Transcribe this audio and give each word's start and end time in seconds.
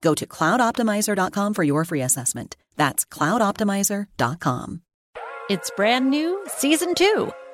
Go 0.00 0.14
to 0.14 0.26
cloudoptimizer.com 0.26 1.54
for 1.54 1.62
your 1.62 1.84
free 1.84 2.02
assessment. 2.02 2.56
That's 2.76 3.04
cloudoptimizer.com. 3.04 4.82
It's 5.50 5.70
brand 5.76 6.10
new, 6.10 6.44
season 6.46 6.94
two. 6.94 7.32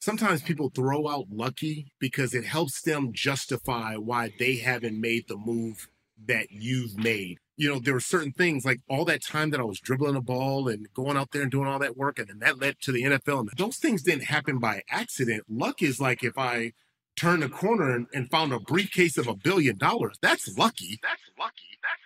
Sometimes 0.00 0.40
people 0.40 0.70
throw 0.74 1.08
out 1.08 1.26
lucky 1.30 1.92
because 1.98 2.32
it 2.32 2.44
helps 2.44 2.80
them 2.80 3.12
justify 3.12 3.96
why 3.96 4.32
they 4.38 4.56
haven't 4.56 4.98
made 4.98 5.28
the 5.28 5.36
move 5.36 5.88
that 6.26 6.50
you've 6.50 6.96
made. 6.98 7.38
You 7.56 7.68
know, 7.68 7.78
there 7.78 7.92
were 7.92 8.00
certain 8.00 8.32
things 8.32 8.64
like 8.64 8.80
all 8.88 9.04
that 9.04 9.22
time 9.22 9.50
that 9.50 9.60
I 9.60 9.64
was 9.64 9.78
dribbling 9.78 10.16
a 10.16 10.22
ball 10.22 10.68
and 10.68 10.86
going 10.94 11.18
out 11.18 11.32
there 11.32 11.42
and 11.42 11.50
doing 11.50 11.66
all 11.66 11.78
that 11.80 11.98
work, 11.98 12.18
and 12.18 12.28
then 12.28 12.38
that 12.38 12.58
led 12.58 12.80
to 12.80 12.92
the 12.92 13.02
NFL. 13.02 13.40
And 13.40 13.50
those 13.58 13.76
things 13.76 14.02
didn't 14.02 14.24
happen 14.24 14.58
by 14.58 14.82
accident. 14.88 15.44
Luck 15.50 15.82
is 15.82 16.00
like 16.00 16.24
if 16.24 16.38
I 16.38 16.72
turned 17.16 17.44
a 17.44 17.50
corner 17.50 17.94
and, 17.94 18.06
and 18.14 18.30
found 18.30 18.54
a 18.54 18.58
briefcase 18.58 19.18
of 19.18 19.28
a 19.28 19.34
billion 19.34 19.76
dollars. 19.76 20.16
That's 20.22 20.56
lucky. 20.56 20.98
That's 21.02 21.20
lucky. 21.38 21.78
That's 21.82 21.82
lucky. 21.82 21.82
That's 21.82 21.92
lucky. 21.92 21.99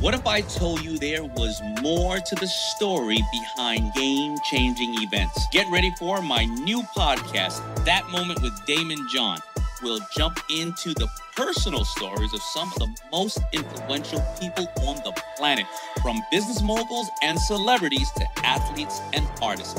What 0.00 0.14
if 0.14 0.26
I 0.26 0.40
told 0.40 0.82
you 0.82 0.96
there 0.96 1.24
was 1.24 1.60
more 1.82 2.18
to 2.18 2.34
the 2.34 2.46
story 2.46 3.18
behind 3.32 3.92
game 3.92 4.36
changing 4.50 4.94
events? 5.02 5.46
Get 5.52 5.66
ready 5.70 5.92
for 5.98 6.22
my 6.22 6.46
new 6.46 6.80
podcast, 6.96 7.84
That 7.84 8.08
Moment 8.08 8.40
with 8.40 8.54
Daymond 8.66 9.10
John. 9.10 9.40
We'll 9.82 10.00
jump 10.16 10.40
into 10.50 10.94
the 10.94 11.06
personal 11.36 11.84
stories 11.84 12.32
of 12.32 12.40
some 12.40 12.72
of 12.72 12.78
the 12.78 12.96
most 13.12 13.40
influential 13.52 14.22
people 14.40 14.66
on 14.86 14.96
the 14.96 15.12
planet, 15.36 15.66
from 16.00 16.20
business 16.30 16.62
moguls 16.62 17.08
and 17.22 17.38
celebrities 17.38 18.10
to 18.12 18.26
athletes 18.46 19.00
and 19.12 19.26
artists. 19.42 19.78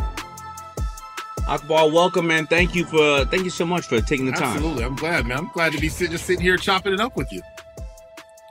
Akbar, 1.47 1.89
welcome, 1.89 2.27
man. 2.27 2.45
Thank 2.45 2.75
you 2.75 2.85
for 2.85 3.25
thank 3.25 3.43
you 3.43 3.49
so 3.49 3.65
much 3.65 3.87
for 3.87 3.99
taking 4.01 4.27
the 4.27 4.33
time. 4.33 4.55
Absolutely. 4.55 4.83
I'm 4.83 4.95
glad, 4.95 5.25
man. 5.25 5.37
I'm 5.39 5.49
glad 5.49 5.73
to 5.73 5.79
be 5.79 5.89
sit, 5.89 6.11
just 6.11 6.25
sitting 6.25 6.43
here 6.43 6.57
chopping 6.57 6.93
it 6.93 6.99
up 6.99 7.15
with 7.15 7.31
you. 7.31 7.41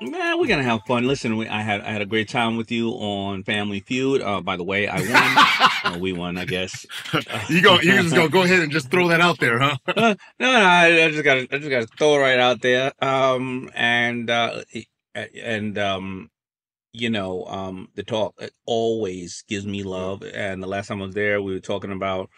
Man, 0.02 0.40
we're 0.40 0.46
gonna 0.46 0.62
have 0.62 0.82
fun. 0.86 1.06
Listen, 1.06 1.36
we, 1.36 1.46
I 1.46 1.60
had 1.60 1.82
I 1.82 1.92
had 1.92 2.00
a 2.00 2.06
great 2.06 2.28
time 2.28 2.56
with 2.56 2.70
you 2.70 2.88
on 2.92 3.44
Family 3.44 3.80
Feud. 3.80 4.22
Uh, 4.22 4.40
by 4.40 4.56
the 4.56 4.64
way, 4.64 4.88
I 4.88 4.98
won. 4.98 5.94
uh, 5.94 5.98
we 5.98 6.14
won, 6.14 6.38
I 6.38 6.46
guess. 6.46 6.86
you 7.50 7.60
go. 7.60 7.78
You 7.80 8.02
just 8.02 8.14
go. 8.14 8.26
Go 8.26 8.42
ahead 8.42 8.60
and 8.60 8.72
just 8.72 8.90
throw 8.90 9.08
that 9.08 9.20
out 9.20 9.40
there, 9.40 9.58
huh? 9.58 9.76
no, 9.96 10.14
no, 10.38 10.50
I, 10.50 11.04
I 11.04 11.10
just 11.10 11.22
got 11.22 11.36
I 11.36 11.58
just 11.58 11.68
got 11.68 11.80
to 11.80 11.86
throw 11.98 12.14
it 12.14 12.18
right 12.20 12.38
out 12.38 12.62
there. 12.62 12.92
Um, 13.04 13.70
and 13.74 14.30
uh, 14.30 14.62
and 15.14 15.76
um, 15.76 16.30
you 16.94 17.10
know, 17.10 17.44
um, 17.44 17.88
the 17.94 18.02
talk 18.02 18.40
always 18.64 19.44
gives 19.48 19.66
me 19.66 19.82
love. 19.82 20.22
And 20.22 20.62
the 20.62 20.66
last 20.66 20.88
time 20.88 21.02
I 21.02 21.06
was 21.06 21.14
there, 21.14 21.42
we 21.42 21.52
were 21.52 21.60
talking 21.60 21.92
about 21.92 22.30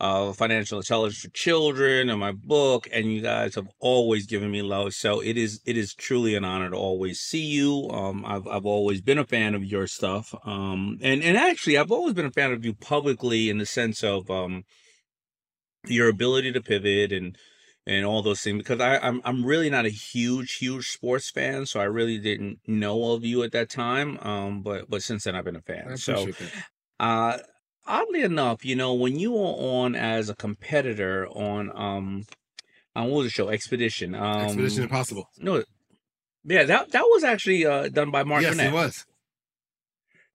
uh, 0.00 0.32
financial 0.32 0.78
intelligence 0.78 1.22
for 1.22 1.30
children 1.30 2.10
and 2.10 2.18
my 2.18 2.32
book, 2.32 2.88
and 2.92 3.12
you 3.12 3.20
guys 3.20 3.54
have 3.54 3.68
always 3.78 4.26
given 4.26 4.50
me 4.50 4.62
love. 4.62 4.94
So 4.94 5.20
it 5.20 5.36
is 5.36 5.60
it 5.64 5.76
is 5.76 5.94
truly 5.94 6.34
an 6.34 6.44
honor 6.44 6.70
to 6.70 6.76
always 6.76 7.20
see 7.20 7.44
you. 7.44 7.88
Um, 7.90 8.24
I've 8.26 8.46
I've 8.46 8.66
always 8.66 9.00
been 9.00 9.18
a 9.18 9.24
fan 9.24 9.54
of 9.54 9.64
your 9.64 9.86
stuff. 9.86 10.34
Um, 10.44 10.98
and 11.00 11.22
and 11.22 11.36
actually 11.36 11.78
I've 11.78 11.92
always 11.92 12.14
been 12.14 12.26
a 12.26 12.32
fan 12.32 12.52
of 12.52 12.64
you 12.64 12.74
publicly 12.74 13.48
in 13.48 13.58
the 13.58 13.66
sense 13.66 14.02
of 14.02 14.30
um 14.30 14.64
your 15.86 16.08
ability 16.08 16.52
to 16.52 16.60
pivot 16.60 17.12
and 17.12 17.36
and 17.86 18.06
all 18.06 18.22
those 18.22 18.40
things 18.40 18.58
because 18.58 18.80
I, 18.80 18.96
I'm 18.98 19.20
I'm 19.24 19.44
really 19.44 19.70
not 19.70 19.86
a 19.86 19.90
huge 19.90 20.54
huge 20.56 20.88
sports 20.88 21.30
fan, 21.30 21.66
so 21.66 21.80
I 21.80 21.84
really 21.84 22.18
didn't 22.18 22.60
know 22.66 23.12
of 23.12 23.24
you 23.24 23.42
at 23.42 23.52
that 23.52 23.70
time. 23.70 24.18
Um, 24.22 24.62
but 24.62 24.90
but 24.90 25.02
since 25.02 25.24
then 25.24 25.36
I've 25.36 25.44
been 25.44 25.56
a 25.56 25.60
fan. 25.60 25.96
So, 25.98 26.26
that. 26.26 26.52
uh, 26.98 27.38
oddly 27.86 28.22
enough, 28.22 28.64
you 28.64 28.76
know, 28.76 28.94
when 28.94 29.18
you 29.18 29.32
were 29.32 29.38
on 29.80 29.94
as 29.94 30.28
a 30.28 30.34
competitor 30.34 31.26
on 31.28 31.70
um 31.74 32.24
on 32.96 33.04
what 33.08 33.18
was 33.18 33.26
the 33.26 33.30
show 33.30 33.48
Expedition? 33.48 34.14
Expedition 34.14 34.80
Um, 34.82 34.84
Impossible. 34.84 35.28
no, 35.38 35.64
yeah, 36.44 36.64
that 36.64 36.92
that 36.92 37.02
was 37.04 37.24
actually 37.24 37.64
uh 37.66 37.88
done 37.88 38.10
by 38.10 38.22
Mark 38.24 38.42
yes, 38.42 38.52
Burnett. 38.56 38.72
it 38.72 38.74
was. 38.74 39.04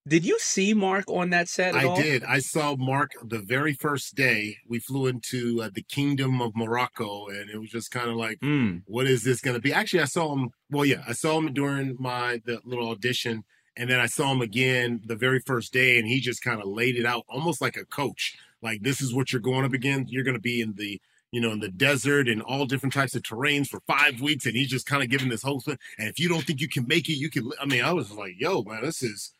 Did 0.08 0.26
you 0.26 0.40
see 0.40 0.74
Mark 0.74 1.06
on 1.08 1.30
that 1.32 1.48
set 1.48 1.76
at 1.76 1.82
I 1.82 1.86
all? 1.88 1.96
did. 2.02 2.24
I 2.24 2.40
saw 2.40 2.76
Mark 2.76 3.12
the 3.24 3.40
very 3.40 3.74
first 3.74 4.16
day. 4.16 4.58
We 4.68 4.80
flew 4.80 5.06
into 5.06 5.62
uh, 5.62 5.70
the 5.72 5.84
Kingdom 5.84 6.42
of 6.42 6.56
Morocco, 6.56 7.28
and 7.28 7.48
it 7.50 7.60
was 7.60 7.70
just 7.70 7.92
kind 7.92 8.10
of 8.10 8.16
like, 8.16 8.40
Mm. 8.40 8.82
what 8.86 9.06
is 9.06 9.24
this 9.24 9.40
going 9.40 9.56
to 9.56 9.62
be? 9.62 9.72
Actually, 9.72 10.00
I 10.02 10.06
saw 10.06 10.34
him. 10.34 10.50
Well, 10.72 10.86
yeah, 10.86 11.04
I 11.08 11.12
saw 11.12 11.38
him 11.38 11.54
during 11.54 11.96
my 12.00 12.42
the 12.44 12.60
little 12.64 12.90
audition, 12.90 13.44
and 13.80 13.90
then 13.90 14.02
I 14.02 14.08
saw 14.08 14.34
him 14.34 14.42
again 14.42 15.00
the 15.06 15.16
very 15.16 15.40
first 15.40 15.72
day, 15.72 15.98
and 15.98 16.08
he 16.08 16.20
just 16.20 16.44
kind 16.44 16.62
of 16.62 16.68
laid 16.68 16.98
it 16.98 17.06
out 17.06 17.24
almost 17.30 17.62
like 17.62 17.78
a 17.78 17.86
coach. 17.86 18.38
Like 18.62 18.82
this 18.82 19.00
is 19.00 19.14
what 19.14 19.32
you're 19.32 19.42
going 19.42 19.64
up 19.64 19.72
against. 19.72 20.12
You're 20.12 20.26
going 20.26 20.36
to 20.36 20.42
be 20.42 20.60
in 20.60 20.74
the 20.74 21.02
you 21.32 21.40
know 21.40 21.52
in 21.52 21.62
the 21.62 21.70
desert 21.70 22.28
and 22.28 22.42
all 22.42 22.66
different 22.66 22.92
types 22.92 23.16
of 23.16 23.24
terrains 23.24 23.68
for 23.68 23.80
five 23.88 24.20
weeks, 24.20 24.46
and 24.46 24.56
he's 24.56 24.68
just 24.68 24.86
kind 24.86 25.02
of 25.02 25.10
giving 25.10 25.30
this 25.30 25.44
whole 25.44 25.62
thing. 25.62 25.78
And 25.98 26.10
if 26.10 26.20
you 26.20 26.28
don't 26.28 26.44
think 26.44 26.60
you 26.60 26.68
can 26.68 26.86
make 26.88 27.08
it, 27.08 27.14
you 27.14 27.30
can. 27.30 27.50
I 27.60 27.66
mean, 27.66 27.82
I 27.82 27.94
was 27.94 28.12
like, 28.12 28.34
yo, 28.38 28.64
man, 28.64 28.84
this 28.84 29.02
is. 29.02 29.32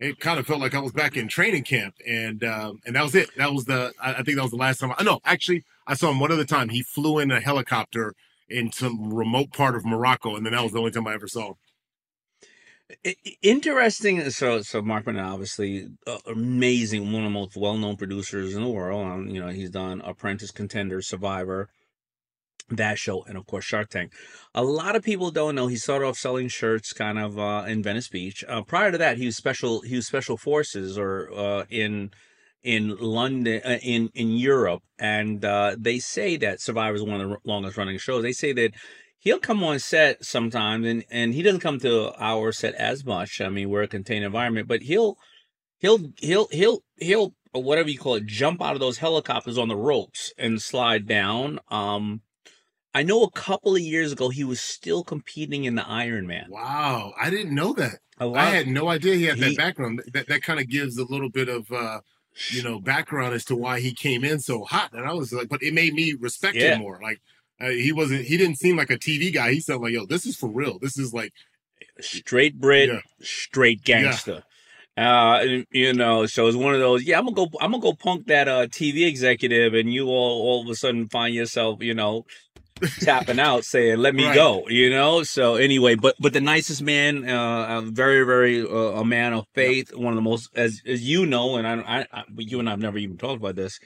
It 0.00 0.18
kind 0.18 0.40
of 0.40 0.48
felt 0.48 0.58
like 0.58 0.74
I 0.74 0.80
was 0.80 0.90
back 0.90 1.16
in 1.16 1.28
training 1.28 1.62
camp, 1.62 1.94
and 2.08 2.42
um, 2.44 2.80
and 2.86 2.96
that 2.96 3.04
was 3.04 3.14
it. 3.14 3.28
That 3.36 3.52
was 3.52 3.66
the. 3.66 3.92
I, 4.02 4.22
think 4.22 4.36
that 4.36 4.42
was 4.42 4.50
the 4.50 4.56
last 4.56 4.80
time. 4.80 4.92
I 4.96 5.04
no, 5.04 5.20
actually, 5.24 5.64
I 5.86 5.94
saw 5.94 6.10
him 6.10 6.18
one 6.18 6.32
other 6.32 6.46
time. 6.46 6.70
He 6.70 6.82
flew 6.82 7.18
in 7.18 7.30
a 7.30 7.40
helicopter 7.40 8.14
in 8.48 8.72
some 8.72 9.12
remote 9.12 9.52
part 9.52 9.76
of 9.76 9.84
Morocco, 9.84 10.34
and 10.34 10.44
then 10.44 10.54
that 10.54 10.62
was 10.62 10.72
the 10.72 10.78
only 10.78 10.90
time 10.90 11.06
I 11.06 11.14
ever 11.14 11.28
saw 11.28 11.48
him. 11.50 11.54
Interesting. 13.42 14.28
So, 14.30 14.62
so 14.62 14.82
Mark 14.82 15.04
Burnett, 15.04 15.24
obviously, 15.24 15.88
uh, 16.06 16.18
amazing, 16.26 17.12
one 17.12 17.24
of 17.24 17.32
the 17.32 17.38
most 17.38 17.56
well-known 17.56 17.96
producers 17.96 18.54
in 18.54 18.62
the 18.62 18.70
world. 18.70 19.06
Um, 19.06 19.28
you 19.28 19.40
know, 19.40 19.48
he's 19.48 19.70
done 19.70 20.00
Apprentice, 20.02 20.50
Contender, 20.50 21.02
Survivor, 21.02 21.68
that 22.70 22.98
show, 22.98 23.22
and 23.24 23.36
of 23.36 23.46
course 23.46 23.64
Shark 23.64 23.90
Tank. 23.90 24.12
A 24.54 24.64
lot 24.64 24.96
of 24.96 25.02
people 25.02 25.30
don't 25.30 25.54
know 25.54 25.66
he 25.66 25.76
started 25.76 26.06
off 26.06 26.16
selling 26.16 26.48
shirts, 26.48 26.92
kind 26.92 27.18
of 27.18 27.38
uh, 27.38 27.64
in 27.66 27.82
Venice 27.82 28.08
Beach. 28.08 28.44
Uh, 28.48 28.62
prior 28.62 28.92
to 28.92 28.98
that, 28.98 29.18
he 29.18 29.26
was 29.26 29.36
special. 29.36 29.80
He 29.82 29.96
was 29.96 30.06
special 30.06 30.36
forces, 30.36 30.98
or 30.98 31.30
uh, 31.36 31.64
in 31.70 32.10
in 32.62 32.96
London, 32.98 33.60
uh, 33.64 33.78
in 33.82 34.10
in 34.14 34.30
Europe, 34.30 34.82
and 34.98 35.44
uh, 35.44 35.76
they 35.78 35.98
say 35.98 36.36
that 36.38 36.60
Survivor 36.60 36.96
is 36.96 37.02
one 37.02 37.20
of 37.20 37.28
the 37.28 37.36
longest 37.44 37.76
running 37.76 37.98
shows. 37.98 38.22
They 38.22 38.32
say 38.32 38.52
that 38.52 38.72
he'll 39.22 39.38
come 39.38 39.62
on 39.62 39.78
set 39.78 40.24
sometimes, 40.24 40.86
and 40.86 41.04
and 41.10 41.32
he 41.32 41.42
doesn't 41.42 41.60
come 41.60 41.78
to 41.80 42.12
our 42.18 42.50
set 42.52 42.74
as 42.74 43.04
much. 43.04 43.40
I 43.40 43.48
mean, 43.48 43.70
we're 43.70 43.82
a 43.84 43.88
contained 43.88 44.24
environment, 44.24 44.66
but 44.68 44.82
he'll 44.82 45.16
he'll 45.78 46.10
he'll 46.18 46.48
he'll 46.50 46.82
he'll 46.96 47.34
whatever 47.52 47.88
you 47.88 47.98
call 47.98 48.14
it, 48.16 48.26
jump 48.26 48.62
out 48.62 48.74
of 48.74 48.80
those 48.80 48.98
helicopters 48.98 49.58
on 49.58 49.68
the 49.68 49.76
ropes 49.76 50.32
and 50.38 50.60
slide 50.60 51.06
down. 51.06 51.58
Um, 51.68 52.22
I 52.94 53.02
know 53.02 53.22
a 53.22 53.30
couple 53.30 53.74
of 53.74 53.80
years 53.80 54.12
ago 54.12 54.28
he 54.30 54.44
was 54.44 54.60
still 54.60 55.02
competing 55.04 55.64
in 55.64 55.74
the 55.74 55.82
Ironman. 55.82 56.48
Wow, 56.48 57.12
I 57.20 57.30
didn't 57.30 57.54
know 57.54 57.72
that. 57.74 57.98
i 58.18 58.50
had 58.50 58.66
no 58.68 58.88
idea 58.88 59.14
he 59.16 59.24
had 59.24 59.36
He- 59.38 59.44
that 59.50 59.56
background. 59.56 60.02
That 60.12 60.28
that 60.28 60.42
kind 60.42 60.60
of 60.60 60.68
gives 60.68 60.98
a 60.98 61.04
little 61.04 61.30
bit 61.30 61.48
of 61.48 61.70
uh, 61.72 62.00
you 62.50 62.62
know 62.62 62.80
background 62.80 63.34
as 63.34 63.44
to 63.46 63.56
why 63.56 63.80
he 63.80 63.92
came 63.92 64.24
in 64.24 64.40
so 64.40 64.64
hot. 64.64 64.90
And 64.92 65.06
I 65.06 65.12
was 65.12 65.32
like, 65.32 65.48
but 65.48 65.62
it 65.62 65.74
made 65.74 65.92
me 65.94 66.14
respect 66.18 66.56
Yeah. 66.56 66.74
him 66.74 66.80
more. 66.80 66.98
Like 67.02 67.20
uh, 67.62 67.68
he 67.70 67.92
wasn't. 67.92 68.24
He 68.24 68.36
didn't 68.36 68.56
seem 68.58 68.76
like 68.76 68.90
a 68.90 68.98
TV 68.98 69.32
guy. 69.32 69.52
He 69.52 69.60
said 69.60 69.76
like, 69.76 69.92
yo, 69.92 70.06
this 70.06 70.26
is 70.26 70.36
for 70.36 70.50
real. 70.50 70.78
This 70.80 70.98
is 70.98 71.12
like 71.14 71.32
straight 72.00 72.58
Brit, 72.58 72.90
Yeah. 72.90 73.00
straight 73.20 73.82
gangster. 73.84 74.42
Uh, 74.96 75.44
you 75.70 75.94
know, 75.94 76.26
so 76.26 76.46
it's 76.48 76.56
one 76.56 76.74
of 76.74 76.80
those. 76.80 77.04
Yeah, 77.04 77.18
I'm 77.18 77.24
gonna 77.24 77.36
go. 77.36 77.58
I'm 77.60 77.70
gonna 77.70 77.82
go 77.82 77.94
punk 77.94 78.26
that 78.26 78.48
uh 78.48 78.66
TV 78.66 79.06
executive, 79.06 79.72
and 79.74 79.92
you 79.92 80.08
all 80.08 80.42
all 80.42 80.62
of 80.62 80.68
a 80.68 80.74
sudden 80.74 81.08
find 81.08 81.34
yourself, 81.34 81.82
you 81.82 81.94
know, 81.94 82.24
tapping 83.00 83.38
out, 83.48 83.64
saying, 83.64 83.98
"Let 83.98 84.14
me 84.14 84.26
Right. 84.26 84.34
go." 84.34 84.68
You 84.68 84.90
know. 84.90 85.22
So 85.22 85.54
anyway, 85.54 85.94
but 85.94 86.16
but 86.20 86.34
the 86.34 86.42
nicest 86.42 86.82
man, 86.82 87.26
uh, 87.26 87.80
very 87.86 88.24
very 88.26 88.60
uh, 88.60 89.00
a 89.00 89.04
man 89.04 89.32
of 89.32 89.46
faith, 89.54 89.94
one 89.94 90.12
of 90.12 90.16
the 90.16 90.22
most 90.22 90.50
as 90.54 90.82
as 90.84 91.02
you 91.02 91.24
know, 91.24 91.56
and 91.56 91.66
I, 91.66 92.00
I, 92.00 92.06
I 92.12 92.24
you 92.36 92.60
and 92.60 92.68
I've 92.68 92.80
never 92.80 92.98
even 92.98 93.16
talked 93.16 93.40
about 93.40 93.56
this. 93.56 93.78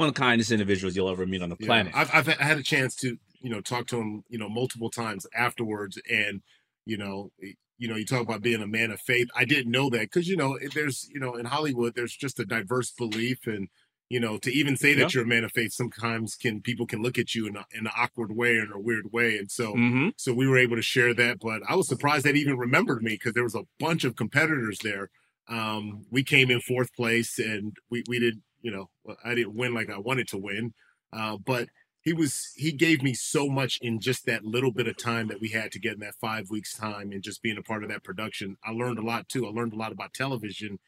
One 0.00 0.08
of 0.08 0.14
the 0.14 0.20
kindest 0.20 0.50
individuals 0.50 0.96
you'll 0.96 1.10
ever 1.10 1.26
meet 1.26 1.42
on 1.42 1.50
the 1.50 1.56
Yeah, 1.56 1.66
planet. 1.66 1.92
I've, 1.94 2.10
I've 2.14 2.26
had 2.26 2.56
a 2.56 2.62
chance 2.62 2.94
to 2.96 3.18
you 3.42 3.50
know 3.50 3.60
talk 3.60 3.86
to 3.88 3.98
him 3.98 4.24
you 4.30 4.38
know 4.38 4.48
multiple 4.48 4.88
times 4.88 5.26
afterwards, 5.34 6.00
and 6.10 6.40
you 6.86 6.96
know 6.96 7.32
you 7.76 7.86
know 7.86 7.96
you 7.96 8.06
talk 8.06 8.22
about 8.22 8.40
being 8.40 8.62
a 8.62 8.66
man 8.66 8.92
of 8.92 9.00
faith. 9.00 9.28
I 9.36 9.44
didn't 9.44 9.70
know 9.70 9.90
that 9.90 10.00
because 10.00 10.26
you 10.26 10.38
know 10.38 10.58
there's 10.72 11.06
you 11.12 11.20
know 11.20 11.34
in 11.34 11.44
Hollywood 11.44 11.96
there's 11.96 12.16
just 12.16 12.40
a 12.40 12.46
diverse 12.46 12.90
belief 12.90 13.46
and. 13.46 13.68
You 14.12 14.18
know, 14.18 14.38
to 14.38 14.50
even 14.50 14.76
say 14.76 14.94
that 14.94 15.14
Yeah. 15.14 15.18
you're 15.20 15.22
a 15.24 15.28
man 15.28 15.44
of 15.44 15.52
faith, 15.52 15.72
sometimes 15.72 16.34
can 16.34 16.62
people 16.62 16.84
can 16.84 17.00
look 17.00 17.16
at 17.16 17.32
you 17.36 17.46
in, 17.46 17.54
a, 17.54 17.64
in 17.70 17.86
an 17.86 17.92
awkward 17.96 18.34
way 18.34 18.56
or 18.56 18.64
in 18.64 18.72
a 18.72 18.80
weird 18.80 19.12
way, 19.12 19.38
and 19.38 19.48
so 19.48 19.74
hmm 19.74 20.08
so 20.16 20.34
we 20.34 20.48
were 20.48 20.58
able 20.58 20.74
to 20.74 20.82
share 20.82 21.14
that. 21.14 21.38
But 21.38 21.62
I 21.68 21.76
was 21.76 21.86
surprised 21.86 22.26
that 22.26 22.34
even 22.34 22.58
remembered 22.58 23.04
me 23.04 23.12
because 23.12 23.34
there 23.34 23.44
was 23.44 23.54
a 23.54 23.68
bunch 23.78 24.02
of 24.02 24.16
competitors 24.16 24.80
there. 24.82 25.10
Um, 25.48 26.06
we 26.10 26.24
came 26.24 26.50
in 26.50 26.60
fourth 26.60 26.92
place, 26.92 27.38
and 27.38 27.76
we 27.88 28.02
we 28.08 28.18
did 28.18 28.42
you 28.62 28.70
know 28.70 28.90
I 29.24 29.34
didn't 29.34 29.56
win 29.56 29.74
like 29.74 29.90
I 29.90 29.98
wanted 29.98 30.28
to 30.28 30.38
win, 30.38 30.74
uh, 31.12 31.36
but 31.36 31.68
he 32.02 32.12
was 32.12 32.52
he 32.56 32.72
gave 32.72 33.02
me 33.02 33.14
so 33.14 33.48
much 33.48 33.78
in 33.82 34.00
just 34.00 34.26
that 34.26 34.44
little 34.44 34.72
bit 34.72 34.86
of 34.86 34.96
time 34.96 35.28
that 35.28 35.40
we 35.40 35.50
had 35.50 35.70
to 35.72 35.78
get 35.78 35.94
in 35.94 36.00
that 36.00 36.14
five 36.20 36.50
weeks 36.50 36.74
time 36.74 37.12
and 37.12 37.22
just 37.22 37.42
being 37.42 37.58
a 37.58 37.62
part 37.62 37.82
of 37.82 37.90
that 37.90 38.04
production. 38.04 38.56
I 38.64 38.72
learned 38.72 38.98
a 38.98 39.02
lot 39.02 39.28
too. 39.28 39.46
I 39.46 39.50
learned 39.50 39.74
a 39.74 39.76
lot 39.76 39.92
about 39.92 40.14
television 40.14 40.78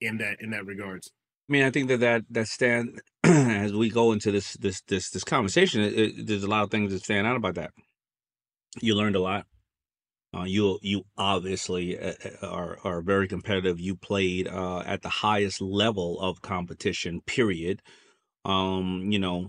in 0.00 0.18
that 0.18 0.36
in 0.40 0.50
that 0.50 0.66
regards. 0.66 1.10
I 1.48 1.52
mean, 1.52 1.64
I 1.64 1.70
think 1.70 1.88
that 1.88 2.00
that 2.00 2.24
that 2.30 2.48
stand 2.48 3.00
as 3.24 3.72
we 3.72 3.90
go 3.90 4.12
into 4.12 4.30
this 4.30 4.54
this 4.54 4.82
this 4.82 5.10
this 5.10 5.24
conversation, 5.24 5.80
it, 5.80 5.98
it, 5.98 6.26
there's 6.26 6.44
a 6.44 6.48
lot 6.48 6.64
of 6.64 6.70
things 6.70 6.92
that 6.92 7.02
stand 7.02 7.26
out 7.26 7.36
about 7.36 7.54
that. 7.54 7.70
You 8.80 8.94
learned 8.94 9.16
a 9.16 9.20
lot. 9.20 9.46
Uh, 10.34 10.44
you 10.44 10.78
you 10.82 11.02
obviously 11.18 11.98
uh, 11.98 12.14
uh, 12.42 12.46
are 12.46 12.78
are 12.84 13.02
very 13.02 13.28
competitive. 13.28 13.78
You 13.78 13.94
played 13.94 14.48
uh, 14.48 14.80
at 14.86 15.02
the 15.02 15.08
highest 15.08 15.60
level 15.60 16.18
of 16.20 16.40
competition. 16.40 17.20
Period. 17.20 17.82
Um, 18.44 19.08
you 19.10 19.18
know, 19.18 19.48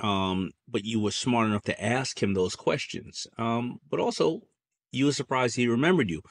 um, 0.00 0.50
but 0.68 0.84
you 0.84 1.00
were 1.00 1.10
smart 1.10 1.46
enough 1.46 1.64
to 1.64 1.82
ask 1.82 2.22
him 2.22 2.34
those 2.34 2.56
questions. 2.56 3.26
Um, 3.38 3.80
but 3.88 4.00
also 4.00 4.42
you 4.92 5.06
were 5.06 5.12
surprised 5.12 5.56
he 5.56 5.66
remembered 5.66 6.10
you. 6.10 6.22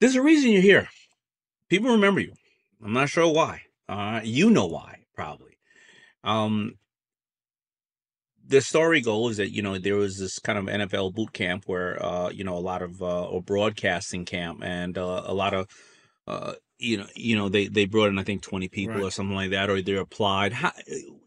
There's 0.00 0.14
a 0.14 0.22
reason 0.22 0.50
you're 0.50 0.62
here. 0.62 0.88
People 1.68 1.90
remember 1.90 2.20
you. 2.20 2.32
I'm 2.82 2.94
not 2.94 3.10
sure 3.10 3.30
why. 3.30 3.62
Uh, 3.88 4.20
you 4.24 4.50
know 4.50 4.66
why, 4.66 5.04
probably. 5.14 5.58
Um, 6.24 6.74
the 8.50 8.60
story 8.60 9.00
goes 9.00 9.36
that 9.36 9.52
you 9.52 9.62
know 9.62 9.78
there 9.78 9.96
was 9.96 10.18
this 10.18 10.38
kind 10.40 10.58
of 10.58 10.64
NFL 10.66 11.14
boot 11.14 11.32
camp 11.32 11.64
where 11.66 12.04
uh, 12.04 12.30
you 12.30 12.44
know 12.44 12.56
a 12.56 12.58
lot 12.58 12.82
of 12.82 13.00
uh, 13.00 13.24
or 13.24 13.40
broadcasting 13.42 14.24
camp 14.24 14.60
and 14.62 14.98
uh, 14.98 15.22
a 15.24 15.32
lot 15.32 15.54
of 15.54 15.68
uh, 16.26 16.54
you 16.78 16.96
know 16.96 17.06
you 17.14 17.36
know 17.36 17.48
they 17.48 17.68
they 17.68 17.84
brought 17.86 18.08
in 18.08 18.18
I 18.18 18.24
think 18.24 18.42
20 18.42 18.68
people 18.68 18.96
Right. 18.96 19.04
or 19.04 19.10
something 19.10 19.36
like 19.36 19.50
that 19.50 19.70
or 19.70 19.80
they 19.80 19.94
applied. 19.94 20.52
How, 20.52 20.72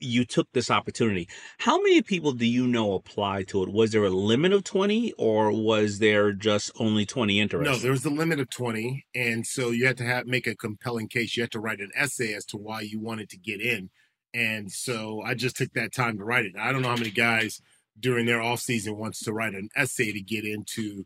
you 0.02 0.26
took 0.26 0.52
this 0.52 0.70
opportunity. 0.70 1.30
How 1.60 1.82
many 1.82 2.02
people 2.02 2.34
do 2.34 2.46
you 2.46 2.68
know 2.68 2.94
applied 2.94 3.48
to 3.50 3.64
it? 3.64 3.70
Was 3.72 3.92
there 3.92 4.04
a 4.04 4.10
limit 4.10 4.52
of 4.52 4.66
20 4.66 5.14
or 5.18 5.52
was 5.52 6.00
there 6.00 6.34
just 6.34 6.72
only 6.78 7.06
20 7.06 7.40
interested? 7.40 7.72
No, 7.72 7.78
there 7.78 7.92
was 7.92 8.04
a 8.04 8.10
limit 8.10 8.42
of 8.42 8.50
20. 8.50 9.06
And 9.16 9.48
so 9.48 9.72
you 9.72 9.88
had 9.88 9.98
to 9.98 10.04
have 10.04 10.26
make 10.26 10.46
a 10.46 10.56
compelling 10.56 11.08
case. 11.08 11.38
You 11.38 11.44
had 11.44 11.52
to 11.52 11.60
write 11.62 11.80
an 11.80 11.92
essay 11.96 12.34
as 12.34 12.44
to 12.48 12.58
why 12.58 12.82
you 12.82 13.00
wanted 13.00 13.30
to 13.30 13.38
get 13.38 13.62
in. 13.62 13.92
And 14.34 14.72
so 14.72 15.22
I 15.22 15.34
just 15.36 15.56
took 15.56 15.74
that 15.74 15.94
time 15.94 16.18
to 16.18 16.24
write 16.24 16.46
it. 16.46 16.54
I 16.58 16.72
don't 16.72 16.82
know 16.82 16.90
how 16.90 16.96
many 16.96 17.12
guys 17.12 17.62
during 18.00 18.26
their 18.26 18.42
off 18.42 18.60
season 18.62 18.98
wants 18.98 19.20
to 19.24 19.34
write 19.34 19.54
an 19.54 19.70
essay 19.76 20.12
to 20.12 20.22
get 20.22 20.44
into 20.46 21.06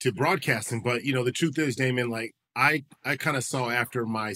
to 0.00 0.12
broadcasting. 0.12 0.82
But 0.82 1.04
you 1.04 1.12
know, 1.12 1.24
the 1.24 1.32
truth 1.32 1.58
is, 1.58 1.76
Daymond, 1.76 2.10
like 2.10 2.34
I 2.56 2.84
I 3.04 3.16
kind 3.16 3.36
of 3.36 3.44
saw 3.44 3.70
after 3.70 4.06
my 4.06 4.34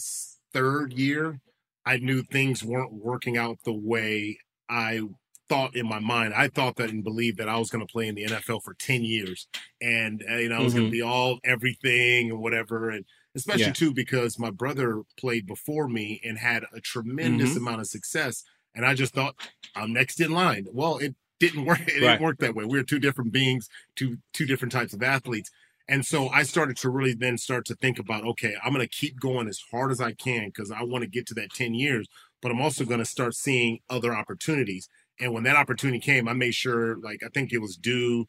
third 0.53 0.93
year, 0.93 1.41
I 1.87 1.97
knew 1.99 2.23
things 2.23 2.63
weren't 2.63 2.93
working 2.93 3.37
out 3.37 3.59
the 3.65 3.73
way 3.75 4.39
I 4.69 5.01
thought 5.49 5.75
in 5.75 5.89
my 5.89 5.99
mind. 5.99 6.35
I 6.35 6.49
thought 6.49 6.77
that 6.77 6.91
and 6.91 7.03
believed 7.03 7.39
that 7.39 7.49
I 7.49 7.57
was 7.57 7.71
going 7.71 7.87
to 7.87 7.91
play 7.91 8.07
in 8.07 8.15
the 8.15 8.25
NFL 8.27 8.63
for 8.63 8.75
10 8.75 9.03
years 9.03 9.49
and 9.81 10.23
uh, 10.31 10.37
you 10.37 10.51
know, 10.51 10.57
I 10.57 10.63
was 10.63 10.75
going 10.75 10.85
Mhm. 10.87 10.89
to 10.89 10.93
be 10.93 11.01
all 11.03 11.39
everything 11.43 12.31
and 12.31 12.41
whatever 12.41 12.91
and 12.91 13.07
especially 13.39 13.73
Yeah. 13.73 13.73
too 13.73 13.93
because 13.95 14.39
my 14.39 14.51
brother 14.51 15.03
played 15.19 15.47
before 15.47 15.89
me 15.89 16.21
and 16.25 16.39
had 16.39 16.65
a 16.75 16.81
tremendous 16.81 17.55
Mhm. 17.55 17.57
amount 17.57 17.81
of 17.81 17.87
success. 17.89 18.45
And 18.75 18.85
I 18.87 18.95
just 18.95 19.15
thought 19.15 19.37
I'm 19.75 19.93
next 19.93 20.21
in 20.21 20.33
line. 20.33 20.67
Well, 20.73 20.99
it 20.99 21.15
didn't 21.41 21.65
work. 21.67 21.81
It 21.87 22.01
Right. 22.01 22.01
didn't 22.01 22.21
work 22.21 22.39
that 22.41 22.55
way. 22.55 22.65
We 22.65 22.79
are 22.79 22.85
two 22.85 22.99
different 22.99 23.33
beings, 23.33 23.69
two 23.97 24.19
two 24.35 24.47
different 24.47 24.73
types 24.73 24.93
of 24.95 25.03
athletes. 25.03 25.51
And 25.89 26.05
so 26.05 26.29
I 26.29 26.43
started 26.43 26.77
to 26.79 26.91
really 26.91 27.15
then 27.15 27.39
start 27.39 27.65
to 27.67 27.75
think 27.77 27.99
about, 27.99 28.25
okay, 28.25 28.55
I'm 28.63 28.75
going 28.75 28.87
to 28.87 28.95
keep 28.95 29.19
going 29.19 29.49
as 29.49 29.61
hard 29.71 29.91
as 29.91 30.01
I 30.01 30.13
can 30.13 30.49
because 30.49 30.71
I 30.71 30.83
want 30.83 31.03
to 31.03 31.09
get 31.09 31.27
to 31.29 31.35
that 31.35 31.53
10 31.55 31.75
years, 31.75 32.07
but 32.43 32.51
I'm 32.51 32.61
also 32.61 32.85
going 32.85 33.01
to 33.01 33.07
start 33.07 33.35
seeing 33.35 33.81
other 33.89 34.15
opportunities. 34.15 34.89
And 35.21 35.33
when 35.33 35.45
that 35.45 35.57
opportunity 35.57 35.99
came, 36.01 36.29
I 36.29 36.35
made 36.35 36.55
sure, 36.55 36.99
like, 36.99 37.23
I 37.25 37.29
think 37.33 37.53
it 37.53 37.59
was 37.59 37.77
due, 37.77 38.27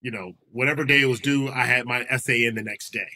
you 0.00 0.10
know, 0.10 0.32
whatever 0.50 0.84
day 0.84 1.02
it 1.02 1.06
was 1.06 1.20
due, 1.20 1.48
I 1.50 1.64
had 1.66 1.86
my 1.86 2.06
essay 2.08 2.44
in 2.44 2.54
the 2.54 2.62
next 2.62 2.90
day 2.92 3.08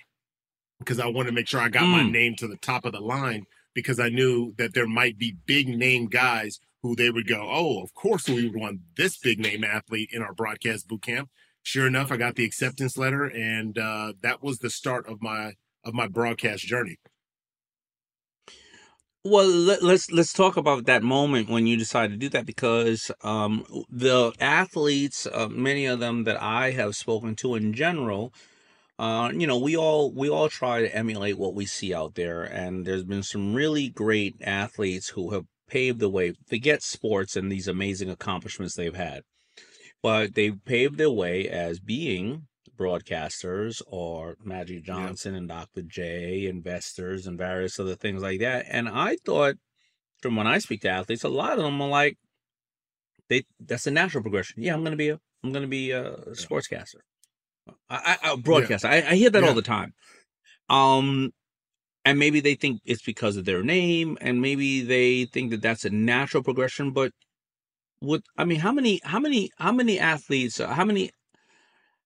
because 0.78 1.00
I 1.00 1.06
wanted 1.06 1.30
to 1.30 1.34
make 1.34 1.48
sure 1.48 1.60
I 1.60 1.68
got 1.68 1.88
my 1.88 2.02
Mm. 2.02 2.12
name 2.12 2.36
to 2.36 2.48
the 2.48 2.56
top 2.56 2.84
of 2.84 2.92
the 2.92 3.00
line 3.00 3.46
because 3.74 3.98
I 4.00 4.08
knew 4.08 4.54
that 4.58 4.74
there 4.74 4.86
might 4.86 5.18
be 5.18 5.36
big 5.46 5.68
name 5.68 6.06
guys 6.06 6.58
who 6.82 6.94
they 6.96 7.10
would 7.10 7.26
go, 7.26 7.48
oh, 7.50 7.82
of 7.82 7.94
course 7.94 8.28
we 8.28 8.48
would 8.48 8.60
want 8.60 8.80
this 8.96 9.16
big 9.18 9.38
name 9.38 9.64
athlete 9.64 10.10
in 10.12 10.22
our 10.22 10.34
broadcast 10.34 10.88
boot 10.88 11.02
camp. 11.02 11.30
Sure 11.62 11.86
enough, 11.86 12.12
I 12.12 12.16
got 12.16 12.36
the 12.36 12.44
acceptance 12.44 12.96
letter, 12.96 13.24
and 13.24 13.76
uh, 13.76 14.12
that 14.22 14.42
was 14.42 14.58
the 14.58 14.70
start 14.70 15.08
of 15.08 15.20
my 15.20 15.54
of 15.84 15.94
my 15.94 16.06
broadcast 16.06 16.64
journey. 16.64 16.96
Well, 19.24 19.48
let, 19.48 19.82
let's 19.82 20.10
let's 20.12 20.32
talk 20.32 20.56
about 20.56 20.86
that 20.86 21.02
moment 21.02 21.48
when 21.48 21.66
you 21.66 21.76
decided 21.76 22.12
to 22.12 22.16
do 22.18 22.28
that 22.28 22.46
because 22.46 23.10
um, 23.22 23.66
the 23.90 24.32
athletes, 24.38 25.26
uh, 25.26 25.48
many 25.48 25.86
of 25.86 25.98
them 25.98 26.22
that 26.24 26.40
I 26.40 26.70
have 26.70 26.94
spoken 26.94 27.34
to 27.36 27.56
in 27.56 27.72
general, 27.72 28.32
uh, 28.98 29.30
you 29.34 29.46
know, 29.46 29.58
we 29.58 29.76
all 29.76 30.10
we 30.12 30.28
all 30.28 30.48
try 30.48 30.80
to 30.80 30.94
emulate 30.94 31.38
what 31.38 31.54
we 31.54 31.66
see 31.66 31.94
out 31.94 32.14
there, 32.14 32.42
and 32.42 32.86
there's 32.86 33.04
been 33.04 33.22
some 33.22 33.54
really 33.54 33.88
great 33.88 34.36
athletes 34.40 35.10
who 35.10 35.32
have 35.32 35.44
paved 35.68 36.00
the 36.00 36.08
way. 36.08 36.32
Forget 36.48 36.82
sports 36.82 37.36
and 37.36 37.52
these 37.52 37.68
amazing 37.68 38.08
accomplishments 38.08 38.74
they've 38.74 38.96
had, 38.96 39.22
but 40.02 40.34
they've 40.34 40.64
paved 40.64 40.96
their 40.96 41.10
way 41.10 41.48
as 41.48 41.78
being 41.78 42.46
broadcasters 42.76 43.82
or 43.86 44.36
Magic 44.42 44.84
Johnson 44.84 45.34
and 45.34 45.48
Dr. 45.48 45.82
J, 45.82 46.46
investors 46.46 47.26
and 47.26 47.38
various 47.38 47.78
other 47.80 47.94
things 47.96 48.22
like 48.22 48.40
that. 48.40 48.66
And 48.68 48.88
I 48.88 49.16
thought 49.24 49.56
from 50.20 50.36
when 50.36 50.46
I 50.46 50.58
speak 50.58 50.82
to 50.82 50.90
athletes, 50.90 51.24
a 51.24 51.28
lot 51.28 51.58
of 51.58 51.64
them 51.64 51.80
are 51.80 51.88
like, 51.88 52.18
they 53.28 53.44
that's 53.60 53.86
a 53.86 53.90
natural 53.90 54.22
progression. 54.22 54.62
Yeah, 54.62 54.74
I'm 54.74 54.84
gonna 54.84 54.96
be 54.96 55.10
a 55.10 55.18
I'm 55.42 55.52
gonna 55.52 55.66
be 55.66 55.90
a 55.90 56.16
sportscaster. 56.30 57.00
I, 57.90 58.18
I, 58.22 58.32
a 58.32 58.36
broadcaster. 58.36 58.88
I, 58.88 58.96
I 59.02 59.14
hear 59.16 59.30
that 59.30 59.42
Yeah. 59.42 59.48
all 59.48 59.54
the 59.54 59.62
time. 59.62 59.94
Um, 60.68 61.32
and 62.04 62.18
maybe 62.18 62.40
they 62.40 62.54
think 62.54 62.80
it's 62.84 63.02
because 63.02 63.36
of 63.36 63.44
their 63.44 63.62
name, 63.62 64.16
and 64.20 64.40
maybe 64.40 64.82
they 64.82 65.24
think 65.26 65.50
that 65.50 65.62
that's 65.62 65.84
a 65.84 65.90
natural 65.90 66.42
progression. 66.42 66.92
But 66.92 67.12
what 68.00 68.22
I 68.36 68.44
mean, 68.44 68.60
how 68.60 68.72
many, 68.72 69.00
how 69.04 69.18
many, 69.18 69.50
how 69.58 69.72
many 69.72 69.98
athletes, 69.98 70.58
how 70.58 70.84
many, 70.84 71.10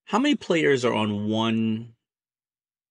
how 0.06 0.18
many 0.18 0.34
players 0.36 0.84
are 0.84 0.94
on 0.94 1.28
one 1.28 1.94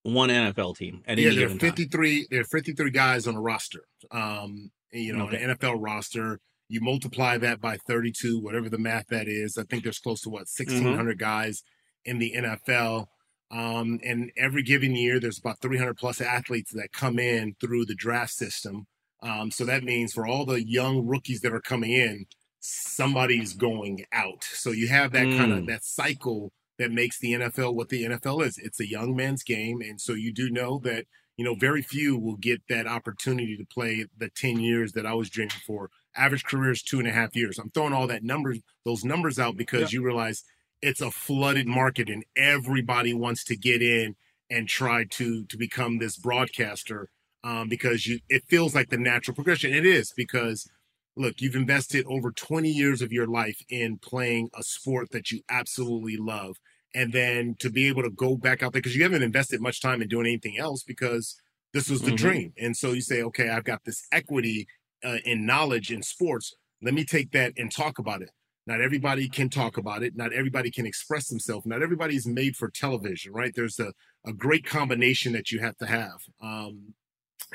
one 0.03 0.29
NFL 0.29 0.77
team 0.77 1.01
at 1.07 1.17
yeah, 1.17 1.27
any 1.27 1.35
there 1.37 1.45
are 1.47 1.49
time? 1.49 1.59
53. 1.59 2.27
There 2.31 2.41
are 2.41 2.45
53 2.45 2.89
guys 2.91 3.27
on 3.27 3.35
a 3.35 3.41
roster. 3.41 3.81
Um, 4.11 4.71
you 4.91 5.13
know, 5.13 5.25
Okay. 5.25 5.43
an 5.43 5.55
NFL 5.55 5.75
roster. 5.79 6.39
You 6.69 6.81
multiply 6.81 7.37
that 7.39 7.59
by 7.59 7.77
32, 7.77 8.39
whatever 8.39 8.69
the 8.69 8.77
math 8.77 9.07
that 9.07 9.27
is. 9.27 9.57
I 9.57 9.63
think 9.63 9.83
there's 9.83 9.99
close 9.99 10.21
to 10.21 10.29
what 10.29 10.45
1,600 10.55 11.17
guys 11.17 11.63
in 12.09 12.19
the 12.19 12.33
NFL. 12.35 13.07
Um, 13.51 13.99
and 14.03 14.31
every 14.37 14.63
given 14.63 14.95
year, 14.95 15.19
there's 15.19 15.39
about 15.39 15.59
300 15.61 15.95
plus 15.97 16.21
athletes 16.21 16.71
that 16.73 16.91
come 16.91 17.17
in 17.19 17.55
through 17.59 17.85
the 17.85 17.95
draft 17.95 18.31
system. 18.33 18.85
Um, 19.21 19.51
so 19.51 19.65
that 19.65 19.83
means 19.83 20.13
for 20.13 20.25
all 20.27 20.45
the 20.45 20.63
young 20.63 21.05
rookies 21.05 21.41
that 21.41 21.53
are 21.53 21.59
coming 21.61 21.91
in, 21.91 22.25
somebody's 22.59 23.53
going 23.53 24.05
out. 24.11 24.43
So 24.43 24.71
you 24.71 24.87
have 24.89 25.11
that 25.13 25.25
kind 25.37 25.51
of 25.51 25.59
Mm. 25.59 25.67
that 25.67 25.83
cycle 25.83 26.51
that 26.77 26.91
makes 26.91 27.19
the 27.19 27.33
NFL 27.33 27.73
what 27.75 27.89
the 27.89 28.03
NFL 28.03 28.41
is. 28.45 28.57
It's 28.57 28.79
a 28.79 28.89
young 28.89 29.15
man's 29.15 29.43
game, 29.43 29.81
and 29.81 29.99
so 29.99 30.13
you 30.13 30.31
do 30.31 30.49
know 30.49 30.79
that 30.83 31.05
you 31.37 31.43
know 31.45 31.55
very 31.55 31.81
few 31.81 32.17
will 32.17 32.37
get 32.37 32.61
that 32.69 32.87
opportunity 32.87 33.57
to 33.57 33.65
play 33.65 34.05
the 34.17 34.29
ten 34.29 34.59
years 34.59 34.91
that 34.93 35.05
I 35.05 35.13
was 35.13 35.29
dreaming 35.29 35.61
for. 35.65 35.89
Average 36.15 36.43
career 36.45 36.71
is 36.71 36.81
two 36.83 36.99
and 36.99 37.07
a 37.07 37.11
half 37.11 37.35
years. 37.35 37.57
I'm 37.59 37.69
throwing 37.71 37.93
all 37.93 38.07
that 38.07 38.23
numbers, 38.23 38.59
those 38.85 39.03
numbers 39.03 39.39
out 39.39 39.55
because 39.57 39.91
you 39.93 40.03
realize 40.03 40.43
it's 40.81 41.01
a 41.01 41.11
flooded 41.11 41.67
market, 41.67 42.09
and 42.09 42.25
everybody 42.35 43.13
wants 43.13 43.43
to 43.45 43.57
get 43.57 43.81
in 43.81 44.15
and 44.49 44.67
try 44.67 45.05
to 45.05 45.45
to 45.45 45.57
become 45.57 45.99
this 45.99 46.17
broadcaster 46.17 47.09
um, 47.43 47.69
because 47.69 48.07
you 48.07 48.19
it 48.29 48.43
feels 48.49 48.75
like 48.75 48.89
the 48.89 48.97
natural 48.97 49.35
progression. 49.35 49.73
It 49.73 49.85
is 49.85 50.11
because 50.15 50.69
look, 51.15 51.41
you've 51.41 51.55
invested 51.55 52.05
over 52.07 52.31
20 52.31 52.69
years 52.69 53.01
of 53.01 53.11
your 53.11 53.27
life 53.27 53.61
in 53.69 53.97
playing 53.99 54.49
a 54.57 54.63
sport 54.63 55.09
that 55.11 55.31
you 55.31 55.41
absolutely 55.49 56.17
love. 56.17 56.55
And 56.95 57.13
then 57.13 57.55
to 57.59 57.69
be 57.69 57.87
able 57.87 58.03
to 58.03 58.09
go 58.09 58.35
back 58.37 58.63
out 58.63 58.73
there, 58.73 58.81
because 58.81 58.95
you 58.95 59.03
haven't 59.03 59.21
invested 59.23 59.61
much 59.61 59.81
time 59.81 60.01
in 60.01 60.07
doing 60.07 60.25
anything 60.25 60.57
else 60.57 60.83
because 60.83 61.35
this 61.73 61.89
was 61.89 62.03
the 62.03 62.11
Mhm. 62.11 62.13
dream. 62.13 62.53
And 62.57 62.75
so 62.75 62.93
you 62.93 63.01
say, 63.01 63.21
okay, 63.23 63.49
I've 63.49 63.63
got 63.63 63.83
this 63.83 64.01
equity 64.11 64.67
uh, 65.03 65.17
in 65.23 65.45
knowledge 65.45 65.91
in 65.91 66.01
sports. 66.01 66.53
Let 66.81 66.93
me 66.93 67.05
take 67.05 67.31
that 67.31 67.53
and 67.57 67.71
talk 67.71 67.99
about 67.99 68.21
it. 68.23 68.31
Not 68.69 68.81
everybody 68.81 69.27
can 69.27 69.49
talk 69.49 69.77
about 69.77 70.03
it. 70.03 70.15
Not 70.15 70.31
everybody 70.31 70.69
can 70.71 70.85
express 70.85 71.27
themselves. 71.27 71.65
Not 71.65 71.81
everybody's 71.81 72.27
made 72.27 72.55
for 72.55 72.69
television, 72.69 73.33
right? 73.33 73.53
There's 73.53 73.79
a, 73.79 73.91
a 74.25 74.33
great 74.45 74.65
combination 74.65 75.33
that 75.33 75.51
you 75.51 75.59
have 75.59 75.77
to 75.77 75.87
have. 75.87 76.19
Um, 76.41 76.93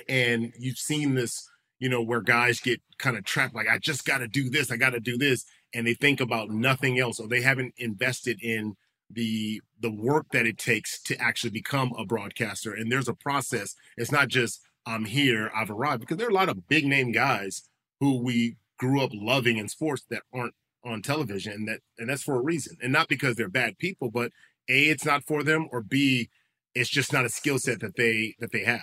and 0.09 0.53
you've 0.59 0.79
seen 0.91 1.15
this 1.15 1.49
you 1.79 1.89
know, 1.89 2.03
where 2.03 2.21
guys 2.21 2.61
get 2.61 2.81
kind 2.99 3.17
of 3.17 3.25
trapped, 3.25 3.55
like, 3.55 3.69
I 3.69 3.79
just 3.79 4.05
got 4.05 4.19
to 4.19 4.29
do 4.29 4.49
this, 4.49 4.71
I 4.71 4.77
got 4.77 4.91
to 4.91 5.01
do 5.01 5.19
this. 5.19 5.45
And 5.75 5.87
they 5.87 5.95
think 5.95 6.21
about 6.21 6.51
nothing 6.51 6.99
else, 6.99 7.19
or 7.19 7.29
they 7.29 7.43
haven't 7.43 7.75
invested 7.77 8.39
in 8.43 8.75
the 9.11 9.61
the 9.81 9.91
work 9.91 10.27
that 10.33 10.47
it 10.47 10.57
takes 10.57 11.03
to 11.03 11.21
actually 11.21 11.51
become 11.51 11.93
a 11.99 12.07
broadcaster. 12.07 12.73
And 12.73 12.91
there's 12.91 13.09
a 13.09 13.15
process. 13.15 13.75
It's 13.99 14.13
not 14.13 14.29
just 14.29 14.61
I'm 14.87 15.05
here, 15.05 15.51
I've 15.55 15.71
arrived, 15.71 16.01
because 16.01 16.17
there 16.17 16.27
are 16.27 16.31
a 16.31 16.35
lot 16.35 16.49
of 16.49 16.69
big 16.69 16.87
name 16.87 17.13
guys 17.13 17.69
who 18.01 18.23
we 18.23 18.57
grew 18.79 19.03
up 19.03 19.11
loving 19.13 19.59
in 19.59 19.69
sports 19.69 20.05
that 20.11 20.23
aren't 20.33 20.55
on 20.85 21.03
television, 21.03 21.53
and 21.53 21.69
that 21.69 21.81
and 21.99 22.09
that's 22.09 22.23
for 22.23 22.37
a 22.37 22.43
reason. 22.43 22.77
And 22.83 22.93
not 22.93 23.09
because 23.09 23.37
they're 23.37 23.49
bad 23.49 23.79
people, 23.79 24.11
but 24.11 24.31
A, 24.69 24.85
it's 24.85 25.05
not 25.05 25.25
for 25.25 25.43
them, 25.43 25.69
or 25.71 25.83
B, 25.83 26.29
it's 26.75 26.91
just 26.91 27.13
not 27.13 27.25
a 27.25 27.31
skill 27.31 27.59
set 27.59 27.81
that 27.81 27.97
they 27.97 28.35
that 28.41 28.53
they 28.53 28.65
have. 28.65 28.83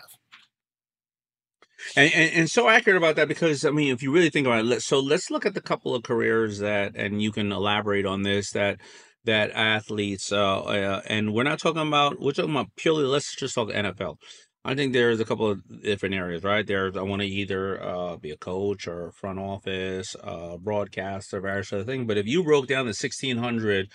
and, 1.95 2.13
and, 2.13 2.33
and 2.33 2.49
so 2.49 2.69
accurate 2.69 2.97
about 2.97 3.15
that 3.15 3.27
because 3.27 3.65
I 3.65 3.71
mean, 3.71 3.93
if 3.93 4.03
you 4.03 4.11
really 4.11 4.29
think 4.29 4.47
about 4.47 4.65
it, 4.65 4.81
so 4.81 4.99
let's 4.99 5.31
look 5.31 5.45
at 5.45 5.53
the 5.53 5.61
couple 5.61 5.95
of 5.95 6.03
careers 6.03 6.59
that, 6.59 6.95
and 6.95 7.21
you 7.21 7.31
can 7.31 7.51
elaborate 7.51 8.05
on 8.05 8.23
this 8.23 8.51
that 8.51 8.79
that 9.25 9.51
athletes, 9.51 10.31
uh, 10.31 10.61
uh, 10.61 11.01
and 11.05 11.33
we're 11.33 11.43
not 11.43 11.59
talking 11.59 11.87
about 11.87 12.19
we're 12.19 12.31
talking 12.31 12.51
about 12.51 12.69
purely. 12.75 13.03
Let's 13.03 13.35
just 13.35 13.55
talk 13.55 13.69
NFL. 13.69 14.17
I 14.63 14.75
think 14.75 14.93
there's 14.93 15.19
a 15.19 15.25
couple 15.25 15.49
of 15.49 15.81
different 15.81 16.13
areas, 16.13 16.43
right? 16.43 16.65
There's 16.65 16.95
I 16.95 17.01
want 17.01 17.23
to 17.23 17.27
either 17.27 17.81
uh, 17.83 18.17
be 18.17 18.29
a 18.29 18.37
coach 18.37 18.87
or 18.87 19.11
front 19.11 19.39
office, 19.39 20.15
uh, 20.23 20.57
broadcaster, 20.57 21.41
various 21.41 21.73
other 21.73 21.83
things. 21.83 22.05
But 22.07 22.17
if 22.17 22.27
you 22.27 22.43
broke 22.43 22.67
down 22.67 22.85
the 22.85 22.89
1600 22.89 23.89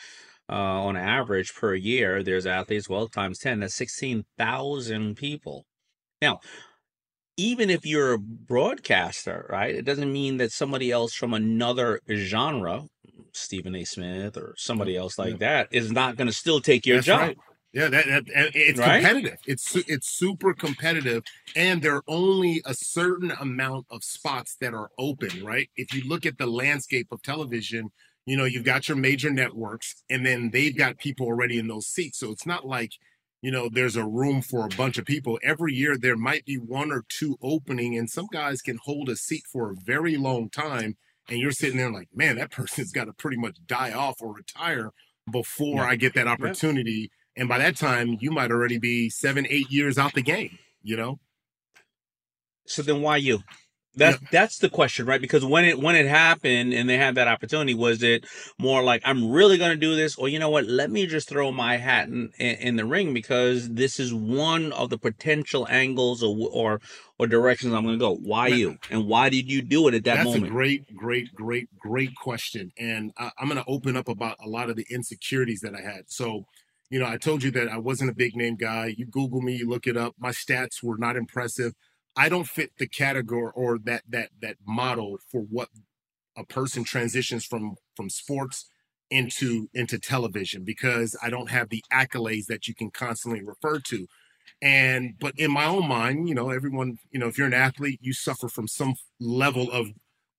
uh, 0.49 0.52
on 0.52 0.96
average 0.96 1.54
per 1.54 1.75
year, 1.75 2.23
there's 2.23 2.46
athletes. 2.46 2.88
Well, 2.88 3.06
times 3.06 3.38
ten, 3.38 3.61
that's 3.61 3.76
16,000 3.76 5.16
people. 5.16 5.66
Now, 6.20 6.40
even 7.37 7.70
if 7.70 7.87
you're 7.87 8.14
a 8.14 8.18
broadcaster, 8.18 9.46
right, 9.49 9.75
it 9.75 9.85
doesn't 9.85 10.12
mean 10.12 10.38
that 10.38 10.50
somebody 10.50 10.90
else 10.90 11.14
from 11.14 11.32
another 11.35 12.00
genre, 12.11 12.87
Stephen 13.32 13.76
A. 13.76 13.85
Smith 13.85 14.37
or 14.37 14.54
somebody 14.56 14.96
else 14.96 15.18
like 15.18 15.38
that, 15.38 15.68
is 15.70 15.92
not 15.92 16.16
going 16.16 16.28
to 16.28 16.32
still 16.32 16.61
take 16.61 16.87
your 16.87 16.96
That's 16.96 17.06
job. 17.06 17.20
right. 17.20 17.37
Yeah, 17.76 17.88
that, 17.90 18.06
that 18.06 18.25
it's 18.54 18.78
Right? 18.80 19.02
competitive. 19.02 19.38
It's 19.47 19.76
it's 19.76 20.09
super 20.09 20.54
competitive, 20.54 21.25
and 21.54 21.83
there 21.83 21.97
are 21.97 22.04
only 22.09 22.62
a 22.64 22.73
certain 22.73 23.30
amount 23.33 23.85
of 23.90 24.02
spots 24.02 24.56
that 24.62 24.73
are 24.73 24.88
open. 24.99 25.45
Right? 25.45 25.68
If 25.76 25.92
you 25.92 26.02
look 26.09 26.25
at 26.25 26.38
the 26.38 26.47
landscape 26.47 27.09
of 27.12 27.21
television, 27.23 27.90
you 28.25 28.35
know 28.38 28.47
you've 28.47 28.64
got 28.64 28.88
your 28.88 28.97
major 28.97 29.28
networks, 29.30 30.02
and 30.09 30.25
then 30.25 30.50
they've 30.52 30.75
got 30.76 30.97
people 30.99 31.26
already 31.26 31.59
in 31.59 31.68
those 31.68 31.87
seats. 31.87 32.18
So 32.18 32.30
it's 32.30 32.47
not 32.47 32.66
like 32.66 32.92
you 33.42 33.50
know 33.50 33.68
there's 33.71 33.97
a 33.97 34.06
room 34.06 34.40
for 34.40 34.64
a 34.64 34.71
bunch 34.71 34.97
of 34.97 35.04
people. 35.04 35.38
Every 35.42 35.75
year 35.75 35.99
there 35.99 36.16
might 36.16 36.47
be 36.47 36.56
one 36.56 36.90
or 36.90 37.04
two 37.11 37.37
opening, 37.42 37.95
and 37.99 38.09
some 38.09 38.28
guys 38.33 38.62
can 38.62 38.78
hold 38.85 39.11
a 39.11 39.16
seat 39.16 39.42
for 39.52 39.71
a 39.73 39.76
very 39.85 40.16
long 40.16 40.49
time. 40.49 40.97
And 41.28 41.38
you're 41.40 41.52
sitting 41.52 41.76
there 41.76 41.92
like, 41.92 42.09
man, 42.14 42.37
that 42.37 42.50
person's 42.59 42.90
got 42.92 43.04
to 43.04 43.12
pretty 43.12 43.37
much 43.37 43.59
die 43.66 43.92
off 43.92 44.23
or 44.23 44.33
retire 44.33 44.92
before 45.30 45.83
Yeah. 45.83 45.88
I 45.90 45.97
get 45.97 46.14
that 46.14 46.26
opportunity. 46.26 47.11
And 47.36 47.48
by 47.48 47.58
that 47.58 47.76
time, 47.76 48.16
you 48.20 48.30
might 48.30 48.50
already 48.50 48.78
be 48.78 49.10
seven, 49.10 49.46
eight 49.50 49.70
years 49.70 49.98
out 49.98 50.14
the 50.14 50.22
game, 50.22 50.58
you 50.82 50.96
know? 50.96 51.18
So 52.66 52.82
then 52.82 53.02
why 53.02 53.18
you? 53.18 53.40
That's 53.98 54.18
that's 54.30 54.58
the 54.58 54.68
question, 54.68 55.06
right? 55.06 55.22
Because 55.22 55.42
when 55.42 55.64
it 55.64 55.78
when 55.78 55.96
it 55.96 56.06
happened 56.06 56.74
and 56.74 56.86
they 56.86 56.98
had 56.98 57.14
that 57.14 57.28
opportunity, 57.28 57.72
was 57.72 58.02
it 58.02 58.26
more 58.58 58.82
like 58.82 59.00
I'm 59.06 59.30
really 59.30 59.56
going 59.56 59.70
to 59.70 59.76
do 59.76 59.96
this, 59.96 60.16
or 60.16 60.28
you 60.28 60.38
know 60.38 60.50
what? 60.50 60.66
Let 60.66 60.90
me 60.90 61.06
just 61.06 61.30
throw 61.30 61.50
my 61.50 61.78
hat 61.78 62.08
in, 62.08 62.30
in, 62.38 62.56
in 62.56 62.76
the 62.76 62.84
ring 62.84 63.14
because 63.14 63.70
this 63.70 63.98
is 63.98 64.12
one 64.12 64.70
of 64.72 64.90
the 64.90 64.98
potential 64.98 65.66
angles 65.70 66.22
or 66.22 66.36
or, 66.52 66.80
or 67.18 67.26
directions 67.26 67.72
I'm 67.72 67.84
going 67.84 67.98
to 67.98 67.98
go. 67.98 68.16
Why 68.16 68.48
you 68.48 68.76
and 68.90 69.06
why 69.06 69.30
did 69.30 69.50
you 69.50 69.62
do 69.62 69.88
it 69.88 69.94
at 69.94 70.04
that 70.04 70.16
That's 70.16 70.26
moment? 70.26 70.44
a 70.44 70.50
great, 70.50 70.94
great, 70.94 71.34
great, 71.34 71.68
great 71.78 72.14
question, 72.16 72.72
and 72.76 73.12
I, 73.16 73.30
I'm 73.38 73.48
going 73.48 73.62
to 73.62 73.66
open 73.66 73.96
up 73.96 74.08
about 74.08 74.36
a 74.44 74.48
lot 74.48 74.68
of 74.68 74.76
the 74.76 74.86
insecurities 74.90 75.60
that 75.60 75.74
I 75.74 75.80
had. 75.80 76.02
So, 76.10 76.44
you 76.90 76.98
know, 76.98 77.06
I 77.06 77.16
told 77.16 77.42
you 77.42 77.50
that 77.52 77.68
I 77.68 77.78
wasn't 77.78 78.10
a 78.10 78.14
big 78.14 78.36
name 78.36 78.56
guy. 78.56 78.94
You 78.96 79.06
Google 79.06 79.40
me, 79.40 79.56
you 79.56 79.68
look 79.68 79.86
it 79.86 79.96
up. 79.96 80.14
My 80.18 80.30
stats 80.30 80.82
were 80.82 80.98
not 80.98 81.16
impressive. 81.16 81.72
I 82.16 82.28
don't 82.28 82.48
fit 82.48 82.70
the 82.78 82.88
category 82.88 83.52
or 83.54 83.78
that 83.80 84.02
that 84.08 84.30
that 84.40 84.56
model 84.66 85.18
for 85.30 85.42
what 85.42 85.68
a 86.36 86.44
person 86.44 86.84
transitions 86.84 87.44
from 87.44 87.76
from 87.96 88.08
sports 88.08 88.66
into 89.10 89.68
into 89.74 89.98
television 89.98 90.64
because 90.64 91.16
I 91.22 91.30
don't 91.30 91.50
have 91.50 91.68
the 91.68 91.84
accolades 91.92 92.46
that 92.46 92.66
you 92.68 92.74
can 92.74 92.90
constantly 92.90 93.42
refer 93.42 93.80
to. 93.80 94.06
And 94.62 95.14
but 95.20 95.34
in 95.38 95.50
my 95.50 95.66
own 95.66 95.86
mind, 95.88 96.28
you 96.28 96.34
know, 96.34 96.50
everyone, 96.50 96.98
you 97.10 97.20
know, 97.20 97.26
if 97.26 97.36
you're 97.36 97.46
an 97.46 97.54
athlete, 97.54 98.00
you 98.02 98.12
suffer 98.12 98.48
from 98.48 98.68
some 98.68 98.94
level 99.20 99.70
of 99.70 99.88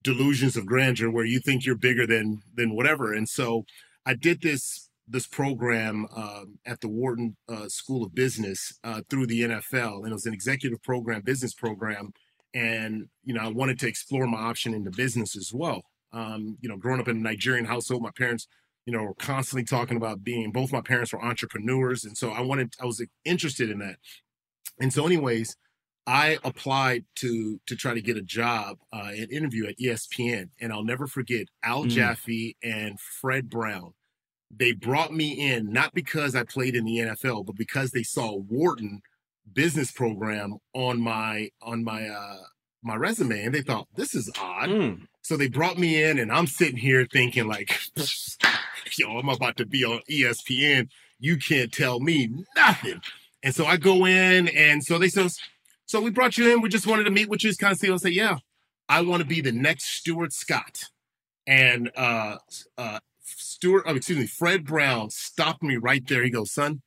delusions 0.02 0.56
of 0.56 0.66
grandeur 0.66 1.10
where 1.10 1.24
you 1.24 1.40
think 1.40 1.64
you're 1.64 1.76
bigger 1.76 2.06
than 2.06 2.42
than 2.54 2.74
whatever. 2.74 3.12
And 3.12 3.28
so 3.28 3.64
I 4.04 4.14
did 4.14 4.42
this 4.42 4.87
this 5.08 5.26
program 5.26 6.06
um, 6.14 6.58
at 6.66 6.80
the 6.80 6.88
Wharton 6.88 7.36
uh, 7.48 7.68
School 7.68 8.04
of 8.04 8.14
Business 8.14 8.78
uh, 8.84 9.02
through 9.08 9.26
the 9.26 9.42
NFL, 9.42 9.98
and 9.98 10.08
it 10.08 10.12
was 10.12 10.26
an 10.26 10.34
executive 10.34 10.82
program, 10.82 11.22
business 11.22 11.54
program. 11.54 12.12
And 12.54 13.08
you 13.24 13.34
know, 13.34 13.40
I 13.42 13.48
wanted 13.48 13.78
to 13.80 13.88
explore 13.88 14.26
my 14.26 14.38
option 14.38 14.74
into 14.74 14.90
business 14.90 15.36
as 15.36 15.52
well. 15.52 15.82
Um, 16.12 16.56
you 16.60 16.68
know, 16.68 16.76
growing 16.76 17.00
up 17.00 17.08
in 17.08 17.16
a 17.16 17.20
Nigerian 17.20 17.66
household, 17.66 18.02
my 18.02 18.10
parents, 18.16 18.46
you 18.86 18.92
know, 18.92 19.02
were 19.02 19.14
constantly 19.14 19.64
talking 19.64 19.96
about 19.96 20.24
being. 20.24 20.50
Both 20.52 20.72
my 20.72 20.80
parents 20.80 21.12
were 21.12 21.22
entrepreneurs, 21.22 22.04
and 22.04 22.16
so 22.16 22.30
I 22.30 22.40
wanted, 22.40 22.74
I 22.80 22.86
was 22.86 23.04
interested 23.24 23.70
in 23.70 23.78
that. 23.80 23.96
And 24.80 24.92
so, 24.92 25.04
anyways, 25.04 25.56
I 26.06 26.38
applied 26.42 27.04
to 27.16 27.60
to 27.66 27.76
try 27.76 27.92
to 27.92 28.00
get 28.00 28.16
a 28.16 28.22
job, 28.22 28.78
uh, 28.92 29.10
an 29.10 29.28
interview 29.30 29.66
at 29.66 29.78
ESPN, 29.78 30.48
and 30.58 30.72
I'll 30.72 30.84
never 30.84 31.06
forget 31.06 31.48
Al 31.62 31.84
Mm. 31.84 31.90
Jaffe 31.90 32.56
and 32.62 32.98
Fred 32.98 33.50
Brown. 33.50 33.92
They 34.50 34.72
brought 34.72 35.12
me 35.12 35.52
in 35.52 35.72
not 35.72 35.94
because 35.94 36.34
I 36.34 36.44
played 36.44 36.74
in 36.74 36.84
the 36.84 36.98
NFL, 36.98 37.46
but 37.46 37.56
because 37.56 37.90
they 37.90 38.02
saw 38.02 38.36
Wharton 38.36 39.02
business 39.52 39.90
program 39.90 40.56
on 40.74 41.00
my 41.00 41.50
on 41.62 41.84
my 41.84 42.08
uh, 42.08 42.38
my 42.82 42.96
resume, 42.96 43.44
and 43.44 43.54
they 43.54 43.62
thought 43.62 43.88
this 43.96 44.14
is 44.14 44.30
odd. 44.40 44.68
Mm. 44.68 45.06
So 45.22 45.36
they 45.36 45.48
brought 45.48 45.78
me 45.78 46.02
in, 46.02 46.18
and 46.18 46.32
I'm 46.32 46.46
sitting 46.46 46.78
here 46.78 47.06
thinking 47.10 47.46
like, 47.46 47.78
yo, 48.98 49.18
I'm 49.18 49.28
about 49.28 49.56
to 49.58 49.66
be 49.66 49.84
on 49.84 50.00
ESPN. 50.10 50.88
You 51.18 51.36
can't 51.36 51.72
tell 51.72 52.00
me 52.00 52.30
nothing. 52.56 53.00
And 53.42 53.54
so 53.54 53.66
I 53.66 53.76
go 53.76 54.06
in, 54.06 54.48
and 54.48 54.82
so 54.82 54.98
they 54.98 55.08
says, 55.08 55.38
so 55.86 56.00
we 56.00 56.10
brought 56.10 56.38
you 56.38 56.52
in. 56.52 56.60
We 56.60 56.68
just 56.68 56.86
wanted 56.86 57.04
to 57.04 57.10
meet 57.10 57.28
with 57.28 57.44
you, 57.44 57.54
kind 57.56 57.72
of 57.72 57.78
see. 57.78 57.90
I 57.90 57.96
say, 57.96 58.10
yeah, 58.10 58.38
I 58.88 59.02
want 59.02 59.22
to 59.22 59.28
be 59.28 59.40
the 59.40 59.52
next 59.52 59.84
Stuart 59.86 60.32
Scott. 60.32 60.84
And 61.46 61.90
uh, 61.96 62.36
uh, 62.76 62.98
Stuart, 63.58 63.84
excuse 63.88 64.18
me, 64.18 64.26
Fred 64.26 64.64
Brown 64.64 65.10
stopped 65.10 65.64
me 65.64 65.76
right 65.76 66.06
there. 66.06 66.22
He 66.22 66.30
goes, 66.30 66.52
son, 66.52 66.80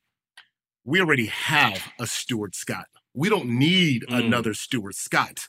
we 0.86 1.02
already 1.02 1.26
have 1.26 1.92
a 2.00 2.08
Stuart 2.08 2.56
Scott. 2.56 2.86
We 3.14 3.28
don't 3.28 3.50
need 3.60 4.06
Mm. 4.08 4.20
another 4.26 4.54
Stuart 4.54 4.96
Scott. 4.96 5.48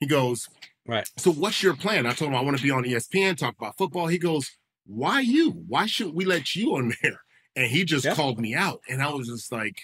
He 0.00 0.06
goes, 0.06 0.48
Right. 0.86 1.06
so 1.18 1.30
what's 1.30 1.62
your 1.62 1.76
plan? 1.76 2.06
I 2.06 2.14
told 2.14 2.30
him 2.30 2.36
I 2.38 2.40
want 2.40 2.56
to 2.56 2.62
be 2.62 2.70
on 2.70 2.84
ESPN, 2.84 3.36
talk 3.36 3.54
about 3.58 3.76
football. 3.76 4.06
He 4.06 4.16
goes, 4.18 4.50
why 4.86 5.20
you? 5.20 5.50
Why 5.68 5.84
shouldn't 5.84 6.16
we 6.16 6.24
let 6.24 6.56
you 6.56 6.74
on 6.74 6.94
there? 7.02 7.20
And 7.54 7.66
he 7.70 7.84
just 7.84 8.08
called 8.16 8.40
me 8.40 8.54
out. 8.54 8.80
And 8.88 9.02
I 9.02 9.10
was 9.12 9.28
just 9.28 9.52
like, 9.52 9.76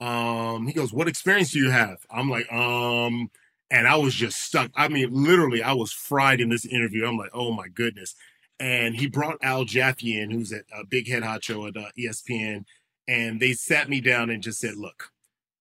um, 0.00 0.66
he 0.66 0.72
goes, 0.72 0.94
what 0.94 1.08
experience 1.08 1.50
do 1.52 1.58
you 1.58 1.70
have? 1.70 1.98
I'm 2.10 2.30
like, 2.30 2.50
um, 2.50 3.30
and 3.70 3.86
I 3.86 3.96
was 3.96 4.14
just 4.14 4.38
stuck. 4.42 4.70
I 4.74 4.88
mean, 4.88 5.10
literally, 5.12 5.62
I 5.62 5.74
was 5.74 5.92
fried 5.92 6.40
in 6.40 6.48
this 6.48 6.64
interview. 6.64 7.06
I'm 7.06 7.18
like, 7.18 7.30
oh 7.34 7.52
my 7.52 7.68
goodness. 7.68 8.14
And 8.60 8.94
he 8.94 9.06
brought 9.08 9.38
Al 9.42 9.64
Jaffe 9.64 10.20
in, 10.20 10.30
who's 10.30 10.52
at 10.52 10.64
uh, 10.74 10.84
Big 10.88 11.08
Head 11.08 11.24
Hot 11.24 11.42
Show 11.42 11.66
at 11.66 11.76
uh, 11.76 11.86
ESPN, 11.98 12.64
and 13.08 13.40
they 13.40 13.52
sat 13.52 13.88
me 13.88 14.00
down 14.00 14.30
and 14.30 14.42
just 14.42 14.60
said, 14.60 14.76
look, 14.76 15.10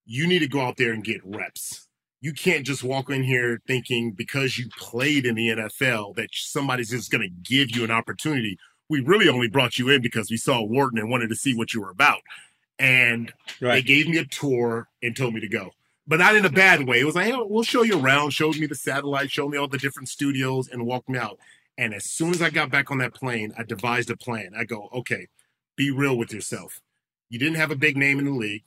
you 0.06 0.28
need 0.28 0.40
to 0.40 0.48
go 0.48 0.62
out 0.62 0.78
there 0.78 0.94
and 0.94 1.04
get 1.04 1.22
reps. 1.24 1.88
You 2.20 2.34
can't 2.34 2.66
just 2.66 2.84
walk 2.84 3.10
in 3.10 3.24
here 3.24 3.62
thinking 3.66 4.12
because 4.12 4.58
you 4.58 4.68
played 4.78 5.26
in 5.26 5.36
the 5.36 5.48
NFL 5.48 6.16
that 6.16 6.30
somebody's 6.32 6.92
just 6.92 7.12
going 7.12 7.24
to 7.24 7.50
give 7.50 7.76
you 7.76 7.84
an 7.84 7.92
opportunity. 7.92 8.58
We 8.90 9.00
really 9.02 9.30
only 9.30 9.48
brought 9.48 9.80
you 9.80 9.90
in 9.90 10.02
because 10.02 10.30
we 10.30 10.38
saw 10.38 10.62
Wharton 10.62 11.00
and 11.00 11.10
wanted 11.10 11.30
to 11.30 11.36
see 11.36 11.56
what 11.56 11.74
you 11.74 11.82
were 11.82 11.90
about. 11.90 12.22
And 12.78 13.34
they 13.76 13.82
gave 13.82 14.08
me 14.08 14.18
a 14.18 14.26
tour 14.26 14.88
and 15.02 15.16
told 15.16 15.34
me 15.34 15.40
to 15.40 15.48
go, 15.48 15.72
but 16.08 16.20
not 16.20 16.36
in 16.36 16.46
a 16.46 16.50
bad 16.50 16.88
way. 16.88 17.00
It 17.00 17.06
was 17.06 17.16
like, 17.16 17.28
hey, 17.28 17.36
we'll 17.38 17.64
show 17.64 17.84
you 17.84 18.00
around, 18.00 18.32
showed 18.32 18.58
me 18.58 18.68
the 18.68 18.76
satellite, 18.76 19.32
showed 19.32 19.50
me 19.50 19.58
all 19.58 19.68
the 19.68 19.78
different 19.78 20.10
studios, 20.10 20.68
and 20.68 20.86
walked 20.86 21.10
me 21.10 21.18
out. 21.18 21.40
And 21.82 21.96
as 21.96 22.06
soon 22.06 22.30
as 22.30 22.44
I 22.44 22.52
got 22.52 22.70
back 22.70 22.92
on 22.92 23.00
that 23.00 23.16
plane, 23.16 23.54
I 23.58 23.64
devised 23.64 24.12
a 24.12 24.16
plan. 24.16 24.52
I 24.56 24.66
go, 24.66 24.88
okay, 24.94 25.26
be 25.76 25.90
real 25.90 26.16
with 26.16 26.32
yourself. 26.32 26.80
You 27.28 27.40
didn't 27.40 27.56
have 27.56 27.72
a 27.72 27.76
big 27.76 27.98
name 27.98 28.20
in 28.20 28.26
the 28.26 28.32
league. 28.32 28.66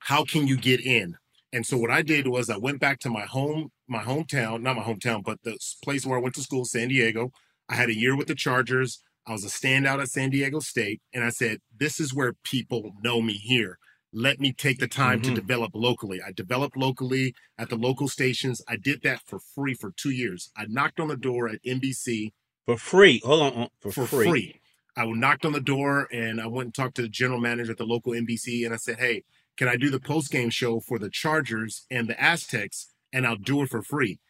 How 0.00 0.24
can 0.24 0.48
you 0.48 0.56
get 0.56 0.80
in? 0.84 1.14
And 1.52 1.64
so 1.64 1.78
what 1.78 1.92
I 1.92 2.02
did 2.02 2.26
was 2.26 2.50
I 2.50 2.56
went 2.56 2.80
back 2.80 2.98
to 3.00 3.10
my 3.10 3.26
home, 3.26 3.70
my 3.86 4.02
hometown, 4.02 4.60
not 4.60 4.74
my 4.74 4.82
hometown, 4.82 5.22
but 5.22 5.38
the 5.44 5.56
place 5.84 6.04
where 6.04 6.18
I 6.18 6.20
went 6.20 6.34
to 6.34 6.40
school, 6.40 6.64
San 6.64 6.88
Diego. 6.88 7.30
I 7.68 7.76
had 7.76 7.90
a 7.90 7.96
year 7.96 8.16
with 8.16 8.26
the 8.26 8.34
Chargers. 8.34 9.00
I 9.24 9.30
was 9.30 9.44
a 9.44 9.48
standout 9.48 10.02
at 10.02 10.08
San 10.08 10.30
Diego 10.30 10.58
State. 10.58 11.00
And 11.14 11.22
I 11.22 11.30
said, 11.30 11.58
this 11.78 12.00
is 12.00 12.12
where 12.12 12.32
people 12.42 12.90
know 13.04 13.22
me 13.22 13.34
here. 13.34 13.78
Let 14.12 14.40
me 14.40 14.52
take 14.52 14.78
the 14.78 14.88
time 14.88 15.22
to 15.22 15.30
Mhm. 15.30 15.34
develop 15.34 15.70
locally. 15.74 16.20
I 16.20 16.32
developed 16.32 16.76
locally 16.76 17.34
at 17.56 17.70
the 17.70 17.76
local 17.76 18.08
stations. 18.08 18.60
I 18.68 18.76
did 18.76 19.02
that 19.02 19.22
for 19.26 19.38
free 19.38 19.74
for 19.74 19.90
two 19.92 20.10
years. 20.10 20.50
I 20.56 20.66
knocked 20.66 21.00
on 21.00 21.08
the 21.08 21.16
door 21.16 21.48
at 21.48 21.60
NBC 21.64 22.32
For 22.66 22.76
free. 22.76 23.20
Hold 23.24 23.42
on. 23.42 23.62
uh, 23.62 23.68
For, 23.80 23.90
for 23.92 24.06
free. 24.06 24.28
free. 24.28 24.60
I 24.96 25.06
knocked 25.06 25.44
on 25.46 25.52
the 25.52 25.60
door 25.60 26.08
and 26.12 26.40
I 26.40 26.46
went 26.46 26.66
and 26.66 26.74
talked 26.74 26.96
to 26.96 27.02
the 27.02 27.08
general 27.08 27.40
manager 27.40 27.72
at 27.72 27.78
the 27.78 27.86
local 27.86 28.12
NBC 28.12 28.64
and 28.64 28.74
I 28.74 28.76
said, 28.76 28.98
Hey, 28.98 29.24
can 29.56 29.66
I 29.68 29.76
do 29.76 29.88
the 29.90 29.98
post 30.00 30.30
game 30.30 30.50
show 30.50 30.80
for 30.80 30.98
the 30.98 31.08
Chargers 31.10 31.86
and 31.90 32.06
the 32.08 32.20
Aztecs? 32.22 32.92
And 33.12 33.26
I'll 33.26 33.36
do 33.36 33.62
it 33.62 33.70
for 33.70 33.82
free. 33.82 34.20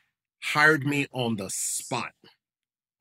Hired 0.45 0.85
me 0.87 1.07
on 1.13 1.37
the 1.37 1.51
spot. 1.51 2.13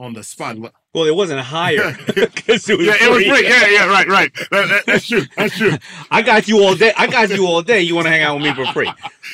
On 0.01 0.13
the 0.13 0.23
spot. 0.23 0.57
Well, 0.95 1.05
it 1.05 1.15
wasn't 1.15 1.41
higher 1.41 1.95
because 2.07 2.67
it 2.69 2.77
was 2.77 2.87
yeah, 2.87 2.95
it 2.99 3.09
was 3.11 3.19
free. 3.23 3.29
free. 3.29 3.43
Yeah, 3.47 3.67
yeah, 3.69 3.85
right, 3.87 4.07
right. 4.07 4.33
That- 4.49 4.67
that- 4.69 4.85
that's 4.87 5.07
true. 5.07 5.21
That's 5.37 5.55
true. 5.55 5.73
I 6.11 6.23
got 6.23 6.47
you 6.47 6.63
all 6.63 6.73
day. 6.75 6.91
I 6.97 7.05
got 7.05 7.29
you 7.29 7.45
all 7.45 7.61
day. 7.61 7.81
You 7.81 7.93
want 7.93 8.07
to 8.07 8.11
hang 8.11 8.23
out 8.23 8.35
with 8.41 8.43
me 8.43 8.53
for 8.65 8.65
free? 8.73 8.91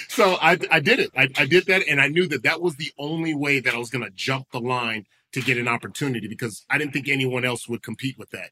So 0.09 0.35
I, 0.41 0.57
I 0.69 0.81
did 0.81 0.99
it. 0.99 1.11
I, 1.15 1.29
I 1.37 1.45
did 1.45 1.65
that, 1.67 1.83
and 1.87 2.01
I 2.01 2.09
knew 2.09 2.27
that 2.27 2.43
that 2.43 2.61
was 2.61 2.75
the 2.75 2.91
only 2.99 3.33
way 3.33 3.61
that 3.61 3.73
I 3.73 3.77
was 3.77 3.89
going 3.89 4.03
to 4.03 4.11
jump 4.11 4.47
the 4.51 4.59
line 4.59 5.05
to 5.31 5.41
get 5.41 5.57
an 5.57 5.69
opportunity 5.69 6.27
because 6.27 6.65
I 6.69 6.77
didn't 6.77 6.91
think 6.91 7.07
anyone 7.07 7.45
else 7.45 7.69
would 7.69 7.81
compete 7.81 8.17
with 8.19 8.31
that. 8.31 8.49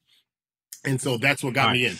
And 0.84 0.98
so 1.00 1.18
that's 1.18 1.44
what 1.44 1.52
got 1.52 1.66
All 1.68 1.72
me 1.74 1.84
in. 1.84 1.96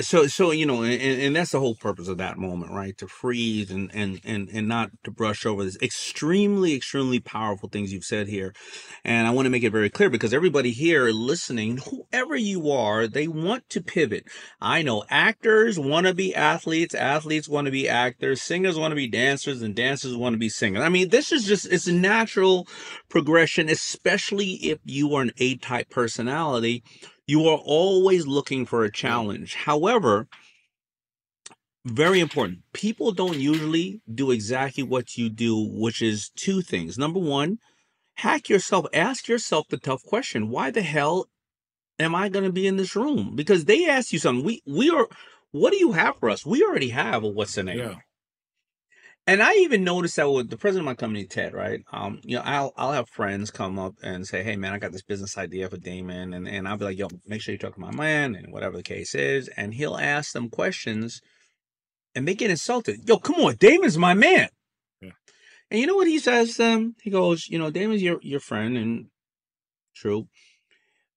So 0.00 0.26
so 0.26 0.52
you 0.52 0.64
know 0.64 0.82
and, 0.82 1.20
and 1.20 1.36
that's 1.36 1.50
the 1.50 1.60
whole 1.60 1.74
purpose 1.74 2.08
of 2.08 2.16
that 2.16 2.38
moment 2.38 2.72
right? 2.72 2.96
To 2.98 3.06
freeze 3.06 3.70
and 3.70 3.90
and 3.94 4.20
and 4.24 4.48
and 4.48 4.66
not 4.66 4.90
to 5.04 5.10
brush 5.10 5.44
over 5.44 5.64
this 5.64 5.76
extremely 5.82 6.74
extremely 6.74 7.20
powerful 7.20 7.68
things 7.68 7.92
you've 7.92 8.04
said 8.04 8.26
here. 8.28 8.54
And 9.04 9.26
i 9.26 9.30
want 9.30 9.44
to 9.46 9.50
make 9.50 9.62
it 9.62 9.70
very 9.70 9.90
clear 9.90 10.08
because 10.08 10.32
everybody 10.32 10.70
here 10.70 11.10
listening 11.10 11.78
whoever 11.78 12.34
you 12.36 12.70
are 12.70 13.06
they 13.06 13.28
want 13.28 13.68
to 13.70 13.82
pivot. 13.82 14.24
I 14.62 14.80
know 14.80 15.04
actors 15.10 15.78
want 15.78 16.06
to 16.06 16.14
be 16.14 16.34
athletes 16.34 16.94
athletes 16.94 17.48
want 17.48 17.66
to 17.66 17.70
be 17.70 17.86
actors 17.86 18.40
singers 18.40 18.78
want 18.78 18.92
to 18.92 18.96
be 18.96 19.08
dancers 19.08 19.60
and 19.60 19.74
dancers 19.74 20.16
want 20.16 20.32
to 20.32 20.38
be 20.38 20.48
singers. 20.48 20.82
I 20.82 20.88
mean 20.88 21.10
this 21.10 21.32
is 21.32 21.44
just 21.44 21.66
it's 21.66 21.86
a 21.86 21.92
natural 21.92 22.66
progression 23.10 23.68
especially 23.68 24.52
if 24.54 24.78
you 24.86 25.14
are 25.14 25.22
an 25.22 25.32
a-type 25.36 25.90
personality 25.90 26.82
you 27.32 27.48
are 27.48 27.62
always 27.64 28.26
looking 28.26 28.66
for 28.66 28.84
a 28.84 28.92
challenge. 28.92 29.54
However, 29.54 30.28
very 31.86 32.20
important. 32.20 32.58
People 32.74 33.10
don't 33.10 33.38
usually 33.38 34.02
do 34.12 34.30
exactly 34.30 34.82
what 34.82 35.16
you 35.16 35.30
do, 35.30 35.56
which 35.56 36.02
is 36.02 36.28
two 36.36 36.60
things. 36.60 36.98
Number 36.98 37.18
one, 37.18 37.58
hack 38.16 38.50
yourself. 38.50 38.84
Ask 38.92 39.28
yourself 39.28 39.66
the 39.68 39.78
tough 39.78 40.02
question: 40.04 40.50
Why 40.50 40.70
the 40.70 40.82
hell 40.82 41.26
am 41.98 42.14
I 42.14 42.28
going 42.28 42.44
to 42.44 42.52
be 42.52 42.66
in 42.66 42.76
this 42.76 42.94
room? 42.94 43.34
Because 43.34 43.64
they 43.64 43.88
ask 43.88 44.12
you 44.12 44.18
something. 44.18 44.44
We 44.44 44.60
we 44.66 44.90
are. 44.90 45.08
What 45.52 45.72
do 45.72 45.78
you 45.78 45.92
have 45.92 46.18
for 46.18 46.28
us? 46.28 46.44
We 46.44 46.62
already 46.62 46.90
have 46.90 47.24
a 47.24 47.28
what's 47.28 47.54
the 47.54 47.62
name. 47.62 47.78
Yeah. 47.78 47.94
And 49.26 49.40
I 49.40 49.54
even 49.54 49.84
noticed 49.84 50.16
that 50.16 50.28
with 50.28 50.50
the 50.50 50.56
president 50.56 50.82
of 50.88 50.92
my 50.92 50.94
company, 50.94 51.24
Ted, 51.26 51.54
right? 51.54 51.80
Um, 51.92 52.20
you 52.24 52.36
know, 52.36 52.42
I'll 52.44 52.72
I'll 52.76 52.92
have 52.92 53.08
friends 53.08 53.52
come 53.52 53.78
up 53.78 53.94
and 54.02 54.26
say, 54.26 54.42
Hey 54.42 54.56
man, 54.56 54.72
I 54.72 54.78
got 54.78 54.90
this 54.90 55.02
business 55.02 55.38
idea 55.38 55.68
for 55.68 55.76
Daymond 55.76 56.34
and, 56.34 56.48
and 56.48 56.66
I'll 56.66 56.76
be 56.76 56.86
like, 56.86 56.98
Yo, 56.98 57.08
make 57.26 57.40
sure 57.40 57.52
you 57.52 57.58
talk 57.58 57.74
to 57.74 57.80
my 57.80 57.92
man 57.92 58.34
and 58.34 58.52
whatever 58.52 58.76
the 58.76 58.82
case 58.82 59.14
is, 59.14 59.48
and 59.48 59.74
he'll 59.74 59.96
ask 59.96 60.32
them 60.32 60.50
questions 60.50 61.20
and 62.14 62.26
they 62.26 62.34
get 62.34 62.50
insulted. 62.50 63.08
Yo, 63.08 63.18
come 63.18 63.36
on, 63.36 63.54
Daymond's 63.54 63.98
my 63.98 64.14
man. 64.14 64.48
Yeah. 65.00 65.10
And 65.70 65.80
you 65.80 65.86
know 65.86 65.96
what 65.96 66.08
he 66.08 66.18
says? 66.18 66.58
Um, 66.60 66.96
he 67.02 67.10
goes, 67.10 67.48
you 67.48 67.58
know, 67.58 67.70
Daymond's 67.70 68.02
your 68.02 68.18
your 68.22 68.40
friend, 68.40 68.76
and 68.76 69.06
true. 69.94 70.28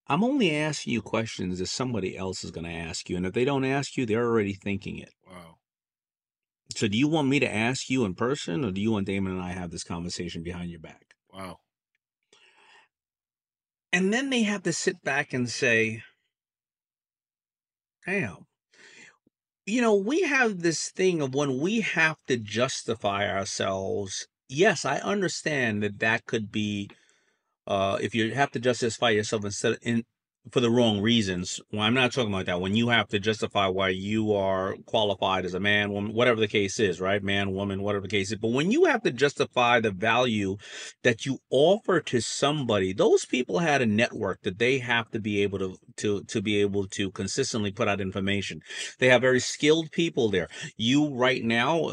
I'm 0.08 0.24
only 0.24 0.56
asking 0.56 0.94
you 0.94 1.02
questions 1.02 1.58
that 1.58 1.68
somebody 1.68 2.16
else 2.16 2.44
is 2.44 2.52
going 2.52 2.66
to 2.66 2.72
ask 2.72 3.10
you, 3.10 3.18
and 3.18 3.26
if 3.26 3.34
they 3.34 3.46
don't 3.46 3.66
ask 3.66 3.98
you, 3.98 4.06
they're 4.06 4.26
already 4.26 4.54
thinking 4.54 5.00
it. 5.00 5.12
Wow. 5.28 5.58
So, 6.74 6.88
do 6.88 6.98
you 6.98 7.08
want 7.08 7.28
me 7.28 7.40
to 7.40 7.54
ask 7.54 7.90
you 7.90 8.06
in 8.06 8.16
person, 8.16 8.66
or 8.66 8.72
do 8.72 8.82
you 8.82 8.92
want 8.92 9.08
Daymond 9.08 9.32
and 9.32 9.42
I 9.42 9.52
have 9.52 9.72
this 9.72 9.84
conversation 9.84 10.44
behind 10.44 10.72
your 10.72 10.80
back? 10.80 11.16
Wow. 11.32 11.58
And 13.94 14.14
then 14.14 14.30
they 14.30 14.44
have 14.44 14.64
to 14.64 14.74
sit 14.74 15.02
back 15.04 15.32
and 15.32 15.50
say, 15.50 16.04
damn. 18.06 18.46
You 19.66 19.82
know, 19.82 19.96
we 19.96 20.24
have 20.24 20.62
this 20.62 20.92
thing 20.92 21.22
of 21.22 21.34
when 21.34 21.60
we 21.60 21.82
have 21.82 22.18
to 22.28 22.38
justify 22.38 23.30
ourselves. 23.30 24.28
Yes, 24.50 24.86
I 24.86 24.98
understand 24.98 25.82
that 25.82 26.00
that 26.00 26.26
could 26.26 26.52
be, 26.52 26.90
uh, 27.66 27.98
if 28.02 28.14
you 28.14 28.34
have 28.34 28.52
to 28.52 28.60
justify 28.60 29.12
yourself 29.12 29.46
instead 29.46 29.74
of 29.74 29.80
in 29.82 30.04
for 30.52 30.60
the 30.60 30.70
wrong 30.70 31.02
reasons. 31.02 31.60
Well, 31.72 31.82
I'm 31.82 31.94
not 31.94 32.12
talking 32.14 32.34
about 32.34 32.46
that. 32.46 32.62
When 32.62 32.76
you 32.76 32.90
have 32.90 33.08
to 33.10 33.20
justify 33.20 33.68
why 33.68 33.90
you 33.90 34.34
are 34.34 34.76
qualified 34.86 35.46
as 35.46 35.54
a 35.54 35.60
man, 35.60 35.92
woman, 35.92 36.14
whatever 36.14 36.40
the 36.40 36.48
case 36.48 36.80
is, 36.80 37.02
right? 37.02 37.24
Man, 37.24 37.52
woman, 37.54 37.82
whatever 37.82 38.04
the 38.04 38.10
case 38.10 38.32
is. 38.32 38.38
But 38.38 38.52
when 38.52 38.72
you 38.72 38.86
have 38.86 39.02
to 39.04 39.12
justify 39.12 39.80
the 39.80 39.92
value 39.92 40.58
that 41.04 41.26
you 41.26 41.40
offer 41.50 42.00
to 42.02 42.22
somebody, 42.22 42.94
those 42.94 43.26
people 43.26 43.60
had 43.60 43.82
a 43.82 43.86
network 43.86 44.42
that 44.44 44.60
they 44.60 44.80
have 44.80 45.10
to 45.12 45.20
be 45.20 45.42
able 45.42 45.60
to 45.60 45.78
to 45.98 46.24
to 46.24 46.42
be 46.42 46.62
able 46.62 46.88
to 46.90 47.12
consistently 47.12 47.72
put 47.72 47.88
out 47.88 48.00
information. 48.02 48.62
They 49.00 49.10
have 49.10 49.22
very 49.22 49.40
skilled 49.40 49.92
people 49.92 50.30
there. 50.30 50.48
You 50.78 51.14
right 51.14 51.44
now 51.44 51.92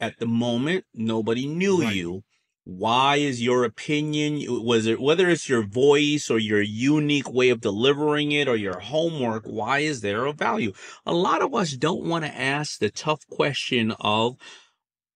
at 0.00 0.18
the 0.18 0.26
moment, 0.26 0.84
nobody 0.94 1.46
knew 1.46 1.82
Right. 1.82 1.94
you. 1.94 2.22
Why 2.64 3.16
is 3.16 3.42
your 3.42 3.64
opinion 3.64 4.40
was 4.64 4.86
it 4.86 4.98
whether 4.98 5.28
it's 5.28 5.50
your 5.50 5.62
voice 5.66 6.30
or 6.30 6.38
your 6.38 6.62
unique 6.62 7.30
way 7.30 7.50
of 7.50 7.60
delivering 7.60 8.32
it 8.32 8.48
or 8.48 8.56
your 8.56 8.78
homework, 8.78 9.44
why 9.44 9.80
is 9.80 10.00
there 10.00 10.24
a 10.24 10.32
value? 10.32 10.72
A 11.04 11.12
lot 11.12 11.42
of 11.42 11.54
us 11.54 11.72
don't 11.72 12.04
want 12.04 12.24
to 12.24 12.34
ask 12.34 12.78
the 12.78 12.88
tough 12.90 13.26
question 13.28 13.92
of 14.00 14.36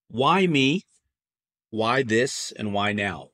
why 0.09 0.47
me? 0.47 0.83
Why 1.71 2.03
this 2.03 2.53
and 2.57 2.75
why 2.75 2.93
now? 2.93 3.29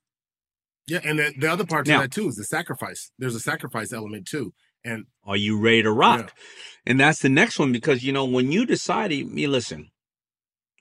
Yeah, 0.86 1.00
and 1.04 1.18
the, 1.18 1.32
the 1.36 1.50
other 1.50 1.64
part 1.66 1.86
to 1.86 1.92
Now- 1.92 2.00
that 2.02 2.12
too 2.12 2.28
is 2.28 2.36
the 2.36 2.44
sacrifice. 2.44 3.10
There's 3.18 3.34
a 3.34 3.40
sacrifice 3.40 3.92
element 3.92 4.26
too, 4.28 4.52
and 4.84 5.06
Are 5.24 5.36
you 5.36 5.58
ready 5.58 5.82
to 5.82 5.90
rock? 5.90 6.32
Yeah. 6.36 6.42
And 6.86 7.00
that's 7.00 7.20
the 7.20 7.28
next 7.30 7.58
one 7.58 7.72
because 7.72 8.04
you 8.04 8.12
know 8.12 8.26
when 8.26 8.52
you 8.52 8.64
decide 8.66 9.10
me 9.10 9.46
listen, 9.46 9.90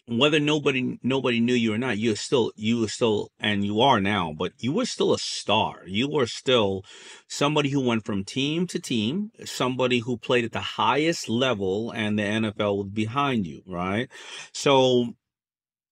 whether 0.08 0.40
nobody 0.40 0.98
nobody 1.02 1.40
knew 1.40 1.54
you 1.54 1.74
or 1.74 1.78
not, 1.78 1.98
you're 1.98 2.16
still 2.16 2.52
you 2.56 2.82
were 2.82 2.88
still 2.88 3.32
and 3.40 3.66
you 3.66 3.80
are 3.82 4.02
now, 4.02 4.34
but 4.38 4.52
you 4.60 4.72
were 4.74 4.86
still 4.86 5.14
a 5.14 5.20
star. 5.20 5.84
You 5.86 6.10
were 6.10 6.28
still 6.28 6.84
somebody 7.28 7.70
who 7.70 7.80
went 7.82 8.06
from 8.06 8.24
team 8.26 8.68
to 8.68 8.80
team, 8.80 9.32
somebody 9.46 10.00
who 10.00 10.18
played 10.18 10.46
at 10.46 10.52
the 10.52 10.60
highest 10.60 11.30
level, 11.30 11.92
and 11.92 12.20
the 12.20 12.24
NFL 12.24 12.78
was 12.78 12.88
behind 12.92 13.48
you, 13.48 13.62
right? 13.66 14.10
So 14.52 15.14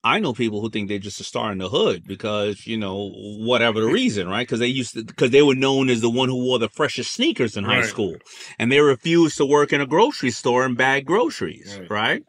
I 0.03 0.19
know 0.19 0.33
people 0.33 0.61
who 0.61 0.69
think 0.69 0.89
they're 0.89 0.97
just 0.97 1.21
a 1.21 1.23
star 1.23 1.51
in 1.51 1.59
the 1.59 1.69
hood 1.69 2.05
because, 2.07 2.65
you 2.65 2.75
know, 2.75 3.11
whatever 3.13 3.79
the 3.81 3.87
reason, 3.87 4.27
right? 4.27 4.47
Because 4.47 4.59
they 4.59 4.67
used 4.67 4.93
to, 4.95 5.03
because 5.03 5.29
they 5.29 5.43
were 5.43 5.53
known 5.55 5.89
as 5.89 6.01
the 6.01 6.09
one 6.09 6.27
who 6.27 6.43
wore 6.43 6.57
the 6.57 6.69
freshest 6.69 7.13
sneakers 7.13 7.55
in 7.55 7.63
high 7.65 7.81
Right. 7.81 7.85
school 7.85 8.15
and 8.57 8.71
they 8.71 8.79
refused 8.81 9.37
to 9.37 9.45
work 9.45 9.71
in 9.71 9.79
a 9.79 9.85
grocery 9.85 10.31
store 10.31 10.65
and 10.65 10.75
bag 10.75 11.05
groceries, 11.05 11.77
Right. 11.79 11.91
right? 11.91 12.23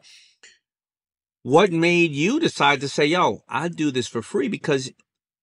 What 1.43 1.73
made 1.73 2.13
you 2.13 2.39
decide 2.39 2.79
to 2.81 2.87
say, 2.87 3.05
yo, 3.05 3.43
I 3.49 3.67
do 3.67 3.91
this 3.91 4.07
for 4.07 4.21
free? 4.21 4.47
Because, 4.47 4.91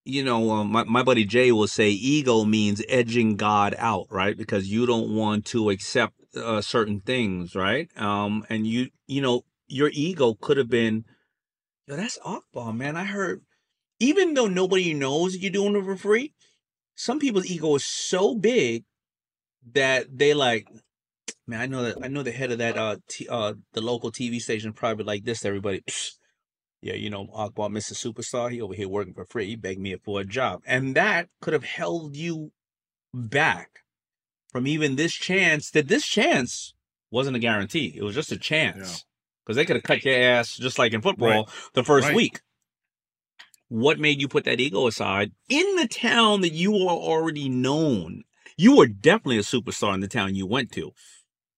you 0.04 0.24
know, 0.24 0.50
um, 0.50 0.72
my, 0.72 0.84
my 0.84 1.02
buddy 1.02 1.26
Jay 1.26 1.52
will 1.52 1.68
say 1.68 1.90
ego 1.90 2.44
means 2.44 2.82
edging 2.88 3.36
God 3.36 3.74
out, 3.76 4.06
right? 4.10 4.36
Because 4.36 4.68
you 4.68 4.86
don't 4.86 5.14
want 5.14 5.44
to 5.46 5.68
accept 5.68 6.14
uh, 6.34 6.62
certain 6.62 7.00
things, 7.00 7.54
right? 7.54 7.90
Um, 7.98 8.46
and 8.48 8.66
you, 8.66 8.88
you 9.06 9.20
know, 9.20 9.42
your 9.66 9.90
ego 9.92 10.32
could 10.32 10.56
have 10.56 10.70
been, 10.70 11.04
yo, 11.86 11.96
that's 11.96 12.18
Akbar, 12.24 12.72
man. 12.72 12.96
I 12.96 13.04
heard, 13.04 13.42
even 13.98 14.32
though 14.32 14.48
nobody 14.48 14.94
knows 14.94 15.36
you're 15.36 15.50
doing 15.52 15.76
it 15.76 15.84
for 15.84 15.96
free, 15.96 16.32
some 16.94 17.18
people's 17.18 17.50
ego 17.50 17.74
is 17.74 17.84
so 17.84 18.34
big 18.34 18.84
that 19.72 20.16
they 20.16 20.32
like, 20.32 20.66
man, 21.50 21.60
I 21.60 21.66
know 21.66 21.82
that 21.82 21.96
I 22.02 22.08
know 22.08 22.22
the 22.22 22.32
head 22.32 22.52
of 22.52 22.58
that 22.58 22.76
uh 22.78 22.96
t- 23.08 23.28
uh 23.28 23.54
the 23.72 23.80
local 23.80 24.10
TV 24.10 24.40
station 24.40 24.72
probably 24.72 25.04
like 25.04 25.24
this 25.24 25.40
to 25.40 25.48
everybody. 25.48 25.80
"Psst, 25.82 26.12
Yeah, 26.82 26.94
you 26.94 27.10
know, 27.10 27.28
Akbar, 27.34 27.68
Mr. 27.68 27.92
Superstar, 27.92 28.50
he 28.50 28.60
over 28.60 28.72
here 28.74 28.88
working 28.88 29.12
for 29.12 29.26
free. 29.26 29.48
He 29.48 29.56
begged 29.56 29.80
me 29.80 29.94
for 30.02 30.20
a 30.20 30.24
job. 30.24 30.62
And 30.64 30.94
that 30.94 31.28
could 31.42 31.52
have 31.52 31.64
held 31.64 32.16
you 32.16 32.52
back 33.12 33.80
from 34.50 34.66
even 34.66 34.96
this 34.96 35.12
chance 35.12 35.70
that 35.72 35.88
this 35.88 36.06
chance 36.06 36.72
wasn't 37.10 37.36
a 37.36 37.40
guarantee. 37.40 37.92
It 37.96 38.02
was 38.02 38.14
just 38.14 38.32
a 38.32 38.38
chance. 38.38 39.04
Because 39.44 39.56
they 39.56 39.64
could 39.66 39.76
have 39.76 39.82
cut 39.82 40.04
your 40.04 40.14
ass 40.16 40.56
just 40.56 40.78
like 40.78 40.92
in 40.92 41.02
football 41.02 41.48
the 41.74 41.84
first 41.84 42.06
Right. 42.08 42.16
week. 42.16 42.40
What 43.68 44.00
made 44.00 44.20
you 44.20 44.28
put 44.28 44.44
that 44.44 44.60
ego 44.60 44.86
aside 44.86 45.32
in 45.48 45.76
the 45.76 45.86
town 45.88 46.40
that 46.40 46.52
you 46.52 46.74
are 46.88 46.96
already 46.96 47.48
known? 47.48 48.24
You 48.56 48.76
were 48.76 48.86
definitely 48.86 49.38
a 49.38 49.42
superstar 49.42 49.94
in 49.94 50.00
the 50.00 50.08
town 50.08 50.34
you 50.34 50.46
went 50.46 50.72
to. 50.72 50.92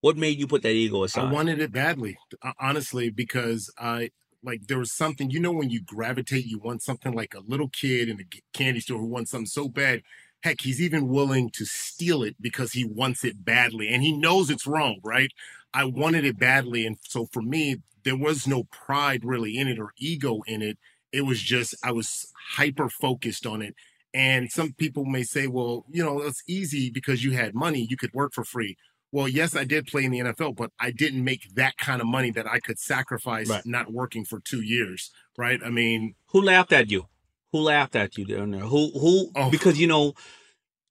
What 0.03 0.17
made 0.17 0.39
you 0.39 0.49
put 0.49 0.63
that 0.63 0.73
ego 0.73 1.05
aside? 1.05 1.29
I 1.29 1.33
wanted 1.33 1.61
it 1.61 1.73
badly, 1.73 2.19
uh, 2.43 2.53
honestly, 2.59 3.09
because 3.09 3.73
I 3.79 4.11
like 4.43 4.67
there 4.67 4.79
was 4.81 4.93
something. 4.93 5.31
You 5.31 5.39
know, 5.39 5.53
when 5.53 5.71
you 5.71 5.81
gravitate, 5.81 6.45
you 6.45 6.59
want 6.59 6.83
something 6.83 7.15
like 7.15 7.35
a 7.35 7.41
little 7.41 7.69
kid 7.69 8.09
in 8.09 8.21
a 8.21 8.25
candy 8.53 8.81
store 8.81 8.99
who 8.99 9.07
wants 9.07 9.31
something 9.31 9.47
so 9.47 9.69
bad. 9.69 10.03
Heck, 10.43 10.61
he's 10.61 10.83
even 10.83 11.07
willing 11.07 11.51
to 11.51 11.65
steal 11.65 12.25
it 12.25 12.35
because 12.41 12.73
he 12.73 12.85
wants 12.85 13.25
it 13.25 13.45
badly, 13.45 13.89
and 13.89 14.03
he 14.03 14.13
knows 14.13 14.51
it's 14.51 14.67
wrong, 14.67 14.99
right? 15.05 15.31
I 15.73 15.85
wanted 15.85 16.25
it 16.25 16.37
badly, 16.37 16.85
and 16.85 16.99
so 17.03 17.27
for 17.33 17.41
me, 17.41 17.77
there 18.05 18.17
was 18.17 18.45
no 18.45 18.65
pride 18.65 19.25
really 19.25 19.57
in 19.57 19.69
it 19.69 19.79
or 19.79 19.93
ego 19.99 20.43
in 20.49 20.63
it. 20.63 20.79
It 21.13 21.23
was 21.23 21.41
just 21.41 21.77
I 21.85 21.93
was 21.93 22.27
hyper 22.57 22.89
focused 22.89 23.47
on 23.47 23.63
it. 23.63 23.77
And 24.15 24.51
some 24.51 24.73
people 24.73 25.05
may 25.05 25.23
say, 25.23 25.47
well, 25.47 25.87
you 25.91 26.05
know, 26.05 26.21
it's 26.21 26.43
easy 26.47 26.91
because 26.91 27.25
you 27.25 27.33
had 27.33 27.55
money, 27.55 27.87
you 27.89 27.97
could 27.97 28.13
work 28.13 28.35
for 28.35 28.45
free. 28.45 28.77
Well, 29.13 29.29
yes, 29.29 29.55
I 29.55 29.65
did 29.65 29.87
play 29.87 30.05
in 30.05 30.11
the 30.11 30.21
NFL, 30.21 30.57
but 30.57 30.71
I 30.81 30.91
didn't 30.91 31.23
make 31.23 31.55
that 31.55 31.77
kind 31.77 32.01
of 32.01 32.07
money 32.07 32.31
that 32.31 32.47
I 32.47 32.59
could 32.61 32.79
sacrifice 32.79 33.49
Right. 33.49 33.67
not 33.67 33.93
working 33.93 34.25
for 34.25 34.41
two 34.41 34.63
years, 34.63 35.11
right? 35.37 35.61
I 35.65 35.69
mean, 35.71 36.15
Who 36.29 36.41
laughed 36.41 36.73
at 36.73 36.91
you? 36.91 37.09
Who 37.53 37.59
laughed 37.61 37.95
at 37.95 38.17
you 38.17 38.25
down 38.25 38.53
there? 38.53 38.63
Who 38.63 38.91
who 38.99 39.31
Oh. 39.37 39.51
because 39.51 39.79
you 39.79 39.87
know 39.87 40.15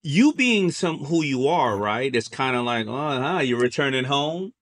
you 0.04 0.34
being 0.34 0.72
some 0.72 1.00
who 1.06 1.24
you 1.24 1.48
are, 1.48 1.76
right? 1.78 2.16
It's 2.16 2.28
kind 2.28 2.56
of 2.56 2.64
like, 2.66 2.88
oh, 2.88 3.22
huh, 3.22 3.40
you're 3.40 3.60
returning 3.60 4.06
home. 4.06 4.54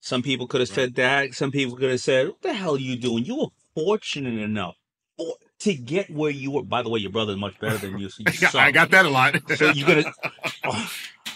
Some 0.00 0.22
people 0.22 0.46
could 0.46 0.60
have 0.60 0.68
said 0.70 0.94
that. 0.96 1.34
Some 1.34 1.50
people 1.52 1.76
could 1.76 1.90
have 1.90 2.00
said, 2.00 2.28
"What 2.28 2.40
the 2.42 2.54
hell 2.54 2.74
are 2.74 2.78
you 2.78 2.96
doing? 2.96 3.24
You 3.24 3.36
were 3.36 3.48
fortunate 3.74 4.38
enough 4.38 4.74
for, 5.16 5.34
to 5.60 5.74
get 5.74 6.08
where 6.10 6.30
you 6.30 6.50
were." 6.52 6.62
By 6.62 6.82
the 6.82 6.88
way, 6.88 7.00
your 7.00 7.10
brother's 7.10 7.36
much 7.36 7.58
better 7.60 7.76
than 7.78 7.98
you. 7.98 8.08
So 8.08 8.22
you 8.22 8.48
I 8.58 8.70
got 8.72 8.90
that 8.92 9.04
a 9.06 9.10
lot. 9.10 9.36
So 9.56 9.70
you're 9.70 9.86
gonna. 9.86 10.12
Oh, 10.64 10.90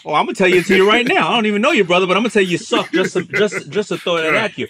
oh, 0.04 0.14
I'm 0.14 0.26
gonna 0.26 0.34
tell 0.34 0.48
you 0.48 0.62
to 0.62 0.76
you 0.76 0.88
right 0.88 1.06
now. 1.06 1.28
I 1.28 1.34
don't 1.34 1.46
even 1.46 1.62
know 1.62 1.72
your 1.72 1.84
brother, 1.84 2.06
but 2.06 2.16
I'm 2.16 2.22
gonna 2.22 2.30
tell 2.30 2.42
you 2.42 2.50
you 2.50 2.58
suck. 2.58 2.90
Just 2.92 3.14
to, 3.14 3.22
just 3.24 3.70
just 3.70 3.88
to 3.90 3.98
throw 3.98 4.16
that 4.16 4.34
at 4.34 4.58
you. 4.58 4.68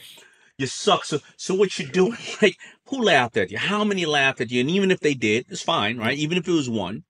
You 0.59 0.67
suck. 0.67 1.05
So 1.05 1.21
so 1.37 1.55
what 1.55 1.79
you 1.79 1.87
doing? 1.87 2.17
Like 2.43 2.57
who 2.89 3.03
laughed 3.03 3.37
at 3.37 3.51
you? 3.51 3.59
How 3.59 3.85
many 3.85 4.07
laughed 4.07 4.41
at 4.41 4.51
you? 4.51 4.61
And 4.61 4.71
even 4.71 4.91
if 4.91 5.01
they 5.01 5.15
did, 5.15 5.47
it's 5.49 5.63
fine, 5.63 5.99
right? 5.99 6.17
Even 6.17 6.39
if 6.39 6.47
it 6.47 6.53
was 6.53 6.69
one. 6.69 7.05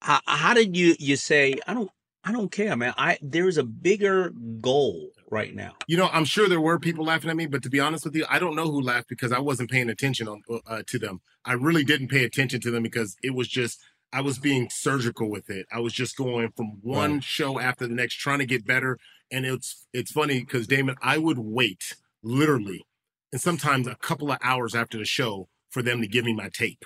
How, 0.00 0.20
how 0.26 0.54
did 0.54 0.76
you 0.76 0.96
you 0.98 1.16
say 1.16 1.54
I 1.66 1.74
don't 1.74 1.90
I 2.24 2.32
don't 2.32 2.50
care, 2.50 2.76
man. 2.76 2.94
I 2.96 3.18
there's 3.20 3.58
a 3.58 3.64
bigger 3.64 4.32
goal 4.60 5.10
right 5.30 5.54
now. 5.54 5.72
You 5.88 5.96
know, 5.96 6.08
I'm 6.12 6.24
sure 6.24 6.48
there 6.48 6.60
were 6.60 6.78
people 6.78 7.04
laughing 7.04 7.30
at 7.30 7.36
me, 7.36 7.46
but 7.46 7.62
to 7.64 7.70
be 7.70 7.80
honest 7.80 8.04
with 8.04 8.14
you, 8.14 8.24
I 8.28 8.38
don't 8.38 8.54
know 8.54 8.70
who 8.70 8.80
laughed 8.80 9.08
because 9.08 9.32
I 9.32 9.40
wasn't 9.40 9.70
paying 9.70 9.90
attention 9.90 10.28
on 10.28 10.42
uh, 10.66 10.82
to 10.86 10.98
them. 10.98 11.20
I 11.44 11.54
really 11.54 11.84
didn't 11.84 12.08
pay 12.08 12.24
attention 12.24 12.60
to 12.60 12.70
them 12.70 12.82
because 12.82 13.16
it 13.22 13.34
was 13.34 13.48
just 13.48 13.80
I 14.12 14.20
was 14.20 14.38
being 14.38 14.68
surgical 14.70 15.30
with 15.30 15.48
it. 15.48 15.66
I 15.72 15.80
was 15.80 15.92
just 15.92 16.16
going 16.16 16.50
from 16.52 16.78
one 16.82 17.14
Right. 17.14 17.24
show 17.24 17.58
after 17.58 17.86
the 17.86 17.94
next, 17.94 18.14
trying 18.16 18.40
to 18.40 18.46
get 18.46 18.66
better. 18.66 18.98
And 19.30 19.46
it's 19.46 19.86
it's 19.92 20.12
funny 20.12 20.40
because 20.40 20.66
Daymond, 20.66 20.96
I 21.02 21.18
would 21.18 21.38
wait 21.38 21.96
literally, 22.22 22.84
and 23.32 23.40
sometimes 23.40 23.86
a 23.86 23.94
couple 23.96 24.30
of 24.30 24.38
hours 24.42 24.74
after 24.74 24.98
the 24.98 25.04
show 25.04 25.48
for 25.70 25.82
them 25.82 26.00
to 26.02 26.06
give 26.06 26.24
me 26.24 26.34
my 26.34 26.48
tape. 26.50 26.84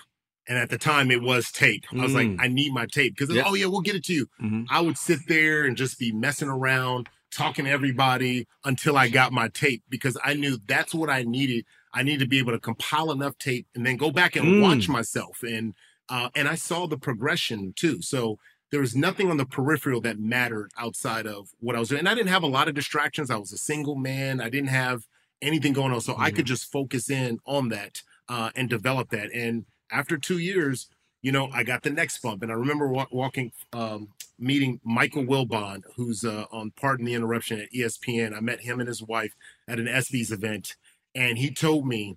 And 0.49 0.57
at 0.57 0.71
the 0.71 0.79
time, 0.79 1.11
it 1.11 1.23
was 1.23 1.51
tape. 1.51 1.85
I 1.93 1.97
was 1.97 2.15
like, 2.15 2.29
Mm. 2.29 2.37
I 2.41 2.47
need 2.47 2.73
my 2.73 2.87
tape 2.87 3.17
because 3.17 3.35
Yeah. 3.35 3.43
oh 3.47 3.55
yeah, 3.55 3.67
we'll 3.67 3.81
get 3.81 3.97
it 3.97 4.05
to 4.05 4.15
you. 4.15 4.29
Mhm. 4.41 4.67
I 4.71 4.81
would 4.81 4.97
sit 4.97 5.27
there 5.27 5.65
and 5.65 5.77
just 5.77 5.99
be 5.99 6.13
messing 6.13 6.49
around, 6.49 7.09
talking 7.33 7.65
to 7.65 7.71
everybody 7.73 8.47
until 8.65 8.97
I 8.97 9.09
got 9.09 9.33
my 9.33 9.49
tape 9.49 9.83
because 9.89 10.17
I 10.23 10.35
knew 10.35 10.57
that's 10.69 10.95
what 10.95 11.11
I 11.11 11.25
needed. 11.25 11.65
I 11.93 12.05
needed 12.05 12.21
to 12.21 12.29
be 12.29 12.39
able 12.39 12.53
to 12.53 12.61
compile 12.61 13.11
enough 13.11 13.37
tape 13.39 13.67
and 13.75 13.85
then 13.85 13.97
go 13.97 14.13
back 14.13 14.37
and 14.37 14.47
Mm. 14.47 14.63
watch 14.63 14.89
myself. 14.89 15.43
And 15.43 15.75
uh, 16.09 16.29
and 16.35 16.49
I 16.49 16.55
saw 16.55 16.87
the 16.87 16.99
progression 16.99 17.73
too. 17.77 18.03
So 18.03 18.39
there 18.71 18.81
was 18.81 18.97
nothing 18.97 19.31
on 19.31 19.37
the 19.37 19.47
peripheral 19.47 20.01
that 20.03 20.19
mattered 20.19 20.71
outside 20.79 21.27
of 21.27 21.51
what 21.61 21.77
I 21.77 21.79
was 21.79 21.89
doing. 21.89 22.01
And 22.01 22.09
I 22.09 22.15
didn't 22.15 22.31
have 22.31 22.43
a 22.43 22.49
lot 22.49 22.69
of 22.69 22.75
distractions. 22.75 23.31
I 23.31 23.37
was 23.37 23.53
a 23.53 23.59
single 23.59 23.95
man. 23.97 24.41
I 24.41 24.49
didn't 24.51 24.69
have 24.71 25.07
anything 25.41 25.73
going 25.73 25.93
on. 25.93 26.01
So 26.01 26.15
I 26.19 26.31
could 26.31 26.47
just 26.47 26.71
focus 26.73 27.09
in 27.11 27.39
on 27.47 27.69
that. 27.71 28.03
uh, 28.29 28.51
and 28.57 28.69
develop 28.69 29.11
that. 29.11 29.31
And 29.33 29.67
after 29.93 30.17
two 30.19 30.39
years, 30.39 30.89
you 31.23 31.31
know, 31.31 31.49
I 31.53 31.63
got 31.63 31.83
the 31.85 31.91
next 31.91 32.19
bump. 32.23 32.43
And 32.43 32.51
I 32.51 32.57
remember 32.57 32.89
wa- 32.89 33.07
walking, 33.13 33.53
um, 33.73 34.09
meeting 34.37 34.81
Michael 34.85 35.25
Wilbon, 35.25 35.83
who's 35.95 36.25
uh, 36.25 36.47
on 36.51 36.73
Pardon 36.73 37.07
the 37.07 37.15
Interruption 37.15 37.61
at 37.61 37.73
ESPN. 37.73 38.37
I 38.37 38.41
met 38.41 38.63
him 38.63 38.81
and 38.81 38.89
his 38.89 39.01
wife 39.01 39.37
at 39.69 39.79
an 39.79 39.87
ESPYS 39.87 40.33
event. 40.33 40.75
And 41.15 41.39
he 41.39 41.53
told 41.53 41.87
me 41.87 42.17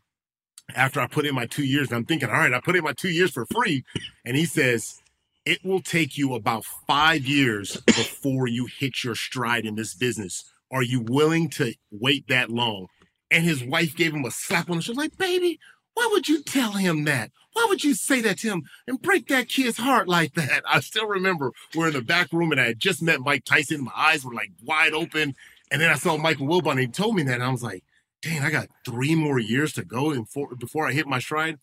after 0.76 1.00
I 1.00 1.08
put 1.08 1.26
in 1.26 1.36
my 1.36 1.46
two 1.46 1.64
years, 1.64 1.90
and 1.90 1.98
I'm 1.98 2.06
thinking, 2.06 2.30
all 2.30 2.36
right, 2.36 2.54
I 2.54 2.60
put 2.60 2.76
in 2.76 2.84
my 2.84 2.94
two 2.94 3.10
years 3.10 3.32
for 3.32 3.46
free. 3.46 3.84
And 4.26 4.36
he 4.36 4.46
says, 4.46 5.02
it 5.46 5.64
will 5.64 5.82
take 5.82 6.18
you 6.18 6.34
about 6.34 6.66
five 6.88 7.26
years 7.26 7.78
before 7.86 8.48
you 8.48 8.68
hit 8.80 9.04
your 9.04 9.16
stride 9.16 9.66
in 9.66 9.76
this 9.76 9.94
business. 9.94 10.44
Are 10.72 10.84
you 10.84 11.02
willing 11.02 11.50
to 11.52 11.74
wait 11.92 12.28
that 12.28 12.50
long? 12.50 12.88
And 13.32 13.44
his 13.44 13.64
wife 13.64 13.96
gave 13.96 14.14
him 14.14 14.26
a 14.26 14.32
slap 14.32 14.70
on 14.70 14.78
the 14.78 14.82
shoulder, 14.84 15.02
like, 15.02 15.18
baby, 15.18 15.60
why 15.94 16.08
would 16.12 16.30
you 16.30 16.42
tell 16.42 16.74
him 16.74 17.04
that? 17.06 17.32
Why 17.54 17.66
would 17.68 17.84
you 17.84 17.94
say 17.94 18.22
that 18.22 18.40
to 18.40 18.48
him 18.48 18.64
and 18.88 19.02
break 19.02 19.28
that 19.28 19.50
kid's 19.50 19.78
heart 19.78 20.08
like 20.08 20.34
that? 20.36 20.64
I 20.66 20.80
still 20.80 21.08
remember 21.08 21.52
we're 21.76 21.88
in 21.88 21.94
the 21.94 22.02
back 22.02 22.32
room 22.32 22.52
and 22.52 22.62
I 22.62 22.68
had 22.68 22.80
just 22.80 23.02
met 23.02 23.20
Mike 23.20 23.44
Tyson. 23.44 23.84
My 23.84 23.92
eyes 23.96 24.24
were 24.24 24.34
like 24.34 24.52
wide 24.64 24.94
open. 24.94 25.34
And 25.72 25.82
then 25.82 25.90
I 25.90 25.96
saw 25.96 26.18
Michael 26.18 26.48
Wilbon 26.48 26.72
and 26.72 26.80
he 26.80 26.88
told 26.88 27.16
me 27.16 27.24
that. 27.24 27.36
And 27.36 27.44
I 27.44 27.50
was 27.50 27.64
like, 27.64 27.84
dang, 28.22 28.42
I 28.42 28.50
got 28.50 28.68
three 28.86 29.16
more 29.16 29.40
years 29.40 29.74
to 29.74 29.86
go 29.86 30.14
before, 30.14 30.56
before 30.56 30.88
I 30.88 30.94
hit 30.94 31.08
my 31.08 31.20
stride. 31.20 31.58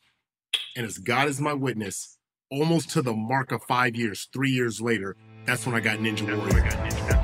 And 0.76 0.86
as 0.86 0.98
God 0.98 1.28
is 1.28 1.40
my 1.40 1.52
witness, 1.52 2.18
almost 2.50 2.90
to 2.90 3.02
the 3.02 3.12
mark 3.12 3.52
of 3.52 3.62
five 3.64 3.94
years, 3.96 4.28
three 4.32 4.50
years 4.50 4.80
later, 4.80 5.16
that's 5.44 5.66
when 5.66 5.74
I 5.74 5.80
got 5.80 5.98
Ninja 5.98 6.26
Warrior. 6.36 7.16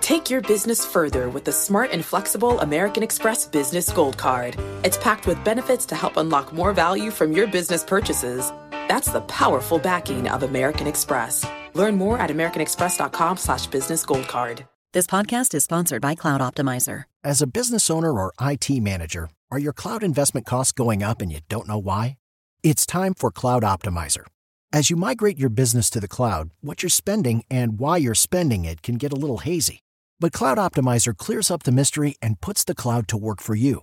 Take 0.00 0.30
your 0.30 0.42
business 0.42 0.84
further 0.84 1.28
with 1.30 1.44
the 1.44 1.52
smart 1.52 1.90
and 1.90 2.04
flexible 2.04 2.60
American 2.60 3.02
Express 3.02 3.46
Business 3.46 3.90
Gold 3.90 4.18
Card. 4.18 4.56
It's 4.84 4.98
packed 4.98 5.26
with 5.26 5.42
benefits 5.42 5.86
to 5.86 5.94
help 5.94 6.16
unlock 6.16 6.52
more 6.52 6.72
value 6.72 7.10
from 7.10 7.32
your 7.32 7.46
business 7.46 7.82
purchases. 7.82 8.52
That's 8.88 9.10
the 9.10 9.22
powerful 9.22 9.78
backing 9.78 10.28
of 10.28 10.42
American 10.42 10.86
Express. 10.86 11.46
Learn 11.74 11.96
more 11.96 12.18
at 12.18 12.30
americanexpress.com 12.30 13.36
slash 13.38 13.66
business 13.66 14.04
gold 14.04 14.28
card. 14.28 14.66
This 14.92 15.06
podcast 15.06 15.54
is 15.54 15.64
sponsored 15.64 16.02
by 16.02 16.14
Cloud 16.14 16.42
Optimizer. 16.42 17.04
As 17.24 17.40
a 17.40 17.46
business 17.46 17.88
owner 17.88 18.12
or 18.12 18.34
IT 18.38 18.68
manager, 18.82 19.30
are 19.50 19.58
your 19.58 19.72
cloud 19.72 20.02
investment 20.02 20.44
costs 20.44 20.72
going 20.72 21.02
up 21.02 21.22
and 21.22 21.32
you 21.32 21.40
don't 21.48 21.66
know 21.66 21.78
why? 21.78 22.18
It's 22.62 22.84
time 22.84 23.14
for 23.14 23.30
Cloud 23.30 23.62
Optimizer. 23.62 24.26
As 24.70 24.90
you 24.90 24.96
migrate 24.96 25.38
your 25.38 25.48
business 25.48 25.88
to 25.90 26.00
the 26.00 26.08
cloud, 26.08 26.50
what 26.60 26.82
you're 26.82 26.90
spending 26.90 27.42
and 27.50 27.78
why 27.78 27.96
you're 27.96 28.14
spending 28.14 28.64
it 28.66 28.82
can 28.82 28.96
get 28.96 29.12
a 29.12 29.16
little 29.16 29.38
hazy. 29.38 29.80
But 30.20 30.32
Cloud 30.32 30.58
Optimizer 30.58 31.16
clears 31.16 31.50
up 31.50 31.62
the 31.62 31.72
mystery 31.72 32.14
and 32.20 32.40
puts 32.40 32.64
the 32.64 32.74
cloud 32.74 33.08
to 33.08 33.16
work 33.16 33.40
for 33.40 33.54
you. 33.54 33.82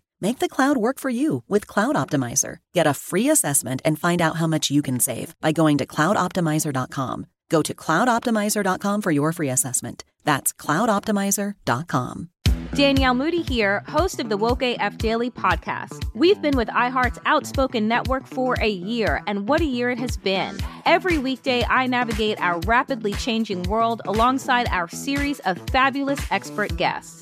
Make 0.21 0.37
the 0.37 0.47
cloud 0.47 0.77
work 0.77 0.99
for 0.99 1.09
you 1.09 1.43
with 1.49 1.65
Cloud 1.65 1.95
Optimizer. 1.95 2.57
Get 2.73 2.85
a 2.85 2.93
free 2.93 3.27
assessment 3.27 3.81
and 3.83 3.97
find 3.97 4.21
out 4.21 4.35
how 4.35 4.45
much 4.45 4.69
you 4.69 4.83
can 4.83 4.99
save 4.99 5.33
by 5.41 5.51
going 5.51 5.79
to 5.79 5.85
cloudoptimizer.com. 5.87 7.25
Go 7.49 7.61
to 7.63 7.73
cloudoptimizer.com 7.73 9.01
for 9.01 9.11
your 9.11 9.33
free 9.33 9.49
assessment. 9.49 10.03
That's 10.23 10.53
cloudoptimizer.com. 10.53 12.29
Danielle 12.75 13.15
Moody 13.15 13.41
here, 13.41 13.83
host 13.87 14.21
of 14.21 14.29
the 14.29 14.37
Woke 14.37 14.61
AF 14.61 14.97
Daily 14.97 15.29
podcast. 15.29 16.05
We've 16.13 16.41
been 16.41 16.55
with 16.55 16.69
iHeart's 16.69 17.19
Outspoken 17.25 17.89
Network 17.89 18.25
for 18.27 18.55
a 18.61 18.69
year, 18.69 19.21
and 19.27 19.49
what 19.49 19.59
a 19.59 19.65
year 19.65 19.89
it 19.89 19.97
has 19.97 20.15
been. 20.15 20.57
Every 20.85 21.17
weekday, 21.17 21.65
I 21.65 21.87
navigate 21.87 22.39
our 22.39 22.59
rapidly 22.59 23.11
changing 23.13 23.63
world 23.63 24.01
alongside 24.05 24.67
our 24.69 24.87
series 24.87 25.39
of 25.41 25.57
fabulous 25.71 26.19
expert 26.31 26.77
guests. 26.77 27.21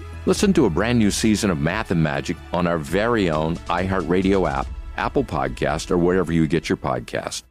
Listen 0.27 0.53
to 0.53 0.65
a 0.65 0.69
brand 0.69 0.99
new 0.99 1.09
season 1.09 1.49
of 1.49 1.59
Math 1.59 1.89
and 1.89 2.03
Magic 2.03 2.37
on 2.53 2.67
our 2.67 2.77
very 2.77 3.31
own 3.31 3.55
iHeartRadio 3.67 4.47
app, 4.49 4.67
Apple 4.95 5.23
Podcast, 5.23 5.89
or 5.89 5.97
wherever 5.97 6.31
you 6.31 6.45
get 6.45 6.69
your 6.69 6.77
podcast. 6.77 7.41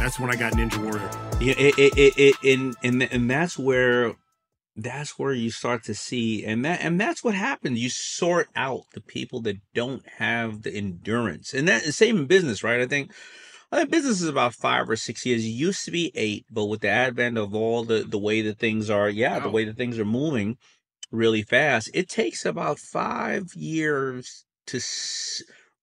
That's 0.00 0.18
when 0.18 0.30
I 0.30 0.34
got 0.34 0.54
Ninja 0.54 0.82
Warrior. 0.82 1.08
Yeah, 1.40 1.54
it, 1.56 1.78
it, 1.78 1.96
it, 1.96 2.34
it, 2.42 2.58
and, 2.58 2.74
and 2.82 3.02
and 3.04 3.30
that's 3.30 3.56
where 3.56 4.16
that's 4.74 5.18
where 5.18 5.32
you 5.32 5.50
start 5.50 5.84
to 5.84 5.94
see 5.94 6.44
and 6.44 6.64
that 6.64 6.80
and 6.80 6.98
that's 7.00 7.22
what 7.22 7.34
happens 7.34 7.78
you 7.78 7.90
sort 7.90 8.48
out 8.56 8.82
the 8.94 9.00
people 9.00 9.40
that 9.40 9.58
don't 9.74 10.02
have 10.16 10.62
the 10.62 10.74
endurance 10.74 11.52
and 11.52 11.68
that 11.68 11.82
same 11.82 12.18
in 12.18 12.26
business 12.26 12.64
right 12.64 12.80
i 12.80 12.86
think 12.86 13.10
I 13.70 13.78
think 13.78 13.90
business 13.90 14.20
is 14.20 14.28
about 14.28 14.54
five 14.54 14.90
or 14.90 14.96
six 14.96 15.24
years. 15.24 15.46
It 15.46 15.48
used 15.48 15.86
to 15.86 15.90
be 15.90 16.12
eight, 16.14 16.44
but 16.50 16.66
with 16.66 16.82
the 16.82 16.90
advent 16.90 17.38
of 17.38 17.54
all 17.54 17.84
the 17.84 18.02
the 18.02 18.18
way 18.18 18.42
that 18.42 18.58
things 18.58 18.90
are, 18.90 19.08
yeah, 19.08 19.38
the 19.38 19.48
way 19.48 19.64
that 19.64 19.78
things 19.78 19.98
are 19.98 20.04
moving 20.04 20.58
really 21.10 21.42
fast, 21.42 21.90
it 21.94 22.10
takes 22.10 22.44
about 22.44 22.78
five 22.78 23.54
years 23.54 24.44
to 24.66 24.78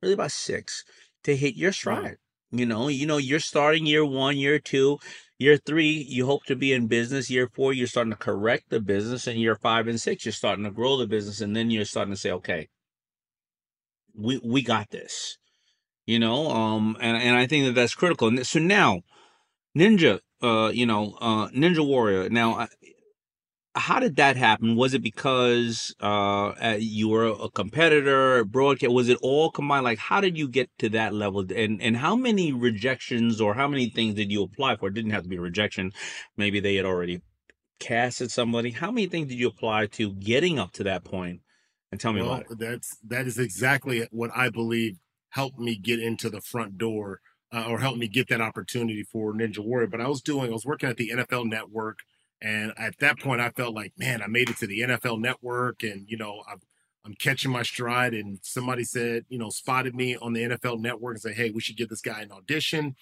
really 0.03 0.13
about 0.13 0.31
six 0.31 0.83
to 1.23 1.35
hit 1.35 1.55
your 1.55 1.71
stride. 1.71 2.17
You 2.51 2.67
know, 2.67 2.89
you 2.89 3.07
know, 3.07 3.17
you're 3.17 3.39
starting 3.39 3.87
year 3.87 4.05
one, 4.05 4.37
year 4.37 4.59
two, 4.59 4.99
year 5.39 5.57
three, 5.57 5.91
you 6.09 6.27
hope 6.27 6.45
to 6.45 6.57
be 6.57 6.73
in 6.73 6.87
business. 6.87 7.31
Year 7.31 7.49
four, 7.53 7.73
you're 7.73 7.87
starting 7.87 8.11
to 8.13 8.17
correct 8.19 8.71
the 8.71 8.81
business, 8.81 9.27
and 9.27 9.39
year 9.39 9.55
five 9.55 9.87
and 9.87 10.01
six, 10.01 10.25
you're 10.25 10.33
starting 10.33 10.65
to 10.65 10.71
grow 10.71 10.97
the 10.97 11.07
business, 11.07 11.41
and 11.41 11.55
then 11.55 11.71
you're 11.71 11.85
starting 11.85 12.13
to 12.15 12.19
say, 12.19 12.31
okay, 12.31 12.69
we 14.15 14.39
we 14.43 14.61
got 14.63 14.91
this. 14.91 15.37
You 16.07 16.19
know, 16.19 16.49
um, 16.51 16.97
and 17.01 17.17
and 17.17 17.35
I 17.37 17.47
think 17.47 17.65
that 17.65 17.75
that's 17.75 17.95
critical. 17.95 18.27
And 18.29 18.45
so 18.47 18.59
now, 18.59 19.01
Ninja, 19.77 20.19
uh, 20.41 20.71
you 20.73 20.85
know, 20.85 21.17
uh, 21.21 21.49
Ninja 21.49 21.85
Warrior. 21.85 22.29
Now, 22.29 22.53
I- 22.55 22.67
how 23.75 23.99
did 23.99 24.15
that 24.15 24.35
happen? 24.35 24.75
Was 24.75 24.93
it 24.93 25.03
because 25.03 25.93
uh, 25.99 26.75
you 26.79 27.09
were 27.09 27.25
a 27.25 27.49
competitor, 27.49 28.43
broadcast? 28.43 28.91
Was 28.91 29.09
it 29.09 29.17
all 29.21 29.51
combined? 29.51 29.83
Like, 29.83 29.99
how 29.99 30.21
did 30.21 30.37
you 30.37 30.47
get 30.47 30.69
to 30.79 30.89
that 30.89 31.13
level? 31.13 31.45
And 31.55 31.81
and 31.81 31.97
how 31.97 32.15
many 32.15 32.51
rejections 32.51 33.39
or 33.39 33.53
how 33.53 33.67
many 33.67 33.89
things 33.89 34.15
did 34.15 34.31
you 34.31 34.43
apply 34.43 34.77
for? 34.77 34.87
It 34.87 34.95
didn't 34.95 35.11
have 35.11 35.23
to 35.23 35.29
be 35.29 35.37
a 35.37 35.41
rejection. 35.41 35.91
Maybe 36.35 36.59
they 36.59 36.75
had 36.75 36.85
already 36.85 37.21
casted 37.79 38.31
somebody. 38.31 38.71
How 38.71 38.91
many 38.91 39.07
things 39.07 39.29
did 39.29 39.39
you 39.39 39.47
apply 39.47 39.87
to 39.87 40.13
getting 40.13 40.59
up 40.59 40.71
to 40.73 40.83
that 40.83 41.03
point? 41.03 41.41
And 41.91 41.99
tell 41.99 42.13
me 42.13 42.21
well, 42.21 42.33
about 42.33 42.51
it. 42.51 42.59
that's 42.59 42.97
that 43.07 43.27
is 43.27 43.37
exactly 43.37 44.07
what 44.11 44.31
I 44.35 44.49
believe 44.49 44.97
helped 45.29 45.59
me 45.59 45.75
get 45.75 45.99
into 45.99 46.29
the 46.29 46.41
front 46.41 46.77
door 46.77 47.19
uh, 47.51 47.65
or 47.67 47.79
helped 47.79 47.99
me 47.99 48.07
get 48.07 48.27
that 48.29 48.41
opportunity 48.41 49.03
for 49.03 49.33
Ninja 49.33 49.59
Warrior. 49.59 49.87
But 49.87 50.01
I 50.01 50.07
was 50.07 50.21
doing, 50.21 50.49
I 50.49 50.53
was 50.53 50.65
working 50.65 50.89
at 50.89 50.97
the 50.97 51.11
NFL 51.15 51.45
Network, 51.45 51.99
and 52.41 52.73
at 52.77 52.99
that 52.99 53.19
point, 53.19 53.41
I 53.41 53.49
felt 53.49 53.75
like, 53.75 53.93
man, 53.97 54.21
I 54.21 54.27
made 54.27 54.49
it 54.49 54.57
to 54.57 54.67
the 54.67 54.79
NFL 54.81 55.19
Network, 55.19 55.83
and 55.83 56.05
you 56.09 56.17
know, 56.17 56.43
I'm 56.49 56.59
I'm 57.05 57.13
catching 57.15 57.51
my 57.51 57.63
stride. 57.63 58.13
And 58.13 58.39
somebody 58.43 58.83
said, 58.83 59.25
you 59.29 59.37
know, 59.39 59.49
spotted 59.49 59.95
me 59.95 60.15
on 60.17 60.33
the 60.33 60.41
NFL 60.43 60.79
Network 60.79 61.15
and 61.15 61.21
said, 61.21 61.35
hey, 61.35 61.49
we 61.51 61.61
should 61.61 61.77
give 61.77 61.89
this 61.89 62.01
guy 62.01 62.21
an 62.21 62.31
audition. 62.31 62.95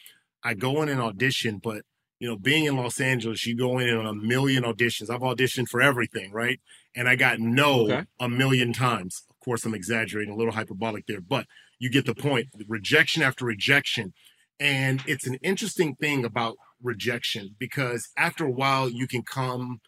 I 0.44 0.54
go 0.54 0.82
in 0.82 0.90
and 0.90 1.02
audition, 1.02 1.60
but 1.62 1.82
you 2.20 2.28
know, 2.28 2.36
being 2.36 2.66
in 2.66 2.76
Los 2.78 3.00
Angeles, 3.00 3.46
you 3.46 3.56
go 3.56 3.78
in 3.78 3.96
on 3.96 4.08
a 4.08 4.14
million 4.14 4.64
auditions. 4.64 5.10
I've 5.10 5.22
auditioned 5.22 5.68
for 5.70 5.82
everything, 5.82 6.32
right? 6.32 6.60
And 6.96 7.08
I 7.08 7.16
got 7.16 7.40
no 7.40 7.84
Okay. 7.92 8.06
a 8.20 8.28
million 8.30 8.74
times. 8.74 9.24
Of 9.30 9.40
course, 9.40 9.66
I'm 9.66 9.76
exaggerating, 9.76 10.34
a 10.34 10.36
little 10.38 10.54
hyperbolic 10.54 11.06
there, 11.06 11.22
but 11.22 11.46
you 11.78 11.92
get 11.92 12.06
the 12.08 12.16
point. 12.16 12.48
Rejection 12.68 13.22
after 13.22 13.46
rejection. 13.46 14.14
And 14.60 15.04
it's 15.06 15.28
an 15.28 15.36
interesting 15.44 15.94
thing 15.96 16.26
about 16.26 16.58
rejection 16.82 17.56
because 17.60 18.10
after 18.18 18.46
a 18.46 18.52
while, 18.52 18.90
you 18.90 19.08
can 19.08 19.24
come, 19.24 19.80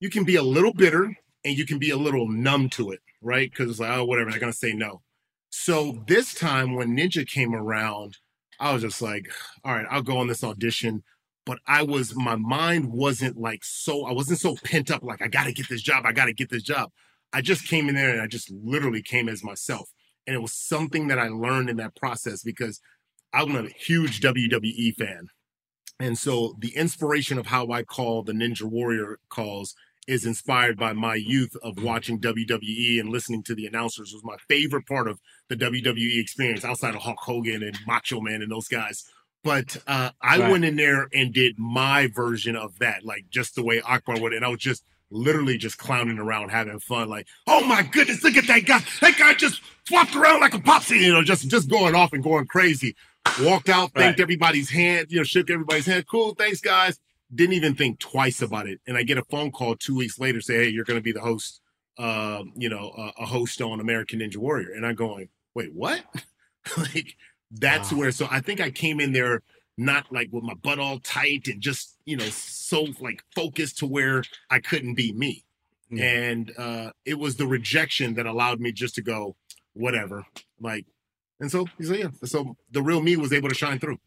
you 0.00 0.10
can 0.10 0.24
be 0.24 0.36
a 0.36 0.42
little 0.42 0.72
bitter 0.72 1.14
and 1.44 1.56
you 1.56 1.66
can 1.66 1.78
be 1.78 1.90
a 1.90 1.96
little 1.96 2.28
numb 2.28 2.68
to 2.70 2.90
it, 2.90 3.00
right? 3.22 3.50
Because 3.50 3.70
it's 3.70 3.80
like, 3.80 3.96
oh, 3.96 4.04
whatever, 4.04 4.30
they're 4.30 4.40
to 4.40 4.52
say 4.52 4.72
no. 4.72 5.02
So 5.50 6.04
this 6.06 6.34
time 6.34 6.74
when 6.74 6.96
Ninja 6.96 7.26
came 7.26 7.54
around, 7.54 8.18
I 8.58 8.72
was 8.72 8.82
just 8.82 9.00
like, 9.00 9.26
all 9.64 9.74
right, 9.74 9.86
I'll 9.90 10.02
go 10.02 10.18
on 10.18 10.26
this 10.26 10.44
audition. 10.44 11.02
But 11.44 11.60
I 11.66 11.82
was, 11.84 12.14
my 12.16 12.34
mind 12.34 12.90
wasn't 12.92 13.36
like 13.36 13.62
so, 13.62 14.04
I 14.04 14.12
wasn't 14.12 14.40
so 14.40 14.56
pent 14.64 14.90
up, 14.90 15.02
like, 15.04 15.22
I 15.22 15.28
got 15.28 15.44
to 15.44 15.52
get 15.52 15.68
this 15.68 15.82
job. 15.82 16.04
I 16.04 16.12
got 16.12 16.24
to 16.24 16.34
get 16.34 16.50
this 16.50 16.64
job. 16.64 16.90
I 17.32 17.40
just 17.40 17.68
came 17.68 17.88
in 17.88 17.94
there 17.94 18.10
and 18.10 18.20
I 18.20 18.26
just 18.26 18.50
literally 18.50 19.02
came 19.02 19.28
as 19.28 19.44
myself. 19.44 19.88
And 20.26 20.34
it 20.34 20.40
was 20.40 20.52
something 20.52 21.06
that 21.08 21.18
I 21.18 21.28
learned 21.28 21.70
in 21.70 21.76
that 21.76 21.94
process 21.94 22.42
because 22.42 22.80
I'm 23.32 23.54
a 23.54 23.68
huge 23.68 24.20
WWE 24.20 24.94
fan. 24.96 25.28
And 25.98 26.18
so 26.18 26.54
the 26.58 26.76
inspiration 26.76 27.38
of 27.38 27.46
how 27.46 27.68
I 27.70 27.82
call 27.82 28.22
the 28.22 28.32
Ninja 28.32 28.64
Warrior 28.64 29.18
calls 29.28 29.74
is 30.06 30.24
inspired 30.24 30.76
by 30.78 30.92
my 30.92 31.14
youth 31.16 31.56
of 31.62 31.82
watching 31.82 32.20
WWE 32.20 33.00
and 33.00 33.08
listening 33.08 33.42
to 33.44 33.54
the 33.54 33.66
announcers 33.66 34.12
was 34.12 34.22
my 34.22 34.36
favorite 34.48 34.86
part 34.86 35.08
of 35.08 35.18
the 35.48 35.56
WWE 35.56 36.20
experience 36.20 36.64
outside 36.64 36.94
of 36.94 37.02
Hulk 37.02 37.18
Hogan 37.18 37.62
and 37.62 37.76
Macho 37.86 38.20
Man 38.20 38.42
and 38.42 38.50
those 38.52 38.68
guys. 38.68 39.04
But 39.42 39.76
uh, 39.86 40.10
I 40.22 40.38
Right. 40.38 40.50
went 40.50 40.64
in 40.64 40.76
there 40.76 41.08
and 41.12 41.32
did 41.32 41.58
my 41.58 42.08
version 42.08 42.56
of 42.56 42.78
that, 42.78 43.04
like 43.04 43.24
just 43.30 43.54
the 43.54 43.64
way 43.64 43.80
Akbar 43.80 44.20
would. 44.20 44.32
And 44.32 44.44
I 44.44 44.48
was 44.48 44.60
just 44.60 44.84
literally 45.10 45.56
just 45.56 45.78
clowning 45.78 46.18
around, 46.18 46.50
having 46.50 46.78
fun. 46.80 47.08
Like, 47.08 47.26
oh 47.46 47.64
my 47.64 47.82
goodness, 47.82 48.22
look 48.24 48.36
at 48.36 48.46
that 48.48 48.64
guy. 48.66 48.80
That 49.00 49.16
guy 49.18 49.34
just 49.34 49.60
flopped 49.86 50.14
around 50.16 50.40
like 50.40 50.54
a 50.54 50.58
popsy, 50.60 50.98
you 50.98 51.12
know, 51.12 51.22
just 51.22 51.48
just 51.48 51.68
going 51.70 51.94
off 51.94 52.12
and 52.12 52.22
going 52.24 52.46
crazy. 52.46 52.94
Walked 53.42 53.68
out, 53.68 53.92
thanked 53.92 54.18
Right. 54.18 54.20
everybody's 54.20 54.70
hand, 54.70 55.06
you 55.10 55.18
know, 55.18 55.24
shook 55.24 55.50
everybody's 55.50 55.86
hand. 55.86 56.06
Cool, 56.08 56.34
thanks, 56.34 56.60
guys. 56.60 56.98
Didn't 57.34 57.54
even 57.54 57.74
think 57.74 57.98
twice 57.98 58.40
about 58.42 58.66
it. 58.68 58.80
And 58.86 58.96
I 58.96 59.02
get 59.02 59.18
a 59.18 59.24
phone 59.24 59.50
call 59.50 59.76
two 59.76 59.96
weeks 59.96 60.18
later, 60.18 60.40
say, 60.40 60.64
hey, 60.64 60.68
you're 60.68 60.84
going 60.84 60.98
to 60.98 61.02
be 61.02 61.12
the 61.12 61.20
host, 61.20 61.60
uh, 61.98 62.42
you 62.54 62.68
know, 62.68 62.92
a, 62.96 63.22
a 63.22 63.26
host 63.26 63.60
on 63.60 63.80
American 63.80 64.20
Ninja 64.20 64.36
Warrior. 64.36 64.70
And 64.72 64.86
I'm 64.86 64.94
going, 64.94 65.28
wait, 65.54 65.72
what? 65.74 66.02
like, 66.76 67.16
that's 67.50 67.92
where, 67.92 68.12
so 68.12 68.28
I 68.30 68.40
think 68.40 68.60
I 68.60 68.70
came 68.70 69.00
in 69.00 69.12
there 69.12 69.42
not 69.78 70.10
like 70.10 70.28
with 70.32 70.42
my 70.44 70.54
butt 70.54 70.78
all 70.78 70.98
tight 71.00 71.48
and 71.48 71.60
just, 71.60 71.96
you 72.06 72.16
know, 72.16 72.24
so 72.24 72.86
like 73.00 73.22
focused 73.34 73.78
to 73.78 73.86
where 73.86 74.22
I 74.50 74.58
couldn't 74.60 74.94
be 74.94 75.12
me. 75.12 75.44
And 75.96 76.50
uh, 76.58 76.90
it 77.04 77.18
was 77.18 77.36
the 77.36 77.46
rejection 77.46 78.14
that 78.14 78.26
allowed 78.26 78.58
me 78.60 78.72
just 78.72 78.96
to 78.96 79.02
go, 79.02 79.36
whatever. 79.74 80.26
Like, 80.60 80.86
and 81.40 81.50
so, 81.50 81.66
so 81.82 81.94
yeah, 81.94 82.08
so 82.24 82.56
the 82.70 82.82
real 82.82 83.02
me 83.02 83.16
was 83.16 83.32
able 83.32 83.48
to 83.48 83.54
shine 83.54 83.78
through. 83.78 83.98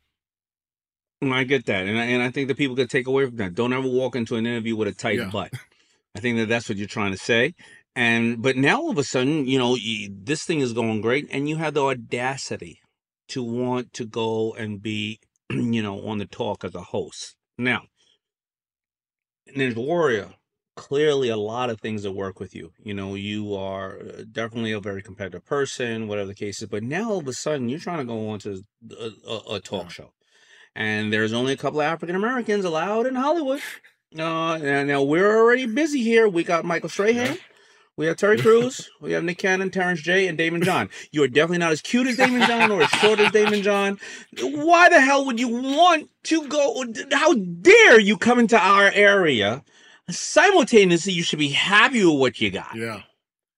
Mm, 1.23 1.33
I 1.33 1.43
get 1.43 1.65
that, 1.65 1.85
and 1.85 1.99
I, 1.99 2.05
and 2.05 2.23
I 2.23 2.31
think 2.31 2.47
that 2.47 2.57
people 2.57 2.75
could 2.75 2.89
take 2.89 3.07
away 3.07 3.25
from 3.25 3.35
that. 3.37 3.55
Don't 3.55 3.73
ever 3.73 3.87
walk 3.87 4.15
into 4.15 4.35
an 4.35 4.45
interview 4.45 4.75
with 4.75 4.87
a 4.87 4.93
tight 4.93 5.17
Yeah. 5.19 5.29
butt. 5.29 5.51
I 6.15 6.19
think 6.21 6.37
that 6.37 6.47
that's 6.47 6.67
what 6.69 6.77
you're 6.77 6.87
trying 6.87 7.11
to 7.11 7.17
say. 7.17 7.53
And 7.95 8.41
but 8.41 8.55
now 8.55 8.81
all 8.81 8.89
of 8.91 8.97
a 8.97 9.03
sudden, 9.03 9.45
you 9.45 9.59
know, 9.59 9.75
you, 9.75 10.09
this 10.11 10.43
thing 10.43 10.59
is 10.59 10.73
going 10.73 11.01
great, 11.01 11.27
and 11.31 11.49
you 11.49 11.57
have 11.57 11.73
the 11.73 11.83
audacity 11.83 12.79
to 13.29 13.43
want 13.43 13.93
to 13.93 14.05
go 14.05 14.53
and 14.53 14.81
be, 14.81 15.19
you 15.49 15.83
know, 15.83 16.07
on 16.07 16.17
the 16.17 16.25
talk 16.25 16.63
as 16.63 16.73
a 16.73 16.81
host. 16.81 17.35
Now, 17.57 17.83
Ninja 19.55 19.75
Warrior, 19.75 20.33
clearly 20.79 21.29
a 21.29 21.37
lot 21.37 21.69
of 21.69 21.79
things 21.79 22.03
that 22.03 22.11
work 22.11 22.39
with 22.39 22.55
you. 22.55 22.71
You 22.83 22.93
know, 22.93 23.15
you 23.15 23.53
are 23.55 23.99
uh, 23.99 24.23
definitely 24.31 24.71
a 24.71 24.79
very 24.79 25.01
competitive 25.01 25.45
person, 25.45 26.07
whatever 26.07 26.27
the 26.27 26.35
case 26.35 26.61
is. 26.61 26.69
But 26.69 26.83
now 26.83 27.11
all 27.11 27.19
of 27.19 27.27
a 27.27 27.33
sudden, 27.33 27.69
you're 27.69 27.79
trying 27.79 27.99
to 27.99 28.05
go 28.05 28.29
on 28.29 28.39
to 28.39 28.63
a, 28.99 29.11
a, 29.27 29.55
a 29.55 29.59
talk 29.59 29.91
show 29.91 30.11
and 30.75 31.11
there's 31.11 31.33
only 31.33 31.53
a 31.53 31.57
couple 31.57 31.81
of 31.81 31.85
African 31.85 32.15
Americans 32.15 32.65
allowed 32.65 33.05
in 33.05 33.15
Hollywood. 33.15 33.61
Uh, 34.17 34.55
and 34.55 34.87
now 34.87 35.03
we're 35.03 35.37
already 35.37 35.65
busy 35.65 36.01
here. 36.01 36.27
We 36.27 36.43
got 36.43 36.65
Michael 36.65 36.89
Strahan, 36.89 37.37
we 37.95 38.07
have 38.07 38.17
Terry 38.17 38.39
Crews, 38.39 38.89
we 39.01 39.11
have 39.11 39.23
Nick 39.23 39.37
Cannon, 39.37 39.69
Terrence 39.69 40.01
J, 40.01 40.27
and 40.27 40.39
Daymond 40.39 40.63
John. 40.63 40.89
You 41.11 41.21
are 41.23 41.27
definitely 41.27 41.59
not 41.59 41.73
as 41.73 41.81
cute 41.81 42.07
as 42.07 42.17
Daymond 42.17 42.47
John 42.47 42.71
or 42.71 42.81
as 42.81 42.89
short 42.89 43.19
as 43.19 43.31
Daymond 43.31 43.61
John. 43.61 43.99
Why 44.41 44.89
the 44.89 45.01
hell 45.01 45.25
would 45.25 45.39
you 45.39 45.49
want 45.49 46.09
to 46.23 46.47
go? 46.47 46.85
How 47.11 47.33
dare 47.33 47.99
you 47.99 48.17
come 48.17 48.39
into 48.39 48.57
our 48.57 48.89
area? 48.93 49.63
Simultaneously, 50.09 51.13
you 51.13 51.23
should 51.23 51.39
be 51.39 51.49
happy 51.49 52.03
with 52.03 52.19
what 52.19 52.41
you 52.41 52.51
got. 52.51 52.75
Yeah. 52.75 53.01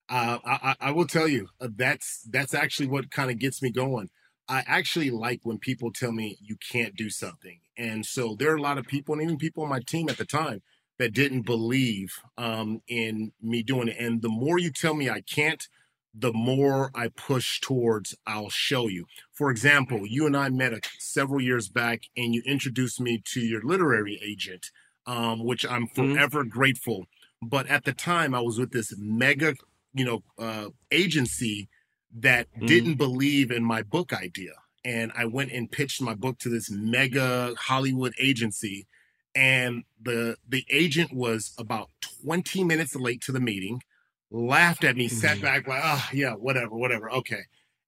Uh, 0.09 0.39
I, 0.45 0.75
I 0.81 0.91
will 0.91 1.07
tell 1.07 1.27
you 1.27 1.47
uh, 1.61 1.69
that's 1.73 2.27
that's 2.29 2.53
actually 2.53 2.87
what 2.87 3.11
kind 3.11 3.31
of 3.31 3.39
gets 3.39 3.61
me 3.61 3.71
going. 3.71 4.09
I 4.49 4.63
actually 4.67 5.09
like 5.09 5.39
when 5.43 5.57
people 5.57 5.93
tell 5.93 6.11
me 6.11 6.37
you 6.41 6.57
can't 6.57 6.95
do 6.95 7.09
something, 7.09 7.59
and 7.77 8.05
so 8.05 8.35
there 8.37 8.51
are 8.51 8.57
a 8.57 8.61
lot 8.61 8.77
of 8.77 8.85
people, 8.85 9.13
and 9.13 9.23
even 9.23 9.37
people 9.37 9.63
on 9.63 9.69
my 9.69 9.79
team 9.79 10.09
at 10.09 10.17
the 10.17 10.25
time, 10.25 10.61
that 11.01 11.13
didn't 11.13 11.41
believe 11.41 12.19
um, 12.37 12.81
in 12.87 13.31
me 13.41 13.63
doing 13.63 13.87
it. 13.87 13.95
And 13.97 14.21
the 14.21 14.29
more 14.29 14.59
you 14.59 14.71
tell 14.71 14.93
me 14.93 15.09
I 15.09 15.21
can't, 15.21 15.67
the 16.13 16.31
more 16.31 16.91
I 16.93 17.07
push 17.07 17.59
towards 17.59 18.15
I'll 18.27 18.51
show 18.51 18.87
you. 18.87 19.05
For 19.33 19.49
example, 19.49 20.05
you 20.05 20.27
and 20.27 20.37
I 20.37 20.49
met 20.49 20.73
a, 20.73 20.81
several 20.99 21.41
years 21.41 21.69
back 21.69 22.01
and 22.15 22.35
you 22.35 22.43
introduced 22.45 22.99
me 23.01 23.19
to 23.33 23.39
your 23.39 23.63
literary 23.63 24.19
agent, 24.23 24.69
um, 25.05 25.43
which 25.43 25.65
I'm 25.65 25.87
Mm-hmm. 25.87 26.13
forever 26.13 26.43
grateful. 26.43 27.05
But 27.41 27.67
at 27.67 27.85
the 27.85 27.93
time, 27.93 28.35
I 28.35 28.41
was 28.41 28.59
with 28.59 28.71
this 28.71 28.93
mega, 28.97 29.55
you 29.93 30.05
know, 30.05 30.23
uh, 30.37 30.69
agency 30.91 31.69
that 32.13 32.47
Mhm. 32.59 32.67
didn't 32.67 32.95
believe 32.95 33.51
in 33.51 33.63
my 33.63 33.81
book 33.81 34.13
idea. 34.13 34.53
And 34.83 35.11
I 35.15 35.25
went 35.25 35.51
and 35.51 35.71
pitched 35.71 36.01
my 36.01 36.13
book 36.15 36.37
to 36.39 36.49
this 36.49 36.69
mega 36.69 37.53
Hollywood 37.57 38.13
agency. 38.19 38.87
And 39.33 39.83
the 40.01 40.37
the 40.47 40.65
agent 40.69 41.13
was 41.13 41.53
about 41.57 41.89
20 42.01 42.63
minutes 42.63 42.95
late 42.95 43.21
to 43.21 43.31
the 43.31 43.39
meeting, 43.39 43.81
laughed 44.29 44.83
at 44.83 44.97
me, 44.97 45.07
sat 45.07 45.37
Mhm. 45.37 45.41
back 45.41 45.67
like, 45.67 45.81
oh 45.83 46.09
yeah, 46.13 46.33
whatever, 46.33 46.75
whatever. 46.75 47.09
Okay. 47.11 47.43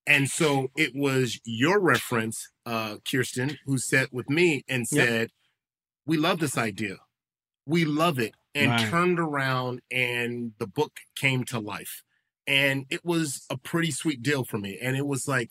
And 0.07 0.29
so 0.29 0.69
it 0.75 0.93
was 0.95 1.39
your 1.45 1.79
reference, 1.79 2.49
uh, 2.65 2.97
Kirsten, 3.09 3.57
who 3.65 3.77
sat 3.77 4.11
with 4.13 4.29
me 4.29 4.63
and 4.67 4.85
Yep. 4.91 5.07
We 6.05 6.17
love 6.17 6.39
this 6.39 6.57
idea. 6.57 6.97
We 7.65 7.85
love 7.85 8.19
it. 8.19 8.35
And 8.55 8.77
Right. 8.77 8.77
turned 8.77 9.19
around 9.19 9.81
and 9.91 10.53
the 10.59 10.67
book 10.67 10.99
came 11.15 11.43
to 11.45 11.59
life. 11.59 12.03
And 12.47 12.85
it 12.89 13.05
was 13.05 13.45
a 13.49 13.57
pretty 13.57 13.91
sweet 13.91 14.21
deal 14.23 14.45
for 14.45 14.57
me. 14.59 14.79
And 14.81 14.97
it 14.97 15.07
was 15.07 15.27
like, 15.27 15.49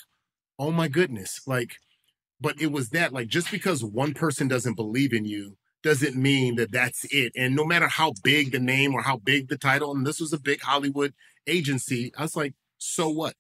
oh 0.59 0.73
my 0.73 0.89
goodness. 0.89 1.41
Like, 1.47 1.77
but 2.41 2.61
it 2.61 2.73
was 2.73 2.91
that, 2.91 3.13
like, 3.13 3.29
just 3.29 3.51
because 3.51 3.85
one 3.85 4.15
person 4.15 4.49
doesn't 4.49 4.75
believe 4.77 5.13
in 5.13 5.25
you 5.25 5.57
doesn't 5.83 6.17
mean 6.17 6.57
that 6.57 6.73
that's 6.73 7.05
it. 7.13 7.33
And 7.37 7.57
no 7.57 7.65
matter 7.65 7.89
how 7.89 8.13
big 8.25 8.53
the 8.53 8.61
name 8.61 8.95
or 8.95 9.03
how 9.03 9.19
big 9.19 9.49
the 9.49 9.59
title, 9.59 9.95
and 9.95 10.07
this 10.07 10.21
was 10.21 10.33
a 10.33 10.41
big 10.41 10.61
Hollywood 10.63 11.15
agency, 11.47 12.13
I 12.17 12.23
was 12.23 12.37
like, 12.37 12.55
so 12.79 13.09
what? 13.11 13.35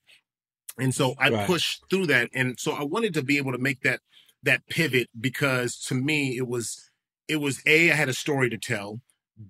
And 0.78 0.94
so 0.94 1.14
I 1.18 1.30
Right. 1.30 1.42
pushed 1.46 1.84
through 1.90 2.06
that. 2.06 2.30
And 2.34 2.58
so 2.58 2.72
I 2.72 2.84
wanted 2.84 3.14
to 3.14 3.22
be 3.22 3.36
able 3.36 3.52
to 3.52 3.58
make 3.58 3.82
that 3.82 4.00
that 4.44 4.66
pivot 4.68 5.08
because 5.20 5.78
to 5.78 5.94
me 5.94 6.36
it 6.36 6.48
was 6.48 6.90
it 7.32 7.40
was 7.40 7.62
A, 7.64 7.90
I 7.90 7.94
had 7.94 8.10
a 8.10 8.14
story 8.14 8.50
to 8.50 8.58
tell. 8.58 9.00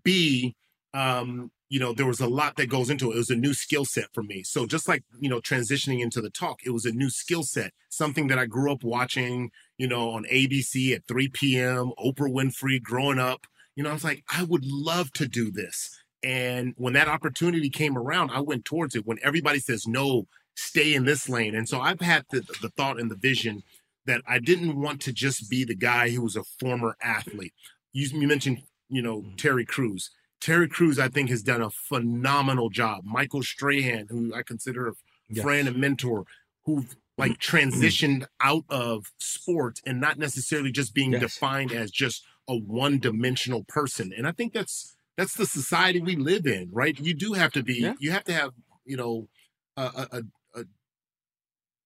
B, 0.04 0.54
um, 0.94 1.50
you 1.68 1.80
know, 1.80 1.92
there 1.92 2.06
was 2.06 2.20
a 2.20 2.28
lot 2.28 2.54
that 2.56 2.68
goes 2.68 2.90
into 2.90 3.10
it. 3.10 3.14
It 3.14 3.18
was 3.18 3.30
a 3.30 3.36
new 3.36 3.54
skill 3.54 3.84
set 3.84 4.06
for 4.12 4.22
me. 4.22 4.44
So 4.44 4.66
just 4.66 4.86
like, 4.86 5.02
you 5.18 5.28
know, 5.28 5.40
transitioning 5.40 6.00
into 6.00 6.20
the 6.20 6.30
talk, 6.30 6.60
it 6.64 6.70
was 6.70 6.84
a 6.84 6.92
new 6.92 7.10
skill 7.10 7.42
set, 7.42 7.72
something 7.88 8.28
that 8.28 8.38
I 8.38 8.46
grew 8.46 8.70
up 8.70 8.84
watching, 8.84 9.50
you 9.78 9.88
know, 9.88 10.10
on 10.10 10.24
ABC 10.30 10.94
at 10.94 11.08
3 11.08 11.28
p.m., 11.30 11.90
Oprah 11.98 12.32
Winfrey 12.32 12.80
growing 12.80 13.18
up. 13.18 13.46
You 13.74 13.82
know, 13.82 13.90
I 13.90 13.94
was 13.94 14.04
like, 14.04 14.22
I 14.32 14.44
would 14.44 14.64
love 14.64 15.12
to 15.14 15.26
do 15.26 15.50
this. 15.50 15.98
And 16.22 16.74
when 16.76 16.92
that 16.92 17.08
opportunity 17.08 17.68
came 17.68 17.98
around, 17.98 18.30
I 18.30 18.40
went 18.40 18.64
towards 18.64 18.94
it. 18.94 19.06
When 19.06 19.18
everybody 19.24 19.58
says, 19.58 19.88
no, 19.88 20.28
stay 20.54 20.94
in 20.94 21.04
this 21.04 21.28
lane. 21.28 21.56
And 21.56 21.68
so 21.68 21.80
I've 21.80 22.00
had 22.00 22.26
the, 22.30 22.42
the 22.60 22.68
thought 22.76 23.00
and 23.00 23.10
the 23.10 23.16
vision 23.16 23.64
that 24.06 24.22
I 24.26 24.38
didn't 24.38 24.80
want 24.80 25.00
to 25.02 25.12
just 25.12 25.48
be 25.48 25.64
the 25.64 25.74
guy 25.76 26.10
who 26.10 26.22
was 26.22 26.36
a 26.36 26.44
former 26.44 26.96
athlete. 27.02 27.52
You, 27.92 28.08
you 28.18 28.26
mentioned, 28.26 28.62
you 28.88 29.02
know, 29.02 29.20
mm-hmm. 29.20 29.36
Terry 29.36 29.64
Crews. 29.64 30.10
Terry 30.40 30.68
Crews, 30.68 30.98
I 30.98 31.08
think, 31.08 31.30
has 31.30 31.42
done 31.42 31.62
a 31.62 31.70
phenomenal 31.70 32.68
job. 32.68 33.04
Michael 33.04 33.42
Strahan, 33.42 34.06
who 34.10 34.34
I 34.34 34.42
consider 34.42 34.88
a 34.88 34.92
Yes. 35.28 35.44
friend 35.44 35.66
and 35.66 35.78
mentor, 35.78 36.24
who've 36.66 36.94
like 37.16 37.38
transitioned 37.50 38.26
out 38.40 38.64
of 38.68 39.06
sports 39.18 39.80
and 39.86 40.00
not 40.00 40.18
necessarily 40.18 40.70
just 40.72 40.94
being 40.94 41.12
Yes. 41.12 41.22
defined 41.22 41.72
as 41.72 41.90
just 41.90 42.24
a 42.48 42.56
one-dimensional 42.56 43.64
person. 43.64 44.12
And 44.16 44.26
I 44.26 44.32
think 44.32 44.52
that's 44.52 44.94
that's 45.16 45.34
the 45.34 45.46
society 45.46 46.00
we 46.00 46.16
live 46.16 46.46
in, 46.46 46.70
right? 46.72 46.98
You 46.98 47.14
do 47.14 47.34
have 47.34 47.52
to 47.52 47.62
be, 47.62 47.74
Yeah. 47.74 47.94
you 48.00 48.10
have 48.10 48.24
to 48.24 48.32
have, 48.32 48.50
you 48.84 48.96
know, 48.96 49.28
a, 49.76 50.08
a, 50.10 50.22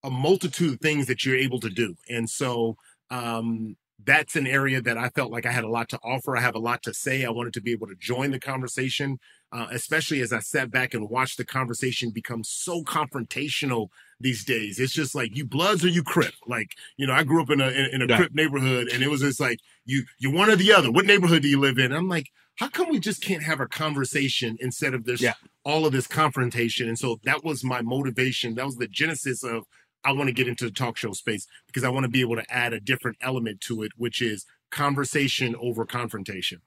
a, 0.07 0.11
multitude 0.11 0.75
of 0.75 0.81
things 0.81 1.07
that 1.07 1.25
you're 1.25 1.37
able 1.37 1.61
to 1.61 1.71
do. 1.71 1.95
And 2.09 2.29
so 2.31 2.77
um, 3.11 3.77
that's 4.05 4.37
an 4.37 4.47
area 4.47 4.81
that 4.83 4.99
I 4.99 5.09
felt 5.11 5.31
like 5.33 5.47
I 5.47 5.53
had 5.53 5.65
a 5.65 5.69
lot 5.69 5.89
to 5.91 5.99
offer. 6.05 6.37
I 6.37 6.41
have 6.41 6.55
a 6.55 6.61
lot 6.61 6.83
to 6.85 6.95
say. 6.95 7.25
I 7.25 7.31
wanted 7.31 7.53
to 7.55 7.61
be 7.63 7.73
able 7.73 7.87
to 7.89 7.95
join 7.99 8.31
the 8.31 8.39
conversation, 8.41 9.19
uh, 9.53 9.67
especially 9.71 10.21
as 10.21 10.33
I 10.33 10.41
sat 10.41 10.71
back 10.71 10.95
and 10.95 11.09
watched 11.09 11.39
the 11.39 11.45
conversation 11.45 12.11
become 12.11 12.45
so 12.45 12.83
confrontational 12.83 13.89
these 14.21 14.45
days. 14.45 14.79
It's 14.79 14.93
just 14.93 15.15
like 15.15 15.37
you 15.37 15.45
Bloods 15.47 15.85
or 15.85 15.89
you 15.89 16.03
Crip. 16.03 16.35
Like 16.47 16.71
you 16.97 17.07
know, 17.07 17.13
I 17.15 17.23
grew 17.23 17.43
up 17.43 17.51
in 17.51 17.61
a 17.61 17.69
in, 17.69 17.87
in 17.95 18.03
a 18.03 18.07
Yeah. 18.09 18.17
Crip 18.17 18.35
neighborhood, 18.35 18.89
and 18.93 19.03
it 19.03 19.09
was 19.11 19.21
just 19.21 19.41
like 19.41 19.59
you 19.85 20.05
you 20.19 20.31
one 20.31 20.51
or 20.51 20.57
the 20.57 20.73
other. 20.73 20.91
What 20.91 21.07
neighborhood 21.07 21.43
do 21.43 21.49
you 21.49 21.61
live 21.61 21.79
in? 21.79 21.93
I'm 21.93 22.09
like, 22.09 22.29
how 22.57 22.69
come 22.69 22.91
we 22.91 22.99
just 22.99 23.23
can't 23.23 23.43
have 23.43 23.61
a 23.61 23.67
conversation 23.67 24.57
instead 24.61 24.95
of 24.95 25.05
this 25.05 25.21
Yeah. 25.21 25.35
all 25.65 25.87
of 25.87 25.93
this 25.93 26.07
confrontation? 26.07 26.89
And 26.89 26.99
so 26.99 27.19
that 27.25 27.45
was 27.45 27.63
my 27.65 27.83
motivation. 27.83 28.55
That 28.55 28.67
was 28.67 28.77
the 28.77 28.89
genesis 28.89 29.43
of 29.43 29.65
I 30.05 30.13
want 30.13 30.29
to 30.29 30.35
get 30.35 30.49
into 30.49 30.65
the 30.65 30.71
talk 30.71 30.97
show 30.97 31.13
space 31.13 31.47
because 31.67 31.85
I 31.85 31.89
want 31.89 32.05
to 32.05 32.11
be 32.11 32.21
able 32.21 32.37
to 32.37 32.45
add 32.49 32.73
a 32.73 32.81
different 32.81 33.19
element 33.21 33.61
to 33.63 33.83
it, 33.83 33.93
which 33.97 34.23
is 34.23 34.47
conversation 34.71 35.55
over 35.61 35.85
confrontation. 35.85 36.61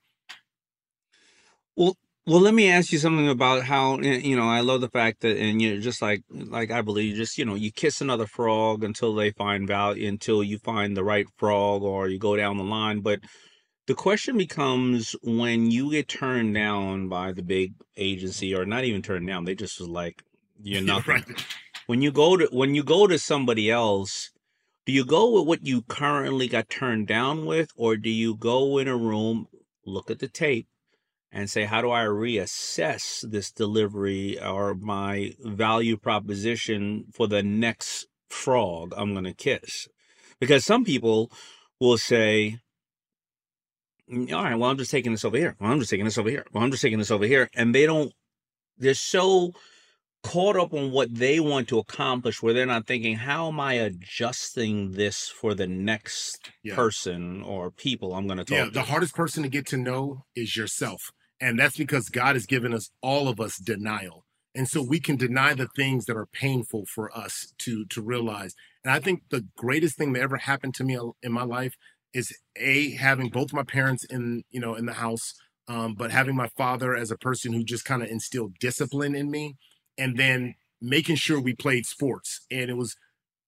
Well, 1.76 1.98
well, 2.26 2.42
let 2.42 2.54
me 2.54 2.70
ask 2.70 2.92
you 2.92 3.00
something 3.00 3.28
about 3.28 3.64
how 3.64 3.96
eh, 3.98 4.20
you 4.20 4.36
know 4.36 4.48
I 4.48 4.60
love 4.60 4.82
the 4.82 4.90
fact 4.90 5.22
that, 5.22 5.38
and 5.38 5.62
you're 5.62 5.80
just 5.80 6.02
like 6.02 6.24
like 6.30 6.70
I 6.70 6.82
believe, 6.82 7.16
just 7.16 7.38
you 7.38 7.46
know, 7.46 7.56
you 7.56 7.72
kiss 7.72 8.02
another 8.02 8.28
frog 8.28 8.84
until 8.84 9.16
they 9.16 9.32
find 9.32 9.68
value, 9.68 10.08
until 10.08 10.44
you 10.44 10.60
find 10.60 10.96
the 10.96 11.04
right 11.04 11.26
frog, 11.38 11.82
or 11.82 12.08
you 12.08 12.20
go 12.20 12.36
down 12.36 12.58
the 12.58 12.64
line. 12.64 13.00
But 13.00 13.22
the 13.88 13.96
question 13.96 14.38
becomes 14.38 15.16
when 15.24 15.72
you 15.72 15.90
get 15.90 16.08
turned 16.08 16.54
down 16.54 17.10
by 17.10 17.32
the 17.32 17.42
big 17.42 17.74
agency, 17.98 18.54
or 18.54 18.66
not 18.66 18.84
even 18.84 19.02
turned 19.02 19.26
down, 19.26 19.46
they 19.46 19.56
just 19.56 19.80
was 19.80 19.90
like, 19.90 20.22
you're 20.62 20.82
nothing. 20.84 21.16
right. 21.16 21.46
When 21.90 22.04
you 22.04 22.12
go 22.12 22.38
to 22.38 22.48
when 22.52 22.76
you 22.76 22.84
go 22.84 23.08
to 23.08 23.18
somebody 23.18 23.72
else, 23.72 24.30
do 24.86 24.94
you 24.94 25.04
go 25.04 25.32
with 25.32 25.48
what 25.48 25.66
you 25.66 25.82
currently 25.82 26.48
got 26.48 26.70
turned 26.70 27.08
down 27.08 27.48
with, 27.48 27.72
or 27.76 27.98
do 27.98 28.12
you 28.12 28.36
go 28.36 28.78
in 28.78 28.88
a 28.88 28.96
room, 28.96 29.48
look 29.88 30.12
at 30.12 30.20
the 30.20 30.28
tape, 30.28 30.68
and 31.32 31.50
say, 31.50 31.64
how 31.64 31.82
do 31.82 31.90
I 31.90 32.04
reassess 32.04 33.28
this 33.28 33.52
delivery 33.52 34.40
or 34.40 34.76
my 34.76 35.34
value 35.40 35.98
proposition 35.98 37.06
for 37.12 37.26
the 37.26 37.42
next 37.42 38.06
frog 38.28 38.94
I'm 38.96 39.14
going 39.14 39.24
to 39.24 39.34
kiss? 39.34 39.88
Because 40.40 40.64
some 40.64 40.86
people 40.86 41.32
will 41.80 41.98
say, 41.98 42.60
"Mm, 44.08 44.32
all 44.32 44.44
right, 44.44 44.60
well, 44.60 44.70
I'm 44.70 44.78
just 44.78 44.92
taking 44.92 45.12
this 45.12 45.26
over 45.26 45.38
here. 45.38 45.56
Well, 45.60 45.72
I'm 45.72 45.80
just 45.80 45.90
taking 45.90 46.06
this 46.06 46.20
over 46.20 46.30
here. 46.30 46.46
Well, 46.54 46.64
I'm 46.64 46.70
just 46.70 46.84
taking 46.84 47.00
this 47.00 47.10
over 47.10 47.26
here. 47.26 47.50
And 47.56 47.74
they 47.74 47.88
don't, 47.88 48.14
they're 48.78 48.94
so 48.94 49.54
caught 50.24 50.58
up 50.58 50.74
on 50.74 50.92
what 50.92 51.14
they 51.14 51.40
want 51.40 51.68
to 51.70 51.80
accomplish 51.80 52.42
where 52.42 52.54
they're 52.54 52.66
not 52.66 52.88
thinking, 52.88 53.16
how 53.16 53.48
am 53.48 53.60
I 53.60 53.74
adjusting 53.74 54.92
this 54.92 55.28
for 55.28 55.54
the 55.54 55.68
next 55.68 56.52
Yeah. 56.64 56.76
person 56.76 57.42
or 57.42 57.72
people 57.72 58.14
I'm 58.14 58.28
going 58.28 58.38
to 58.38 58.46
talk 58.46 58.58
Yeah, 58.58 58.66
to? 58.66 58.72
the 58.72 58.84
hardest 58.84 59.16
person 59.16 59.44
to 59.44 59.50
get 59.50 59.66
to 59.68 59.78
know 59.78 60.26
is 60.36 60.56
yourself. 60.56 61.12
And 61.42 61.58
that's 61.58 61.78
because 61.78 62.10
God 62.10 62.36
has 62.36 62.46
given 62.46 62.74
us 62.74 62.92
all 63.02 63.30
of 63.30 63.40
us 63.40 63.58
denial. 63.58 64.26
And 64.56 64.68
so 64.68 64.82
we 64.82 65.00
can 65.00 65.16
deny 65.16 65.54
the 65.54 65.70
things 65.76 66.06
that 66.06 66.18
are 66.18 66.26
painful 66.26 66.86
for 66.94 67.16
us 67.16 67.54
to 67.60 67.86
to 67.86 68.02
realize. 68.02 68.56
And 68.84 68.92
I 68.92 69.00
think 69.00 69.24
the 69.30 69.46
greatest 69.56 69.98
thing 69.98 70.14
that 70.14 70.22
ever 70.22 70.38
happened 70.38 70.74
to 70.76 70.84
me 70.84 70.98
in 71.22 71.32
my 71.32 71.44
life 71.44 71.76
is 72.14 72.36
a 72.58 72.92
having 72.96 73.30
both 73.30 73.54
my 73.54 73.64
parents 73.64 74.04
in, 74.06 74.44
you 74.50 74.60
know, 74.60 74.76
in 74.76 74.86
the 74.86 74.94
house, 74.94 75.34
um, 75.68 75.94
but 75.94 76.12
having 76.12 76.36
my 76.36 76.50
father 76.58 76.96
as 76.96 77.12
a 77.12 77.18
person 77.18 77.54
who 77.54 77.64
just 77.64 77.86
kind 77.86 78.02
of 78.02 78.10
instilled 78.10 78.56
discipline 78.60 79.16
in 79.16 79.30
me 79.30 79.56
and 80.00 80.18
then 80.18 80.56
making 80.82 81.18
sure 81.18 81.40
we 81.40 81.54
played 81.54 81.86
sports. 81.86 82.42
And 82.50 82.70
it 82.70 82.78
was 82.78 82.96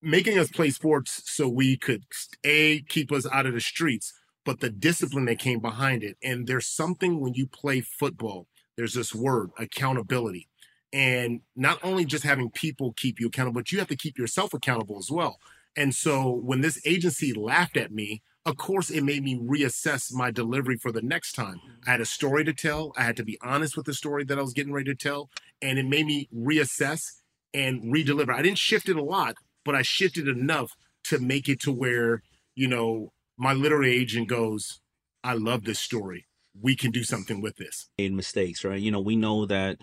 making 0.01 0.37
us 0.37 0.49
play 0.49 0.69
sports 0.69 1.23
so 1.25 1.47
we 1.47 1.77
could 1.77 2.03
a 2.43 2.81
keep 2.83 3.11
us 3.11 3.25
out 3.31 3.45
of 3.45 3.53
the 3.53 3.61
streets 3.61 4.13
but 4.43 4.59
the 4.59 4.71
discipline 4.71 5.25
that 5.25 5.37
came 5.37 5.59
behind 5.59 6.03
it. 6.03 6.17
And 6.23 6.47
there's 6.47 6.65
something 6.65 7.19
when 7.19 7.35
you 7.35 7.47
play 7.47 7.81
football 7.81 8.47
there's 8.77 8.93
this 8.93 9.13
word 9.13 9.51
accountability. 9.59 10.47
And 10.93 11.41
not 11.55 11.77
only 11.83 12.03
just 12.03 12.23
having 12.23 12.49
people 12.49 12.93
keep 12.97 13.19
you 13.19 13.27
accountable 13.27 13.61
but 13.61 13.71
you 13.71 13.79
have 13.79 13.87
to 13.89 13.95
keep 13.95 14.17
yourself 14.17 14.53
accountable 14.53 14.97
as 14.97 15.11
well. 15.11 15.37
And 15.77 15.93
so 15.93 16.29
when 16.31 16.61
this 16.61 16.81
agency 16.85 17.33
laughed 17.33 17.77
at 17.77 17.91
me 17.91 18.23
of 18.45 18.57
course 18.57 18.89
it 18.89 19.03
made 19.03 19.23
me 19.23 19.39
reassess 19.39 20.13
my 20.13 20.31
delivery 20.31 20.77
for 20.77 20.91
the 20.91 21.01
next 21.01 21.33
time 21.33 21.59
i 21.87 21.91
had 21.91 22.01
a 22.01 22.05
story 22.05 22.43
to 22.43 22.53
tell 22.53 22.91
i 22.97 23.03
had 23.03 23.17
to 23.17 23.23
be 23.23 23.37
honest 23.41 23.77
with 23.77 23.85
the 23.85 23.93
story 23.93 24.23
that 24.23 24.37
i 24.37 24.41
was 24.41 24.53
getting 24.53 24.73
ready 24.73 24.91
to 24.91 24.95
tell 24.95 25.29
and 25.61 25.77
it 25.77 25.85
made 25.85 26.05
me 26.05 26.27
reassess 26.35 27.21
and 27.53 27.93
redeliver 27.93 28.33
i 28.33 28.41
didn't 28.41 28.57
shift 28.57 28.89
it 28.89 28.95
a 28.95 29.03
lot 29.03 29.35
but 29.63 29.75
i 29.75 29.81
shifted 29.81 30.27
enough 30.27 30.75
to 31.03 31.19
make 31.19 31.47
it 31.47 31.59
to 31.59 31.71
where 31.71 32.23
you 32.55 32.67
know 32.67 33.11
my 33.37 33.53
literary 33.53 33.93
agent 33.93 34.27
goes 34.27 34.81
i 35.23 35.33
love 35.33 35.63
this 35.63 35.79
story 35.79 36.25
we 36.59 36.75
can 36.75 36.91
do 36.91 37.03
something 37.03 37.41
with 37.41 37.57
this 37.57 37.89
made 37.97 38.13
mistakes, 38.13 38.63
right? 38.63 38.79
You 38.79 38.91
know, 38.91 38.99
we 38.99 39.15
know 39.15 39.45
that 39.45 39.77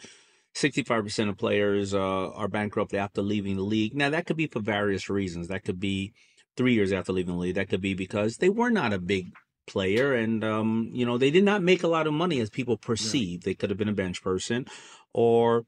65% 0.54 1.28
of 1.28 1.36
players 1.36 1.94
uh, 1.94 2.30
are 2.30 2.48
bankrupt 2.48 2.94
after 2.94 3.22
leaving 3.22 3.56
the 3.56 3.62
league. 3.62 3.94
Now, 3.94 4.10
that 4.10 4.26
could 4.26 4.36
be 4.36 4.46
for 4.46 4.60
various 4.60 5.08
reasons. 5.08 5.48
That 5.48 5.64
could 5.64 5.80
be 5.80 6.12
three 6.58 6.74
years 6.74 6.92
after 6.92 7.12
leaving 7.12 7.34
the 7.34 7.40
league. 7.40 7.54
That 7.54 7.70
could 7.70 7.80
be 7.80 7.94
because 7.94 8.36
they 8.36 8.50
were 8.50 8.70
not 8.70 8.92
a 8.92 8.98
big 8.98 9.32
player 9.66 10.14
and, 10.14 10.44
um, 10.44 10.90
you 10.92 11.06
know, 11.06 11.16
they 11.16 11.30
did 11.30 11.44
not 11.44 11.62
make 11.62 11.82
a 11.82 11.88
lot 11.88 12.06
of 12.06 12.12
money 12.12 12.40
as 12.40 12.50
people 12.50 12.76
perceived. 12.76 13.44
They 13.44 13.54
could 13.54 13.70
have 13.70 13.78
been 13.78 13.88
a 13.88 13.94
bench 13.94 14.22
person 14.22 14.66
or 15.14 15.64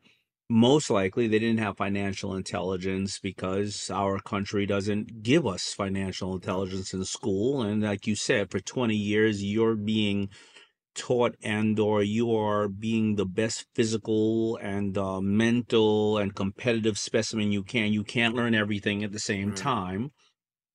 most 0.51 0.91
likely 0.91 1.29
they 1.29 1.39
didn't 1.39 1.61
have 1.61 1.77
financial 1.77 2.35
intelligence 2.35 3.21
because 3.21 3.89
our 3.89 4.19
country 4.19 4.67
doesn't 4.67 5.23
give 5.23 5.47
us 5.47 5.73
financial 5.73 6.35
intelligence 6.35 6.93
in 6.93 7.05
school 7.05 7.63
and 7.63 7.85
like 7.85 8.05
you 8.09 8.17
said 8.17 8.51
for 8.51 8.59
20 8.59 8.97
years 8.97 9.45
you're 9.45 9.77
being 9.77 10.29
taught 10.97 11.37
and 11.41 11.79
or 11.79 12.03
you 12.03 12.35
are 12.35 12.67
being 12.67 13.15
the 13.15 13.25
best 13.25 13.65
physical 13.75 14.57
and 14.57 14.99
uh, 14.99 15.21
mental 15.21 16.19
and 16.19 16.35
competitive 16.35 16.99
specimen 16.99 17.53
you 17.53 17.63
can 17.63 17.93
you 17.93 18.03
can't 18.03 18.35
learn 18.35 18.53
everything 18.53 19.05
at 19.05 19.13
the 19.13 19.21
same 19.21 19.55
time 19.55 20.11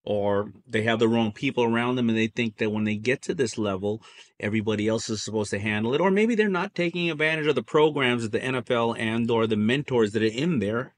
or 0.05 0.51
they 0.67 0.83
have 0.83 0.99
the 0.99 1.07
wrong 1.07 1.31
people 1.31 1.63
around 1.63 1.95
them 1.95 2.09
and 2.09 2.17
they 2.17 2.27
think 2.27 2.57
that 2.57 2.71
when 2.71 2.83
they 2.83 2.95
get 2.95 3.21
to 3.21 3.33
this 3.33 3.57
level 3.57 4.01
everybody 4.39 4.87
else 4.87 5.09
is 5.09 5.23
supposed 5.23 5.51
to 5.51 5.59
handle 5.59 5.93
it 5.93 6.01
or 6.01 6.11
maybe 6.11 6.35
they're 6.35 6.49
not 6.49 6.75
taking 6.75 7.09
advantage 7.09 7.47
of 7.47 7.55
the 7.55 7.63
programs 7.63 8.23
that 8.23 8.31
the 8.31 8.39
NFL 8.39 8.97
and 8.99 9.29
or 9.29 9.47
the 9.47 9.55
mentors 9.55 10.11
that 10.11 10.23
are 10.23 10.25
in 10.25 10.59
there 10.59 10.93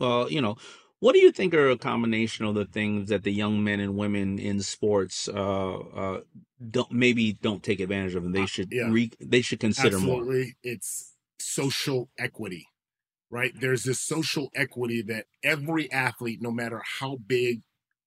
uh, 0.00 0.26
you 0.28 0.40
know 0.40 0.56
what 1.00 1.14
do 1.14 1.18
you 1.18 1.32
think 1.32 1.52
are 1.52 1.68
a 1.68 1.76
combination 1.76 2.44
of 2.44 2.54
the 2.54 2.64
things 2.64 3.08
that 3.08 3.24
the 3.24 3.32
young 3.32 3.64
men 3.64 3.80
and 3.80 3.96
women 3.96 4.38
in 4.38 4.62
sports 4.62 5.28
uh, 5.28 5.74
uh, 5.74 6.20
don't 6.70 6.92
maybe 6.92 7.32
don't 7.32 7.64
take 7.64 7.80
advantage 7.80 8.14
of 8.14 8.24
and 8.24 8.34
they 8.34 8.46
should 8.46 8.68
yeah. 8.70 8.88
re, 8.88 9.10
they 9.20 9.42
should 9.42 9.58
consider 9.58 9.98
more 9.98 10.20
Absolutely. 10.20 10.54
It's 10.62 11.12
social 11.40 12.08
equity, 12.18 12.68
right? 13.30 13.52
There's 13.58 13.82
this 13.82 14.00
social 14.00 14.50
equity 14.54 15.02
that 15.02 15.26
every 15.42 15.90
athlete, 15.90 16.40
no 16.40 16.52
matter 16.52 16.80
how 17.00 17.16
big 17.16 17.62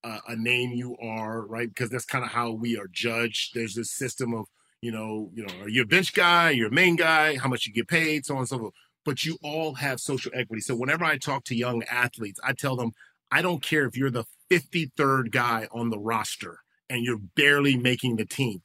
uh, 0.06 0.20
a 0.28 0.36
name 0.36 0.72
you 0.72 0.96
are, 1.02 1.42
right? 1.48 1.68
Because 1.68 1.90
that's 1.90 2.06
kind 2.06 2.24
of 2.24 2.30
how 2.30 2.52
we 2.52 2.78
are 2.78 2.88
judged. 2.92 3.56
There's 3.56 3.74
this 3.74 3.92
system 3.92 4.36
of, 4.36 4.46
you 4.82 4.92
know, 4.92 5.32
you 5.34 5.46
know, 5.46 5.64
are 5.64 5.70
you 5.70 5.82
a 5.82 5.88
bench 5.88 6.14
guy? 6.14 6.52
You're 6.52 6.68
a 6.68 6.74
main 6.74 6.96
guy? 6.96 7.38
How 7.38 7.50
much 7.50 7.66
you 7.66 7.74
get 7.74 7.88
paid? 7.88 8.26
So 8.26 8.36
on 8.36 8.42
and 8.42 8.48
so 8.48 8.60
forth. 8.60 8.74
But 9.04 9.26
you 9.26 9.38
all 9.44 9.74
have 9.74 10.00
social 10.00 10.32
equity. 10.36 10.62
So 10.62 10.76
whenever 10.76 11.04
I 11.04 11.18
talk 11.18 11.44
to 11.46 11.56
young 11.56 11.84
athletes, 11.84 12.40
I 12.44 12.54
tell 12.54 12.76
them, 12.76 12.92
I 13.32 13.42
don't 13.42 13.64
care 13.64 13.86
if 13.86 13.98
you're 13.98 14.12
the 14.12 14.26
53rd 14.52 15.32
guy 15.32 15.68
on 15.72 15.90
the 15.90 16.00
roster 16.00 16.60
and 16.88 17.04
you're 17.04 17.20
barely 17.36 17.76
making 17.76 18.18
the 18.18 18.26
team. 18.26 18.62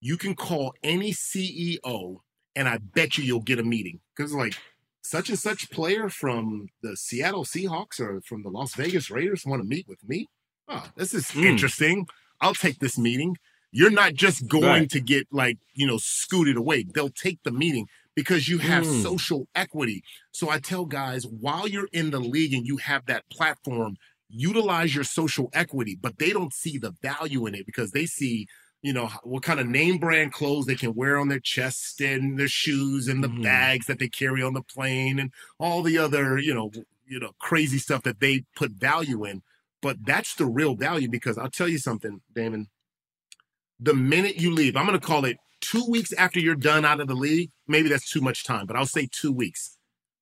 You 0.00 0.16
can 0.16 0.34
call 0.34 0.74
any 0.82 1.12
CEO 1.12 2.16
and 2.56 2.68
I 2.68 2.78
bet 2.78 3.16
you 3.16 3.22
you'll 3.22 3.40
get 3.40 3.60
a 3.60 3.64
meeting 3.64 4.00
because 4.16 4.34
like 4.34 4.56
such 5.02 5.28
and 5.28 5.38
such 5.38 5.70
player 5.70 6.08
from 6.08 6.68
the 6.82 6.96
Seattle 6.96 7.44
Seahawks 7.44 8.00
or 8.00 8.20
from 8.22 8.42
the 8.42 8.50
Las 8.50 8.74
Vegas 8.74 9.08
Raiders 9.08 9.46
want 9.46 9.62
to 9.62 9.68
meet 9.68 9.86
with 9.86 10.02
me. 10.08 10.28
Oh, 10.70 10.88
this 10.96 11.14
is 11.14 11.26
Mm. 11.32 11.46
interesting. 11.48 12.06
I'll 12.40 12.54
take 12.54 12.78
this 12.78 12.96
meeting. 12.96 13.36
You're 13.72 13.90
not 13.90 14.14
just 14.14 14.46
going 14.48 14.66
Right. 14.66 14.90
to 14.90 15.00
get 15.00 15.26
like, 15.32 15.58
you 15.74 15.86
know, 15.86 15.98
scooted 15.98 16.56
away. 16.56 16.84
They'll 16.84 17.10
take 17.10 17.42
the 17.44 17.52
meeting 17.52 17.86
because 18.14 18.48
you 18.48 18.58
have 18.58 18.84
Mm. 18.84 19.02
social 19.02 19.48
equity. 19.54 20.02
So 20.32 20.48
I 20.50 20.58
tell 20.60 20.84
guys 20.84 21.26
while 21.26 21.68
you're 21.68 21.88
in 21.92 22.10
the 22.10 22.20
league 22.20 22.54
and 22.54 22.66
you 22.66 22.76
have 22.78 23.06
that 23.06 23.28
platform, 23.30 23.96
utilize 24.28 24.94
your 24.94 25.04
social 25.04 25.50
equity, 25.52 25.96
but 26.00 26.18
they 26.18 26.30
don't 26.30 26.54
see 26.54 26.78
the 26.78 26.92
value 27.02 27.46
in 27.46 27.54
it 27.54 27.66
because 27.66 27.90
they 27.92 28.06
see, 28.06 28.46
you 28.82 28.92
know, 28.92 29.08
what 29.24 29.42
kind 29.42 29.60
of 29.60 29.66
name 29.66 29.98
brand 29.98 30.32
clothes 30.32 30.66
they 30.66 30.76
can 30.76 30.94
wear 30.94 31.16
on 31.18 31.28
their 31.28 31.40
chest 31.40 32.00
and 32.00 32.38
their 32.38 32.48
shoes 32.48 33.08
and 33.08 33.24
the 33.24 33.28
Mhm. 33.28 33.42
bags 33.42 33.86
that 33.86 33.98
they 33.98 34.08
carry 34.08 34.42
on 34.42 34.54
the 34.54 34.62
plane 34.62 35.18
and 35.18 35.32
all 35.58 35.82
the 35.82 35.98
other, 35.98 36.38
you 36.38 36.54
know, 36.54 36.70
you 37.06 37.18
know, 37.20 37.32
crazy 37.40 37.78
stuff 37.78 38.02
that 38.04 38.20
they 38.20 38.44
put 38.54 38.70
value 38.72 39.24
in. 39.24 39.42
But 39.82 40.04
that's 40.04 40.34
the 40.34 40.46
real 40.46 40.74
value 40.74 41.08
because 41.08 41.38
I'll 41.38 41.50
tell 41.50 41.68
you 41.68 41.78
something, 41.78 42.20
Daymond. 42.36 42.66
The 43.78 43.94
minute 43.94 44.36
you 44.36 44.52
leave, 44.52 44.76
I'm 44.76 44.86
going 44.86 44.98
to 44.98 45.06
call 45.06 45.24
it 45.24 45.38
two 45.60 45.84
weeks 45.88 46.12
after 46.12 46.38
you're 46.38 46.54
done 46.54 46.84
out 46.84 47.00
of 47.00 47.08
the 47.08 47.14
league. 47.14 47.50
Maybe 47.66 47.88
that's 47.88 48.10
too 48.10 48.20
much 48.20 48.44
time, 48.44 48.66
but 48.66 48.76
I'll 48.76 48.84
say 48.86 49.08
two 49.10 49.32
weeks. 49.32 49.78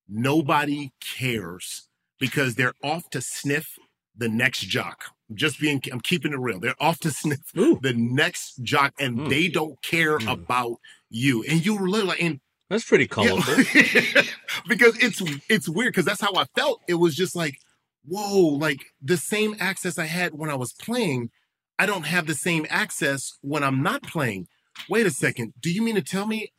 Nobody 0.09 0.93
cares 1.01 1.89
because 2.21 2.55
they're 2.55 2.75
off 2.83 3.11
to 3.11 3.21
sniff 3.21 3.79
the 4.17 4.29
next 4.29 4.61
jock. 4.61 5.05
I'm 5.29 5.37
just 5.37 5.61
being, 5.61 5.83
I'm 5.93 6.01
keeping 6.01 6.33
it 6.33 6.39
real. 6.39 6.59
They're 6.61 6.75
off 6.81 6.99
to 7.01 7.11
sniff 7.11 7.41
the 7.53 7.95
next 7.97 8.63
jock 8.63 8.95
and 8.99 9.19
Mm. 9.19 9.29
they 9.29 9.49
don't 9.49 9.81
care 9.83 10.17
about 10.29 10.77
you. 11.11 11.45
And 11.45 11.65
you 11.65 11.77
were 11.77 11.89
literally, 11.89 12.17
and 12.21 12.41
that's 12.71 12.85
pretty 12.85 13.05
yeah, 13.05 13.09
colorful 13.09 13.55
because 14.69 14.97
it's 15.03 15.23
it's 15.49 15.69
weird 15.69 15.93
because 15.93 16.05
that's 16.05 16.21
how 16.21 16.35
I 16.35 16.45
felt. 16.57 16.81
It 16.89 16.95
was 16.95 17.15
just 17.15 17.35
like, 17.37 17.59
whoa, 18.05 18.39
like 18.39 18.79
the 19.03 19.17
same 19.17 19.55
access 19.59 19.99
I 19.99 20.07
had 20.07 20.35
when 20.35 20.51
I 20.51 20.55
was 20.55 20.73
playing, 20.73 21.31
I 21.79 21.87
don't 21.87 22.07
have 22.07 22.27
the 22.27 22.35
same 22.35 22.67
access 22.69 23.39
when 23.41 23.63
I'm 23.63 23.83
not 23.83 24.03
playing. 24.03 24.47
Wait 24.89 25.07
a 25.07 25.11
second. 25.11 25.55
Do 25.61 25.71
you 25.71 25.83
mean 25.83 25.95
to 25.97 26.03
tell 26.03 26.27
me 26.27 26.53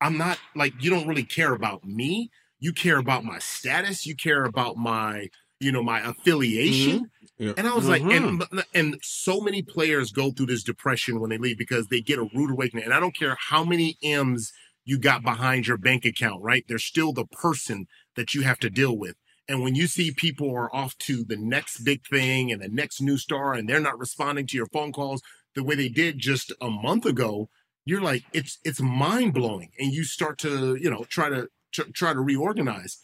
I'm 0.00 0.16
not 0.16 0.38
like 0.54 0.74
you 0.80 0.90
don't 0.90 1.06
really 1.08 1.24
care 1.24 1.52
about 1.54 1.84
me? 1.84 2.30
You 2.60 2.72
care 2.72 2.98
about 2.98 3.24
my 3.24 3.38
status, 3.38 4.06
you 4.06 4.16
care 4.16 4.44
about 4.44 4.76
my, 4.76 5.28
you 5.60 5.70
know, 5.72 5.82
my 5.82 6.00
affiliation. 6.00 7.10
Yeah. 7.38 7.52
And 7.56 7.68
I 7.68 7.74
was 7.74 7.86
like, 7.88 8.02
Mhm. 8.02 8.46
and 8.50 8.64
and 8.74 8.98
so 9.02 9.40
many 9.40 9.62
players 9.62 10.10
go 10.10 10.32
through 10.32 10.46
this 10.46 10.64
depression 10.64 11.20
when 11.20 11.30
they 11.30 11.38
leave 11.38 11.56
because 11.58 11.86
they 11.86 12.00
get 12.00 12.18
a 12.18 12.28
rude 12.34 12.50
awakening. 12.50 12.84
And 12.84 12.92
I 12.94 13.00
don't 13.00 13.16
care 13.16 13.36
how 13.38 13.64
many 13.64 13.96
M's 14.02 14.52
you 14.84 14.98
got 14.98 15.22
behind 15.22 15.66
your 15.66 15.76
bank 15.76 16.04
account, 16.04 16.42
right? 16.42 16.64
They're 16.66 16.78
still 16.78 17.12
the 17.12 17.26
person 17.26 17.86
that 18.16 18.34
you 18.34 18.42
have 18.42 18.58
to 18.60 18.70
deal 18.70 18.96
with. 18.96 19.16
And 19.48 19.62
when 19.62 19.74
you 19.74 19.86
see 19.86 20.10
people 20.10 20.54
are 20.54 20.74
off 20.74 20.96
to 20.98 21.24
the 21.24 21.36
next 21.36 21.78
big 21.78 22.06
thing 22.06 22.52
and 22.52 22.60
the 22.62 22.68
next 22.68 23.00
new 23.00 23.16
star 23.16 23.54
and 23.54 23.68
they're 23.68 23.80
not 23.80 23.98
responding 23.98 24.46
to 24.48 24.56
your 24.56 24.66
phone 24.66 24.92
calls 24.92 25.22
the 25.54 25.64
way 25.64 25.74
they 25.74 25.88
did 25.88 26.18
just 26.18 26.52
a 26.60 26.68
month 26.68 27.06
ago, 27.06 27.48
you're 27.86 28.02
like, 28.02 28.24
it's 28.34 28.58
it's 28.64 28.80
mind 28.80 29.32
blowing. 29.32 29.70
And 29.78 29.92
you 29.92 30.04
start 30.04 30.38
to, 30.40 30.76
you 30.76 30.90
know, 30.90 31.04
try 31.08 31.30
to 31.30 31.48
tr- 31.72 31.90
try 31.94 32.12
to 32.12 32.20
reorganize. 32.20 32.98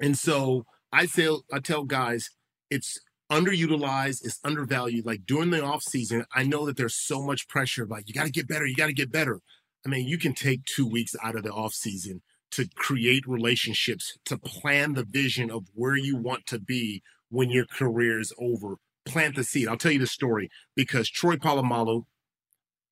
And 0.00 0.18
so 0.18 0.64
I 0.92 1.06
tell 1.06 1.44
I 1.52 1.60
tell 1.60 1.84
guys, 1.84 2.30
it's 2.68 2.98
underutilized, 3.30 4.24
it's 4.24 4.40
undervalued. 4.44 5.06
Like 5.06 5.24
during 5.26 5.50
the 5.50 5.62
off 5.62 5.84
season, 5.84 6.24
I 6.34 6.42
know 6.42 6.66
that 6.66 6.76
there's 6.76 6.96
so 6.96 7.22
much 7.22 7.46
pressure. 7.46 7.86
Like 7.86 8.08
you 8.08 8.14
got 8.14 8.24
to 8.26 8.32
get 8.32 8.48
better, 8.48 8.66
you 8.66 8.74
got 8.74 8.88
to 8.88 8.92
get 8.92 9.12
better. 9.12 9.40
I 9.86 9.88
mean, 9.88 10.08
you 10.08 10.18
can 10.18 10.34
take 10.34 10.64
two 10.64 10.86
weeks 10.86 11.14
out 11.22 11.36
of 11.36 11.44
the 11.44 11.52
off 11.52 11.72
season 11.72 12.22
to 12.52 12.68
create 12.76 13.24
relationships, 13.26 14.16
to 14.26 14.38
plan 14.38 14.94
the 14.94 15.04
vision 15.04 15.50
of 15.50 15.66
where 15.74 15.96
you 15.96 16.16
want 16.16 16.46
to 16.46 16.58
be 16.58 17.02
when 17.30 17.50
your 17.50 17.66
career 17.66 18.20
is 18.20 18.32
over. 18.38 18.76
Plant 19.04 19.36
the 19.36 19.44
seed. 19.44 19.68
I'll 19.68 19.76
tell 19.76 19.92
you 19.92 19.98
the 19.98 20.06
story 20.06 20.48
because 20.76 21.08
Troy 21.08 21.36
Polamalu, 21.36 22.04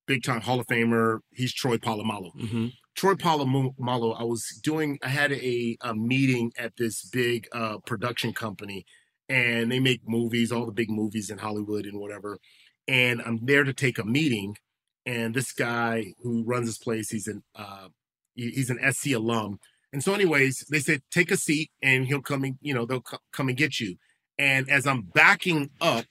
big 0.07 0.23
time 0.23 0.41
Hall 0.41 0.59
of 0.59 0.67
Famer, 0.67 1.19
he's 1.31 1.53
Troy 1.53 1.77
Polamalu. 1.77 2.35
Mm-hmm. 2.35 2.67
Troy 2.95 3.13
Polamalu, 3.13 4.19
I 4.19 4.23
was 4.23 4.59
doing, 4.61 4.99
I 5.01 5.07
had 5.07 5.31
a, 5.31 5.77
a 5.81 5.95
meeting 5.95 6.51
at 6.57 6.73
this 6.77 7.05
big 7.05 7.47
uh, 7.53 7.77
production 7.85 8.33
company, 8.33 8.85
and 9.29 9.71
they 9.71 9.79
make 9.79 10.01
movies, 10.05 10.51
all 10.51 10.65
the 10.65 10.73
big 10.73 10.89
movies 10.89 11.29
in 11.29 11.37
Hollywood 11.37 11.85
and 11.85 11.99
whatever. 11.99 12.37
And 12.87 13.21
I'm 13.21 13.39
there 13.45 13.63
to 13.63 13.73
take 13.73 13.97
a 13.97 14.03
meeting, 14.03 14.57
and 15.05 15.33
this 15.33 15.53
guy 15.53 16.13
who 16.21 16.43
runs 16.43 16.65
this 16.65 16.77
place, 16.77 17.09
he's 17.09 17.27
an 17.27 17.43
uh, 17.55 17.87
he's 18.35 18.69
an 18.69 18.79
SC 18.93 19.07
alum. 19.11 19.59
And 19.93 20.03
so, 20.03 20.13
anyways, 20.13 20.65
they 20.69 20.79
said 20.79 21.01
take 21.11 21.31
a 21.31 21.37
seat, 21.37 21.69
and 21.81 22.05
he'll 22.07 22.21
come 22.21 22.43
and 22.43 22.57
you 22.61 22.73
know 22.73 22.85
they'll 22.85 23.01
co- 23.01 23.17
come 23.33 23.49
and 23.49 23.57
get 23.57 23.79
you. 23.79 23.97
And 24.37 24.69
as 24.69 24.87
I'm 24.87 25.01
backing 25.01 25.69
up 25.81 26.05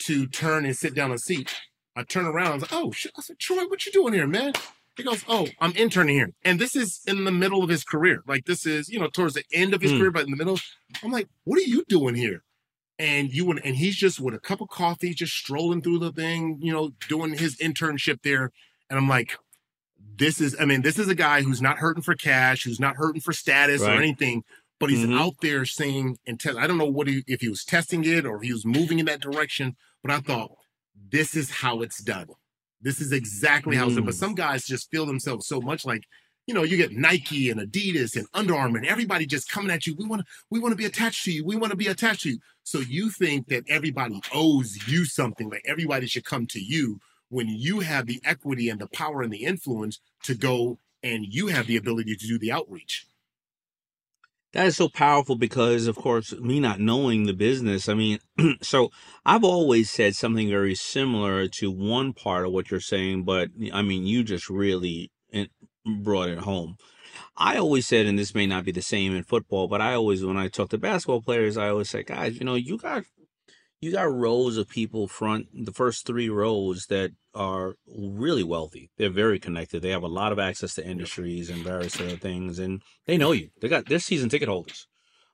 to 0.00 0.26
turn 0.26 0.64
and 0.66 0.76
sit 0.76 0.94
down 0.94 1.12
a 1.12 1.18
seat, 1.18 1.54
I 1.94 2.02
turn 2.02 2.26
around. 2.26 2.46
I 2.50 2.54
was 2.54 2.62
like, 2.62 2.72
"Oh, 2.72 2.90
shit. 2.92 3.12
I 3.16 3.22
said, 3.22 3.38
Troy, 3.38 3.64
what 3.66 3.86
you 3.86 3.92
doing 3.92 4.12
here, 4.12 4.26
man?" 4.26 4.52
He 4.96 5.02
goes, 5.04 5.24
"Oh, 5.28 5.46
I'm 5.60 5.72
interning 5.72 6.16
here." 6.16 6.32
And 6.44 6.58
this 6.58 6.74
is 6.74 7.00
in 7.06 7.24
the 7.24 7.32
middle 7.32 7.62
of 7.62 7.68
his 7.70 7.84
career. 7.84 8.22
Like 8.26 8.46
this 8.46 8.66
is, 8.66 8.88
you 8.88 8.98
know, 8.98 9.08
towards 9.08 9.34
the 9.34 9.44
end 9.52 9.72
of 9.74 9.80
his 9.82 9.92
Hmm. 9.92 9.98
career, 9.98 10.10
but 10.10 10.24
in 10.24 10.30
the 10.30 10.36
middle. 10.36 10.58
I'm 11.02 11.12
like, 11.12 11.28
"What 11.44 11.58
are 11.58 11.62
you 11.62 11.84
doing 11.88 12.14
here?" 12.14 12.42
And 12.98 13.30
you 13.32 13.44
would, 13.44 13.60
and 13.64 13.76
he's 13.76 13.94
just 13.96 14.18
with 14.20 14.34
a 14.34 14.38
cup 14.38 14.60
of 14.62 14.68
coffee, 14.68 15.12
just 15.12 15.34
strolling 15.34 15.82
through 15.82 15.98
the 15.98 16.12
thing, 16.12 16.58
you 16.62 16.72
know, 16.72 16.92
doing 17.08 17.36
his 17.36 17.56
internship 17.58 18.22
there. 18.22 18.52
And 18.88 18.98
I'm 18.98 19.08
like, 19.08 19.38
"This 20.16 20.40
is, 20.40 20.56
I 20.58 20.64
mean, 20.64 20.82
this 20.82 20.98
is 20.98 21.08
a 21.08 21.14
guy 21.14 21.42
who's 21.42 21.60
not 21.62 21.78
hurting 21.78 22.02
for 22.02 22.14
cash, 22.14 22.64
who's 22.64 22.80
not 22.80 22.96
hurting 22.96 23.20
for 23.20 23.32
status 23.32 23.82
or 23.82 23.90
anything." 23.90 24.44
But 24.78 24.90
he's 24.90 25.06
Mhm. 25.06 25.18
out 25.18 25.34
there 25.40 25.64
saying 25.64 26.18
and 26.26 26.38
tell. 26.38 26.58
I 26.58 26.66
don't 26.66 26.76
know 26.76 26.84
what 26.84 27.06
he, 27.08 27.24
if 27.26 27.40
he 27.40 27.48
was 27.48 27.64
testing 27.64 28.04
it 28.04 28.26
or 28.26 28.36
if 28.36 28.42
he 28.42 28.52
was 28.52 28.66
moving 28.66 28.98
in 28.98 29.06
that 29.06 29.22
direction. 29.22 29.74
But 30.02 30.10
I 30.10 30.20
thought, 30.20 30.52
this 31.10 31.34
is 31.34 31.48
how 31.50 31.80
it's 31.80 32.02
done. 32.02 32.28
This 32.82 33.00
is 33.00 33.10
exactly 33.10 33.74
how 33.76 33.86
it's 33.86 33.94
done. 33.94 34.04
But 34.04 34.14
Mm. 34.14 34.18
some 34.18 34.34
guys 34.34 34.66
just 34.66 34.90
feel 34.90 35.06
themselves 35.06 35.46
so 35.46 35.62
much 35.62 35.86
like, 35.86 36.02
you 36.46 36.52
know, 36.52 36.62
you 36.62 36.76
get 36.76 36.92
Nike 36.92 37.48
and 37.48 37.58
Adidas 37.58 38.16
and 38.16 38.26
Under 38.34 38.54
Armour 38.54 38.76
and 38.76 38.86
everybody 38.86 39.24
just 39.24 39.48
coming 39.50 39.70
at 39.70 39.86
you. 39.86 39.94
We 39.94 40.04
want 40.04 40.20
to, 40.20 40.26
we 40.50 40.60
want 40.60 40.72
to 40.72 40.76
be 40.76 40.84
attached 40.84 41.24
to 41.24 41.32
you. 41.32 41.42
We 41.42 41.56
want 41.56 41.70
to 41.70 41.76
be 41.76 41.86
attached 41.88 42.22
to 42.24 42.30
you. 42.32 42.38
So 42.62 42.80
you 42.80 43.08
think 43.10 43.48
that 43.48 43.64
everybody 43.68 44.20
owes 44.32 44.86
you 44.86 45.06
something, 45.06 45.48
like 45.48 45.62
everybody 45.66 46.06
should 46.06 46.26
come 46.26 46.46
to 46.48 46.60
you 46.60 47.00
when 47.28 47.48
you 47.48 47.80
have 47.80 48.06
the 48.06 48.20
equity 48.24 48.68
and 48.68 48.80
the 48.80 48.86
power 48.86 49.22
and 49.22 49.32
the 49.32 49.44
influence 49.44 50.00
to 50.24 50.34
go 50.34 50.78
and 51.02 51.26
you 51.28 51.48
have 51.48 51.66
the 51.66 51.76
ability 51.76 52.16
to 52.16 52.26
do 52.26 52.38
the 52.38 52.52
outreach. 52.52 53.06
That 54.52 54.66
is 54.66 54.76
so 54.76 54.88
powerful 54.88 55.36
because, 55.36 55.86
of 55.86 55.96
course, 55.96 56.32
me 56.32 56.60
not 56.60 56.80
knowing 56.80 57.24
the 57.24 57.34
business. 57.34 57.88
I 57.88 57.94
mean, 57.94 58.18
so 58.62 58.90
I've 59.24 59.44
always 59.44 59.90
said 59.90 60.14
something 60.14 60.48
very 60.48 60.74
similar 60.74 61.46
to 61.58 61.70
one 61.70 62.14
part 62.14 62.46
of 62.46 62.52
what 62.52 62.70
you're 62.70 62.80
saying, 62.80 63.24
but 63.24 63.50
I 63.72 63.82
mean, 63.82 64.06
you 64.06 64.24
just 64.24 64.48
really, 64.48 65.10
brought 65.84 66.28
it 66.28 66.38
home. 66.38 66.76
I 67.36 67.56
always 67.56 67.86
said, 67.86 68.06
and 68.06 68.18
this 68.18 68.34
may 68.34 68.46
not 68.46 68.64
be 68.64 68.72
the 68.72 68.82
same 68.82 69.14
in 69.14 69.24
football, 69.24 69.68
but 69.68 69.80
I 69.80 69.94
always, 69.94 70.24
when 70.24 70.36
I 70.36 70.48
talk 70.48 70.70
to 70.70 70.78
basketball 70.78 71.22
players, 71.22 71.56
I 71.56 71.68
always 71.68 71.90
say, 71.90 72.02
guys, 72.02 72.38
you 72.38 72.44
know, 72.44 72.54
you 72.54 72.78
got 72.78 73.04
you 73.80 73.92
got 73.92 74.12
rows 74.12 74.56
of 74.56 74.68
people 74.68 75.06
front 75.06 75.46
the 75.52 75.72
first 75.72 76.06
three 76.06 76.28
rows 76.28 76.86
that 76.86 77.12
are 77.34 77.74
really 77.86 78.42
wealthy. 78.42 78.90
They're 78.96 79.10
very 79.10 79.38
connected. 79.38 79.82
They 79.82 79.90
have 79.90 80.02
a 80.02 80.08
lot 80.08 80.32
of 80.32 80.38
access 80.38 80.74
to 80.74 80.86
industries 80.86 81.50
and 81.50 81.62
various 81.62 82.00
other 82.00 82.16
things 82.16 82.58
and 82.58 82.82
they 83.06 83.18
know 83.18 83.32
you. 83.32 83.50
They 83.60 83.68
got 83.68 83.86
they're 83.86 83.98
season 83.98 84.28
ticket 84.28 84.48
holders. 84.48 84.86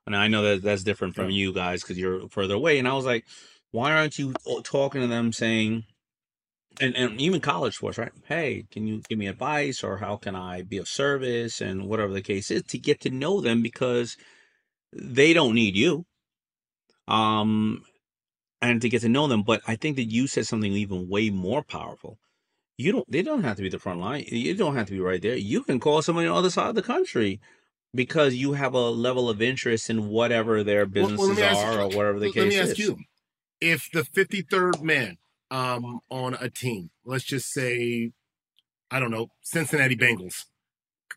And 0.07 0.17
i 0.17 0.27
know 0.27 0.43
that 0.43 0.63
that's 0.63 0.83
different 0.83 1.15
from 1.15 1.31
you 1.31 1.53
guys 1.53 1.83
because 1.83 1.97
you're 1.97 2.29
further 2.29 2.55
away 2.55 2.81
and 2.81 2.89
i 2.89 2.93
was 2.93 3.05
like 3.05 3.25
why 3.71 3.93
aren't 3.93 4.19
you 4.19 4.35
talking 4.65 5.01
to 5.01 5.07
them 5.07 5.33
saying 5.33 5.85
and, 6.81 6.97
and 6.97 7.21
even 7.21 7.41
college 7.41 7.77
sports 7.77 7.99
right? 7.99 8.11
Hey 8.25 8.65
can 8.73 8.89
you 8.89 9.03
give 9.09 9.19
me 9.19 9.29
advice 9.29 9.85
or 9.85 9.99
how 9.99 10.17
can 10.17 10.35
i 10.35 10.63
be 10.63 10.79
of 10.79 10.89
service? 10.89 11.61
and 11.61 11.89
whatever 11.89 12.13
the 12.13 12.21
case 12.21 12.51
is 12.51 12.65
to 12.65 12.79
get 12.79 13.01
to 13.03 13.11
know 13.11 13.41
them 13.41 13.63
because 13.63 14.17
they 14.93 15.33
don't 15.33 15.55
need 15.55 15.77
you. 15.77 16.05
Um 17.07 17.85
and 18.63 18.81
to 18.81 18.89
get 18.89 19.03
to 19.03 19.09
know 19.09 19.27
them. 19.27 19.43
But 19.43 19.61
I 19.67 19.77
think 19.77 19.97
that 19.97 20.05
you 20.05 20.27
said 20.27 20.47
something 20.47 20.73
even 20.73 21.09
way 21.09 21.29
more 21.29 21.63
powerful. 21.63 22.19
You 22.79 22.93
don't. 22.93 23.11
They 23.11 23.23
don't 23.23 23.43
have 23.43 23.57
to 23.57 23.63
be 23.63 23.69
the 23.69 23.79
front 23.79 24.01
line. 24.01 24.25
You 24.29 24.55
don't 24.55 24.77
have 24.77 24.87
to 24.87 24.93
be 24.93 25.01
right 25.01 25.21
there. 25.21 25.37
You 25.37 25.63
can 25.63 25.79
call 25.79 26.01
somebody 26.01 26.27
on 26.27 26.35
the 26.35 26.39
other 26.39 26.51
side 26.51 26.71
of 26.71 26.75
the 26.75 26.83
country 26.83 27.41
because 27.95 28.35
you 28.35 28.55
have 28.55 28.73
a 28.73 28.91
level 28.91 29.29
of 29.29 29.43
interest 29.43 29.91
in 29.91 30.09
whatever 30.09 30.65
their 30.65 30.87
businesses 30.87 31.37
well, 31.37 31.57
are 31.57 31.81
or 31.83 31.89
whatever 31.89 32.19
the 32.19 32.27
let 32.27 32.35
case 32.35 32.55
is. 32.55 32.57
Let 32.57 32.65
me 32.65 32.71
ask 32.71 32.79
you: 32.79 32.97
If 33.61 33.91
the 33.93 34.05
fifty-third 34.05 34.83
man 34.83 35.19
um, 35.51 36.01
on 36.09 36.35
a 36.41 36.49
team, 36.49 36.91
let's 37.05 37.25
just 37.25 37.53
say, 37.53 38.13
I 38.91 38.99
don't 38.99 39.11
know, 39.11 39.29
Cincinnati 39.43 39.97
Bengals, 39.97 40.47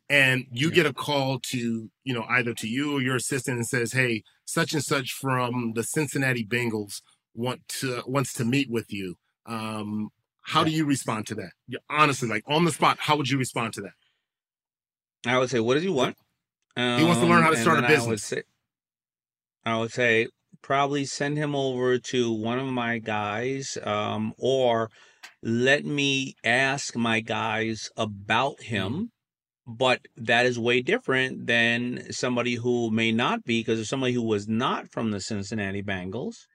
and 0.10 0.46
you 0.52 0.68
yeah. 0.70 0.76
get 0.76 0.86
a 0.86 0.94
call 0.94 1.40
to 1.52 1.90
you 2.04 2.14
know 2.14 2.26
either 2.30 2.54
to 2.54 2.68
you 2.68 2.98
or 2.98 3.02
your 3.02 3.16
assistant 3.16 3.58
and 3.58 3.68
says, 3.68 3.94
"Hey, 3.94 4.24
such 4.44 4.74
and 4.74 4.84
such 4.84 5.14
from 5.14 5.72
the 5.74 5.84
Cincinnati 5.84 6.46
Bengals." 6.46 7.02
Want 7.36 7.68
to 7.68 8.02
wants 8.08 8.34
to 8.34 8.46
meet 8.46 8.70
with 8.70 8.92
you. 8.92 9.16
Um 9.46 10.10
how 10.44 10.64
do 10.64 10.72
you 10.72 10.86
respond 10.86 11.28
to 11.28 11.36
that? 11.36 11.52
Honestly 11.90 12.28
like 12.28 12.44
on 12.48 12.66
the 12.66 12.72
spot 12.72 12.98
how 13.02 13.16
would 13.18 13.30
you 13.30 13.38
respond 13.38 13.74
to 13.74 13.82
that? 13.82 13.94
I 15.26 15.38
would 15.38 15.50
say 15.50 15.60
what 15.60 15.76
does 15.76 15.84
he 15.84 15.90
want? 15.90 16.16
He 16.76 17.04
wants 17.04 17.22
to 17.22 17.28
learn 17.28 17.42
how 17.42 17.52
to 17.52 17.56
um, 17.56 17.62
start 17.62 17.80
a 17.80 17.88
business 17.88 18.06
I 18.06 18.10
would, 18.10 18.20
say, 18.20 18.44
I 19.66 19.78
would 19.78 19.92
say 19.92 20.28
probably 20.62 21.06
send 21.06 21.38
him 21.38 21.56
over 21.56 21.98
to 21.98 22.34
one 22.34 22.60
of 22.60 22.68
my 22.68 22.98
guys 22.98 23.78
um 23.84 24.34
or 24.38 24.90
let 25.42 25.86
me 25.86 26.36
ask 26.44 26.96
my 26.96 27.20
guys 27.20 27.90
about 27.96 28.62
him 28.64 28.94
mm-hmm. 28.94 29.04
but 29.68 30.02
that 30.18 30.46
is 30.46 30.58
way 30.58 30.82
different 30.82 31.46
than 31.46 32.12
somebody 32.12 32.56
who 32.56 32.90
may 32.92 33.12
not 33.12 33.44
be 33.44 33.60
because 33.60 33.80
if 33.80 33.88
somebody 33.88 34.14
who 34.14 34.24
was 34.24 34.48
not 34.48 34.92
from 34.92 35.12
the 35.12 35.22
Cincinnati 35.22 35.84
Bengals 35.84 36.48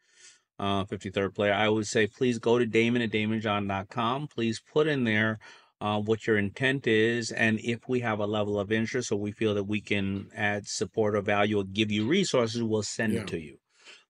uh, 0.61 0.84
53rd 0.84 1.34
player, 1.34 1.54
I 1.54 1.68
would 1.68 1.86
say 1.86 2.06
please 2.06 2.38
go 2.38 2.58
to 2.58 2.66
Daymond 2.66 3.02
at 3.02 3.11
DaymondJohn.com. 3.11 4.28
Please 4.28 4.61
put 4.61 4.86
in 4.86 5.04
there 5.04 5.38
uh, 5.80 5.98
what 5.98 6.26
your 6.26 6.36
intent 6.36 6.86
is, 6.86 7.32
and 7.32 7.58
if 7.61 7.88
we 7.88 8.00
have 8.00 8.20
a 8.20 8.26
level 8.26 8.61
of 8.61 8.70
interest 8.70 9.11
or 9.11 9.16
we 9.16 9.32
feel 9.32 9.54
that 9.54 9.64
we 9.64 9.80
can 9.80 10.28
add 10.36 10.66
support 10.66 11.16
or 11.16 11.22
value 11.22 11.58
or 11.58 11.64
give 11.64 11.90
you 11.90 12.06
resources, 12.06 12.62
we'll 12.62 12.82
send 12.82 13.14
yeah. 13.14 13.20
it 13.20 13.28
to 13.28 13.40
you. 13.40 13.56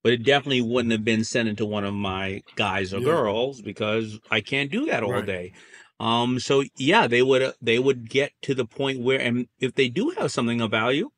But 0.02 0.14
it 0.14 0.24
definitely 0.24 0.62
wouldn't 0.62 0.90
have 0.90 1.04
been 1.04 1.22
sent 1.22 1.56
to 1.56 1.66
one 1.66 1.84
of 1.84 1.94
my 1.94 2.42
guys 2.56 2.92
or 2.92 2.98
yeah. 2.98 3.04
girls 3.04 3.62
because 3.62 4.18
I 4.30 4.40
can't 4.40 4.72
do 4.72 4.86
that 4.86 5.04
all 5.04 5.12
right. 5.12 5.26
day. 5.26 5.52
Um, 6.00 6.40
so 6.40 6.64
yeah, 6.76 7.06
they 7.06 7.22
would 7.22 7.52
they 7.62 7.78
would 7.78 8.10
get 8.10 8.32
to 8.42 8.54
the 8.54 8.64
point 8.64 9.00
where, 9.00 9.20
and 9.20 9.46
if 9.60 9.74
they 9.74 9.88
do 9.88 10.10
have 10.18 10.32
something 10.32 10.60
of 10.60 10.70
value, 10.72 11.10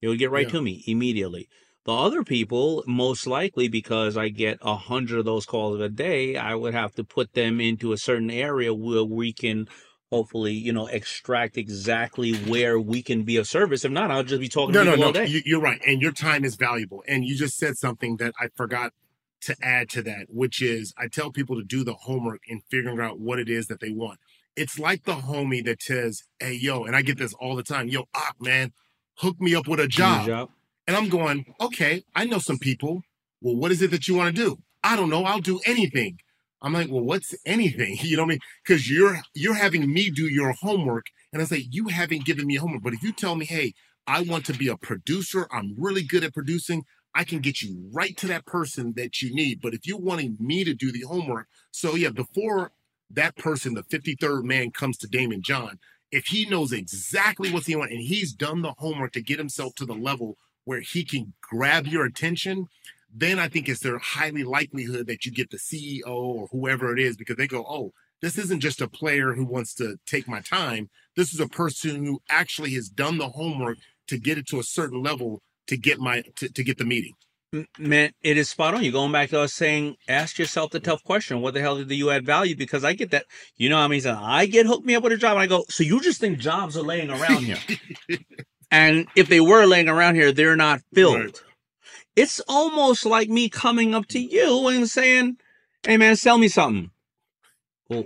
they 0.00 0.08
would 0.08 0.18
get 0.18 0.30
right 0.30 0.46
yeah. 0.46 0.52
to 0.52 0.62
me 0.62 0.82
immediately. 0.86 1.48
The 1.88 1.94
other 1.94 2.22
people, 2.22 2.84
most 2.86 3.26
likely 3.26 3.66
because 3.68 4.18
I 4.18 4.28
get 4.28 4.58
a 4.60 4.76
hundred 4.76 5.20
of 5.20 5.24
those 5.24 5.46
calls 5.46 5.80
a 5.80 5.88
day, 5.88 6.36
I 6.36 6.54
would 6.54 6.74
have 6.74 6.94
to 6.96 7.02
put 7.02 7.32
them 7.32 7.62
into 7.62 7.92
a 7.92 7.96
certain 7.96 8.30
area 8.30 8.74
where 8.74 9.04
we 9.04 9.32
can 9.32 9.68
hopefully, 10.10 10.52
you 10.52 10.70
know, 10.70 10.86
extract 10.86 11.56
exactly 11.56 12.34
where 12.34 12.78
we 12.78 13.02
can 13.02 13.22
be 13.22 13.38
of 13.38 13.48
service. 13.48 13.86
If 13.86 13.90
not, 13.90 14.10
I'll 14.10 14.22
just 14.22 14.38
be 14.38 14.50
talking 14.50 14.74
no, 14.74 14.82
no, 14.84 15.12
day. 15.12 15.40
You're 15.46 15.62
right. 15.62 15.80
And 15.86 16.02
your 16.02 16.12
time 16.12 16.44
is 16.44 16.56
valuable. 16.56 17.02
And 17.08 17.24
you 17.24 17.34
just 17.34 17.56
said 17.56 17.78
something 17.78 18.18
that 18.18 18.34
I 18.38 18.48
forgot 18.54 18.92
to 19.44 19.56
add 19.62 19.88
to 19.88 20.02
that, 20.02 20.26
which 20.28 20.60
is 20.60 20.92
I 20.98 21.08
tell 21.08 21.32
people 21.32 21.56
to 21.56 21.64
do 21.64 21.84
the 21.84 21.94
homework 21.94 22.42
in 22.46 22.60
figuring 22.70 23.00
out 23.00 23.18
what 23.18 23.38
it 23.38 23.48
is 23.48 23.68
that 23.68 23.80
they 23.80 23.92
want. 23.92 24.20
It's 24.56 24.78
like 24.78 25.04
the 25.04 25.14
homie 25.14 25.64
that 25.64 25.80
says, 25.80 26.24
Hey, 26.38 26.52
yo, 26.52 26.84
and 26.84 26.94
I 26.94 27.00
get 27.00 27.16
this 27.16 27.32
all 27.40 27.56
the 27.56 27.62
time. 27.62 27.88
Yo, 27.88 28.04
ah, 28.14 28.32
man, 28.38 28.74
hook 29.14 29.40
me 29.40 29.54
up 29.54 29.66
with 29.66 29.80
a 29.80 29.88
job. 29.88 30.50
And 30.88 30.96
I'm 30.96 31.10
going, 31.10 31.44
okay, 31.60 32.02
I 32.16 32.24
know 32.24 32.38
some 32.38 32.58
people. 32.58 33.02
Well, 33.42 33.56
what 33.56 33.70
is 33.70 33.82
it 33.82 33.90
that 33.90 34.08
you 34.08 34.16
want 34.16 34.34
to 34.34 34.42
do? 34.42 34.56
I 34.82 34.96
don't 34.96 35.10
know. 35.10 35.22
I'll 35.22 35.38
do 35.38 35.60
anything. 35.66 36.18
I'm 36.62 36.72
like, 36.72 36.88
well, 36.90 37.02
what's 37.02 37.34
anything? 37.44 37.98
You 38.02 38.16
know 38.16 38.22
what 38.22 38.28
I 38.28 38.30
mean? 38.30 38.38
Because 38.64 38.90
you're 38.90 39.20
you're 39.34 39.54
having 39.54 39.92
me 39.92 40.08
do 40.10 40.24
your 40.24 40.52
homework, 40.52 41.04
and 41.30 41.42
I 41.42 41.44
say 41.44 41.68
you 41.70 41.88
haven't 41.88 42.24
given 42.24 42.46
me 42.46 42.54
homework. 42.56 42.82
But 42.82 42.94
if 42.94 43.02
you 43.02 43.12
tell 43.12 43.34
me, 43.34 43.44
hey, 43.44 43.74
I 44.06 44.22
want 44.22 44.46
to 44.46 44.54
be 44.54 44.68
a 44.68 44.78
producer, 44.78 45.46
I'm 45.52 45.74
really 45.76 46.02
good 46.02 46.24
at 46.24 46.32
producing. 46.32 46.84
I 47.14 47.24
can 47.24 47.40
get 47.40 47.60
you 47.60 47.90
right 47.92 48.16
to 48.16 48.26
that 48.28 48.46
person 48.46 48.94
that 48.96 49.20
you 49.20 49.34
need. 49.34 49.60
But 49.60 49.74
if 49.74 49.86
you're 49.86 49.98
wanting 49.98 50.38
me 50.40 50.64
to 50.64 50.72
do 50.72 50.90
the 50.90 51.02
homework, 51.02 51.48
so 51.70 51.96
yeah, 51.96 52.10
before 52.10 52.72
that 53.10 53.36
person, 53.36 53.74
the 53.74 53.82
53rd 53.82 54.44
man, 54.44 54.70
comes 54.70 54.96
to 54.98 55.08
Daymond 55.08 55.42
John, 55.42 55.78
if 56.10 56.26
he 56.26 56.46
knows 56.46 56.72
exactly 56.72 57.52
what 57.52 57.64
he 57.64 57.76
want 57.76 57.90
and 57.90 58.00
he's 58.00 58.32
done 58.32 58.62
the 58.62 58.72
homework 58.78 59.12
to 59.12 59.20
get 59.20 59.38
himself 59.38 59.74
to 59.74 59.84
the 59.84 59.94
level 59.94 60.36
where 60.68 60.80
he 60.80 61.02
can 61.02 61.32
grab 61.40 61.86
your 61.86 62.04
attention, 62.04 62.66
then 63.10 63.38
I 63.38 63.48
think 63.48 63.70
it's 63.70 63.80
there 63.80 63.96
highly 63.96 64.44
likelihood 64.44 65.06
that 65.06 65.24
you 65.24 65.32
get 65.32 65.48
the 65.48 65.56
CEO 65.56 66.06
or 66.06 66.46
whoever 66.52 66.92
it 66.92 67.00
is 67.00 67.16
because 67.16 67.36
they 67.36 67.46
go, 67.46 67.64
oh, 67.66 67.92
this 68.20 68.36
isn't 68.36 68.60
just 68.60 68.82
a 68.82 68.86
player 68.86 69.32
who 69.32 69.46
wants 69.46 69.72
to 69.76 69.96
take 70.04 70.28
my 70.28 70.40
time. 70.40 70.90
This 71.16 71.32
is 71.32 71.40
a 71.40 71.48
person 71.48 72.04
who 72.04 72.20
actually 72.28 72.74
has 72.74 72.90
done 72.90 73.16
the 73.16 73.30
homework 73.30 73.78
to 74.08 74.18
get 74.18 74.36
it 74.36 74.46
to 74.48 74.60
a 74.60 74.62
certain 74.62 75.02
level 75.02 75.40
to 75.68 75.78
get 75.78 76.00
my 76.00 76.22
to, 76.36 76.50
to 76.50 76.62
get 76.62 76.76
the 76.76 76.84
meeting. 76.84 77.14
Man, 77.78 78.10
it 78.22 78.36
is 78.36 78.50
spot 78.50 78.74
on. 78.74 78.82
You're 78.82 78.92
going 78.92 79.10
back 79.10 79.30
to 79.30 79.40
us 79.40 79.54
saying, 79.54 79.96
ask 80.06 80.38
yourself 80.38 80.70
the 80.70 80.80
tough 80.80 81.02
question: 81.02 81.40
What 81.40 81.54
the 81.54 81.62
hell 81.62 81.82
do 81.82 81.94
you 81.94 82.10
add 82.10 82.26
value? 82.26 82.54
Because 82.54 82.84
I 82.84 82.92
get 82.92 83.10
that. 83.12 83.24
You 83.56 83.70
know, 83.70 83.78
how 83.78 83.84
I 83.84 83.88
mean, 83.88 84.06
I 84.06 84.44
get 84.44 84.66
hooked 84.66 84.84
me 84.84 84.96
up 84.96 85.02
with 85.02 85.14
a 85.14 85.16
job, 85.16 85.32
and 85.32 85.40
I 85.40 85.46
go, 85.46 85.64
so 85.70 85.82
you 85.82 85.98
just 86.02 86.20
think 86.20 86.38
jobs 86.38 86.76
are 86.76 86.82
laying 86.82 87.08
around 87.08 87.44
here? 87.44 87.56
And 88.70 89.06
if 89.16 89.28
they 89.28 89.40
were 89.40 89.66
laying 89.66 89.88
around 89.88 90.14
here, 90.14 90.32
they're 90.32 90.56
not 90.56 90.82
filled. 90.92 91.16
Right. 91.16 91.42
It's 92.16 92.40
almost 92.48 93.06
like 93.06 93.28
me 93.28 93.48
coming 93.48 93.94
up 93.94 94.06
to 94.06 94.18
you 94.18 94.68
and 94.68 94.88
saying, 94.88 95.36
Hey 95.84 95.96
man, 95.96 96.16
sell 96.16 96.38
me 96.38 96.48
something. 96.48 96.90
Well, 97.88 98.04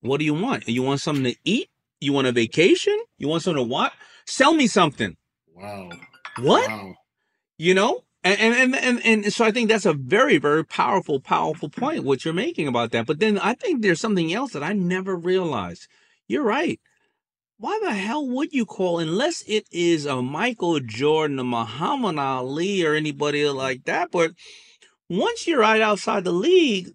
what 0.00 0.18
do 0.18 0.24
you 0.24 0.34
want? 0.34 0.68
You 0.68 0.82
want 0.82 1.00
something 1.00 1.24
to 1.24 1.36
eat? 1.44 1.68
You 2.00 2.12
want 2.12 2.26
a 2.26 2.32
vacation? 2.32 2.98
You 3.18 3.28
want 3.28 3.42
something 3.42 3.62
to 3.62 3.68
what? 3.68 3.92
Sell 4.26 4.54
me 4.54 4.66
something. 4.66 5.16
Wow. 5.54 5.90
What? 6.40 6.68
Wow. 6.68 6.94
You 7.58 7.74
know? 7.74 8.04
And, 8.24 8.40
and 8.40 8.76
and 8.76 9.04
and 9.04 9.32
so 9.32 9.44
I 9.44 9.50
think 9.50 9.68
that's 9.68 9.84
a 9.84 9.92
very 9.92 10.38
very 10.38 10.64
powerful 10.64 11.18
powerful 11.20 11.68
point 11.68 12.04
what 12.04 12.24
you're 12.24 12.32
making 12.32 12.68
about 12.68 12.92
that. 12.92 13.04
But 13.04 13.18
then 13.18 13.36
I 13.38 13.54
think 13.54 13.82
there's 13.82 14.00
something 14.00 14.32
else 14.32 14.52
that 14.52 14.62
I 14.62 14.72
never 14.72 15.16
realized. 15.16 15.88
You're 16.28 16.44
right 16.44 16.80
why 17.62 17.78
the 17.80 17.94
hell 17.94 18.26
would 18.26 18.52
you 18.52 18.66
call 18.66 18.98
unless 18.98 19.44
it 19.46 19.68
is 19.70 20.04
a 20.04 20.20
Michael 20.20 20.80
Jordan, 20.80 21.38
a 21.38 21.44
Muhammad 21.44 22.18
Ali, 22.18 22.84
or 22.84 22.96
anybody 22.96 23.48
like 23.48 23.84
that? 23.84 24.10
But 24.10 24.32
once 25.08 25.46
you're 25.46 25.60
right 25.60 25.80
outside 25.80 26.24
the 26.24 26.32
league, 26.32 26.88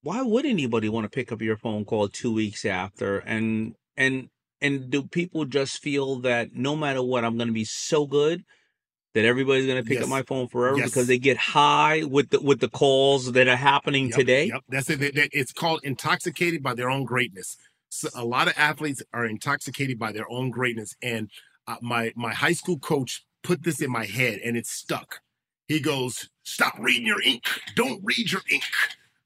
why 0.00 0.22
would 0.22 0.46
anybody 0.46 0.88
want 0.88 1.04
to 1.04 1.10
pick 1.10 1.30
up 1.30 1.42
your 1.42 1.58
phone 1.58 1.84
call 1.84 2.08
two 2.08 2.32
weeks 2.32 2.64
after? 2.64 3.18
And 3.18 3.74
and 3.98 4.30
and 4.62 4.88
do 4.88 5.02
people 5.02 5.44
just 5.44 5.82
feel 5.82 6.20
that 6.20 6.54
no 6.54 6.74
matter 6.74 7.02
what, 7.02 7.22
I'm 7.22 7.36
going 7.36 7.48
to 7.48 7.52
be 7.52 7.66
so 7.66 8.06
good 8.06 8.44
that 9.12 9.26
everybody's 9.26 9.66
going 9.66 9.82
to 9.82 9.86
pick 9.86 9.98
yes. 9.98 10.04
up 10.04 10.08
my 10.08 10.22
phone 10.22 10.48
forever 10.48 10.78
yes. 10.78 10.88
because 10.88 11.06
they 11.06 11.18
get 11.18 11.36
high 11.36 12.04
with 12.04 12.30
the 12.30 12.40
with 12.40 12.60
the 12.60 12.70
calls 12.70 13.32
that 13.32 13.46
are 13.46 13.56
happening 13.56 14.06
yep, 14.06 14.16
today? 14.16 14.46
Yep, 14.46 14.62
that's 14.70 14.88
it. 14.88 15.00
It's 15.34 15.52
called 15.52 15.80
intoxicated 15.82 16.62
by 16.62 16.72
their 16.72 16.88
own 16.88 17.04
greatness 17.04 17.58
so 17.88 18.08
a 18.14 18.24
lot 18.24 18.48
of 18.48 18.54
athletes 18.56 19.02
are 19.12 19.24
intoxicated 19.26 19.98
by 19.98 20.12
their 20.12 20.30
own 20.30 20.50
greatness. 20.50 20.94
And 21.02 21.30
uh, 21.66 21.76
my 21.82 22.12
my 22.16 22.32
high 22.32 22.52
school 22.52 22.78
coach 22.78 23.24
put 23.42 23.62
this 23.62 23.80
in 23.80 23.90
my 23.90 24.04
head, 24.04 24.40
and 24.44 24.56
it 24.56 24.66
stuck. 24.66 25.20
He 25.66 25.80
goes, 25.80 26.28
"Stop 26.44 26.74
reading 26.78 27.06
your 27.06 27.22
ink. 27.22 27.44
Don't 27.74 28.00
read 28.04 28.32
your 28.32 28.42
ink." 28.50 28.64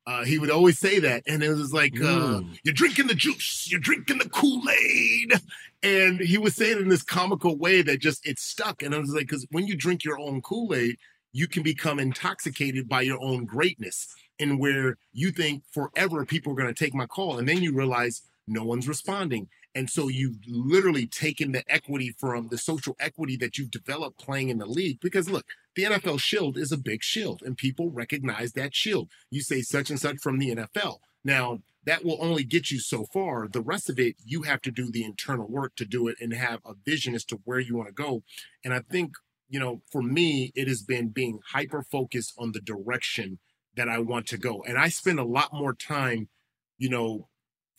Uh, 0.05 0.25
he 0.25 0.39
would 0.39 0.51
always 0.51 0.79
say 0.79 0.99
that, 0.99 1.23
and 1.29 1.45
it 1.45 1.51
was 1.51 1.73
like, 1.73 1.95
uh, 2.01 2.41
mm. 2.41 2.59
"You're 2.65 2.75
drinking 2.75 3.07
the 3.07 3.15
juice. 3.15 3.71
You're 3.71 3.81
drinking 3.81 4.19
the 4.19 4.29
Kool 4.29 4.63
Aid," 4.69 5.33
and 5.83 6.21
he 6.21 6.39
would 6.39 6.53
say 6.53 6.73
it 6.73 6.79
in 6.79 6.89
this 6.89 7.05
comical 7.05 7.57
way 7.57 7.83
that 7.83 8.01
just 8.01 8.27
it 8.27 8.39
stuck. 8.41 8.83
And 8.83 8.95
I 8.95 8.99
was 8.99 9.11
like, 9.11 9.29
"Because 9.29 9.47
when 9.51 9.67
you 9.67 9.77
drink 9.77 10.03
your 10.03 10.19
own 10.19 10.41
Kool 10.43 10.75
Aid, 10.75 10.97
you 11.33 11.47
can 11.47 11.63
become 11.63 12.01
intoxicated 12.01 12.89
by 12.89 13.03
your 13.03 13.23
own 13.23 13.45
greatness, 13.45 14.09
and 14.41 14.59
where 14.59 14.97
you 15.13 15.31
think 15.31 15.63
forever 15.71 16.25
people 16.27 16.53
are 16.53 16.57
going 16.57 16.75
to 16.75 16.85
take 16.85 16.95
my 16.95 17.07
call, 17.07 17.39
and 17.39 17.49
then 17.49 17.63
you 17.63 17.73
realize." 17.73 18.23
No 18.47 18.65
one's 18.65 18.89
responding. 18.89 19.49
And 19.75 19.89
so 19.89 20.09
you've 20.09 20.39
literally 20.47 21.07
taken 21.07 21.53
the 21.53 21.65
equity 21.73 22.15
from 22.19 22.49
the 22.49 22.59
social 22.59 22.95
equity 23.01 23.37
that 23.37 23.57
you've 23.57 23.71
developed 23.71 24.19
playing 24.19 24.51
in 24.51 24.59
the 24.59 24.67
league. 24.67 25.01
Because 25.01 25.31
look, 25.31 25.47
the 25.75 25.85
NFL 25.85 26.21
shield 26.21 26.59
is 26.59 26.73
a 26.73 26.77
big 26.77 27.03
shield 27.03 27.43
and 27.43 27.57
people 27.57 27.91
recognize 27.91 28.53
that 28.53 28.75
shield. 28.75 29.09
You 29.31 29.41
say 29.41 29.63
such 29.63 29.91
and 29.91 29.99
such 29.99 30.19
from 30.19 30.39
the 30.39 30.55
NFL. 30.55 30.99
Now, 31.25 31.61
that 31.85 32.05
will 32.05 32.19
only 32.21 32.45
get 32.45 32.71
you 32.71 32.79
so 32.79 33.05
far. 33.13 33.49
The 33.49 33.61
rest 33.61 33.91
of 33.91 33.99
it, 33.99 34.17
you 34.25 34.43
have 34.43 34.61
to 34.63 34.71
do 34.71 34.91
the 34.91 35.05
internal 35.05 35.49
work 35.49 35.75
to 35.77 35.85
do 35.85 36.07
it 36.09 36.17
and 36.21 36.33
have 36.33 36.61
a 36.65 36.75
vision 36.85 37.15
as 37.15 37.25
to 37.27 37.41
where 37.45 37.59
you 37.59 37.77
want 37.77 37.89
to 37.89 37.95
go. 37.95 38.23
And 38.65 38.73
I 38.73 38.81
think, 38.81 39.15
you 39.49 39.59
know, 39.59 39.83
for 39.91 40.03
me, 40.03 40.53
it 40.55 40.69
has 40.69 40.83
been 40.83 41.09
being 41.09 41.41
hyper 41.53 41.83
focused 41.83 42.35
on 42.39 42.53
the 42.53 42.61
direction 42.61 43.39
that 43.75 43.89
I 43.89 43.99
want 43.99 44.27
to 44.29 44.39
go. 44.39 44.63
And 44.63 44.79
I 44.79 44.89
spend 44.89 45.19
a 45.19 45.25
lot 45.25 45.53
more 45.53 45.75
time, 45.75 46.29
you 46.79 46.89
know, 46.89 47.29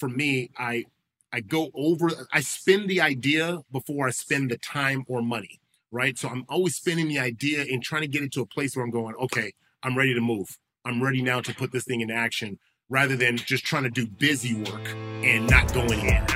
for 0.03 0.09
me, 0.09 0.49
I 0.57 0.83
I 1.31 1.39
go 1.39 1.71
over, 1.73 2.11
I 2.33 2.41
spend 2.41 2.89
the 2.89 2.99
idea 2.99 3.59
before 3.71 4.05
I 4.05 4.11
spend 4.11 4.51
the 4.51 4.57
time 4.57 5.05
or 5.07 5.21
money, 5.21 5.61
right? 5.91 6.17
So 6.17 6.27
I'm 6.27 6.43
always 6.49 6.75
spending 6.75 7.07
the 7.07 7.19
idea 7.19 7.61
and 7.61 7.81
trying 7.81 8.01
to 8.01 8.07
get 8.09 8.21
it 8.21 8.33
to 8.33 8.41
a 8.41 8.45
place 8.45 8.75
where 8.75 8.83
I'm 8.83 8.91
going, 8.91 9.15
okay, 9.15 9.53
I'm 9.81 9.97
ready 9.97 10.13
to 10.13 10.19
move. 10.19 10.57
I'm 10.83 11.01
ready 11.01 11.21
now 11.21 11.39
to 11.39 11.55
put 11.55 11.71
this 11.71 11.85
thing 11.85 12.01
into 12.01 12.13
action 12.13 12.59
rather 12.89 13.15
than 13.15 13.37
just 13.37 13.63
trying 13.63 13.83
to 13.83 13.89
do 13.89 14.05
busy 14.05 14.55
work 14.55 14.89
and 15.23 15.49
not 15.49 15.73
going 15.73 16.01
in, 16.01 16.27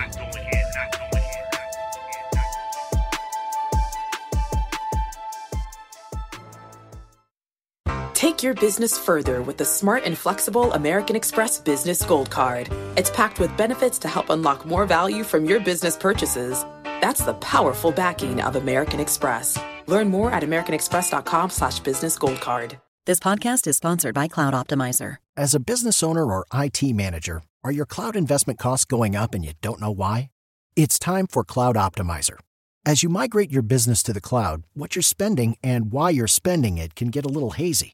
Take 8.28 8.44
your 8.44 8.56
business 8.56 9.00
further 9.00 9.42
with 9.42 9.56
the 9.56 9.64
smart 9.64 10.04
and 10.04 10.18
flexible 10.18 10.74
American 10.74 11.16
Express 11.16 11.62
Business 11.62 12.04
Gold 12.04 12.30
Card. 12.30 12.68
It's 12.98 13.10
packed 13.10 13.40
with 13.40 13.56
benefits 13.56 13.98
to 14.00 14.10
help 14.10 14.30
unlock 14.30 14.66
more 14.66 14.86
value 14.86 15.24
from 15.24 15.46
your 15.46 15.62
business 15.62 15.96
purchases. 15.96 16.66
That's 17.00 17.24
the 17.24 17.36
powerful 17.36 17.94
backing 17.94 18.42
of 18.42 18.58
American 18.58 19.00
Express. 19.00 19.58
Learn 19.86 20.10
more 20.10 20.30
at 20.30 20.44
americanexpress.com 20.44 21.50
slash 21.52 21.80
business 21.80 22.18
gold 22.18 22.42
card. 22.42 22.78
This 23.06 23.22
podcast 23.22 23.66
is 23.66 23.78
sponsored 23.78 24.14
by 24.14 24.28
Cloud 24.28 24.54
Optimizer. 24.54 25.20
As 25.38 25.56
a 25.56 25.62
business 25.62 26.04
owner 26.04 26.26
or 26.26 26.46
IT 26.54 26.84
manager, 26.84 27.44
are 27.64 27.72
your 27.72 27.86
cloud 27.86 28.18
investment 28.18 28.60
costs 28.60 28.84
going 28.84 29.16
up 29.16 29.36
and 29.36 29.46
you 29.46 29.54
don't 29.62 29.80
know 29.80 29.92
why? 29.92 30.32
It's 30.76 31.00
time 31.00 31.28
for 31.28 31.46
Cloud 31.46 31.78
Optimizer. 31.78 32.38
As 32.86 33.04
you 33.04 33.08
migrate 33.10 33.54
your 33.54 33.62
business 33.62 34.04
to 34.04 34.12
the 34.12 34.20
cloud, 34.20 34.64
what 34.74 34.98
you're 34.98 35.02
spending 35.04 35.56
and 35.64 35.94
why 35.94 36.10
you're 36.10 36.28
spending 36.28 36.78
it 36.78 36.94
can 36.94 37.08
get 37.08 37.24
a 37.24 37.30
little 37.30 37.52
hazy. 37.52 37.94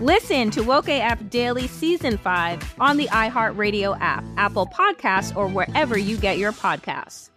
Listen 0.00 0.50
to 0.52 0.62
Woke 0.62 0.88
AF 0.88 1.28
Daily 1.28 1.66
Season 1.68 2.16
5 2.16 2.76
on 2.80 2.96
the 2.96 3.04
iHeartRadio 3.08 3.98
app, 4.00 4.24
Apple 4.38 4.66
Podcasts, 4.66 5.36
or 5.36 5.46
wherever 5.46 5.98
you 5.98 6.16
get 6.16 6.38
your 6.38 6.52
podcasts. 6.52 7.28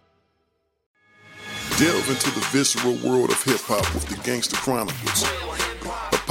Delve 1.76 2.08
into 2.08 2.30
the 2.30 2.46
visceral 2.52 2.94
world 3.06 3.28
of 3.28 3.42
hip 3.42 3.60
hop 3.60 3.92
with 3.92 4.06
the 4.06 4.16
Gangster 4.22 4.56
Chronicles 4.56 5.24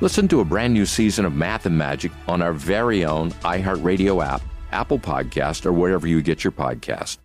Listen 0.00 0.28
to 0.28 0.38
a 0.38 0.44
brand 0.44 0.72
new 0.72 0.86
season 0.86 1.24
of 1.24 1.34
Math 1.34 1.66
and 1.66 1.76
Magic 1.76 2.12
on 2.28 2.40
our 2.40 2.52
very 2.52 3.04
own 3.04 3.32
iHeartRadio 3.42 4.24
app, 4.24 4.40
Apple 4.70 4.98
Podcast, 4.98 5.66
or 5.66 5.72
wherever 5.72 6.06
you 6.06 6.22
get 6.22 6.44
your 6.44 6.52
podcast. 6.52 7.18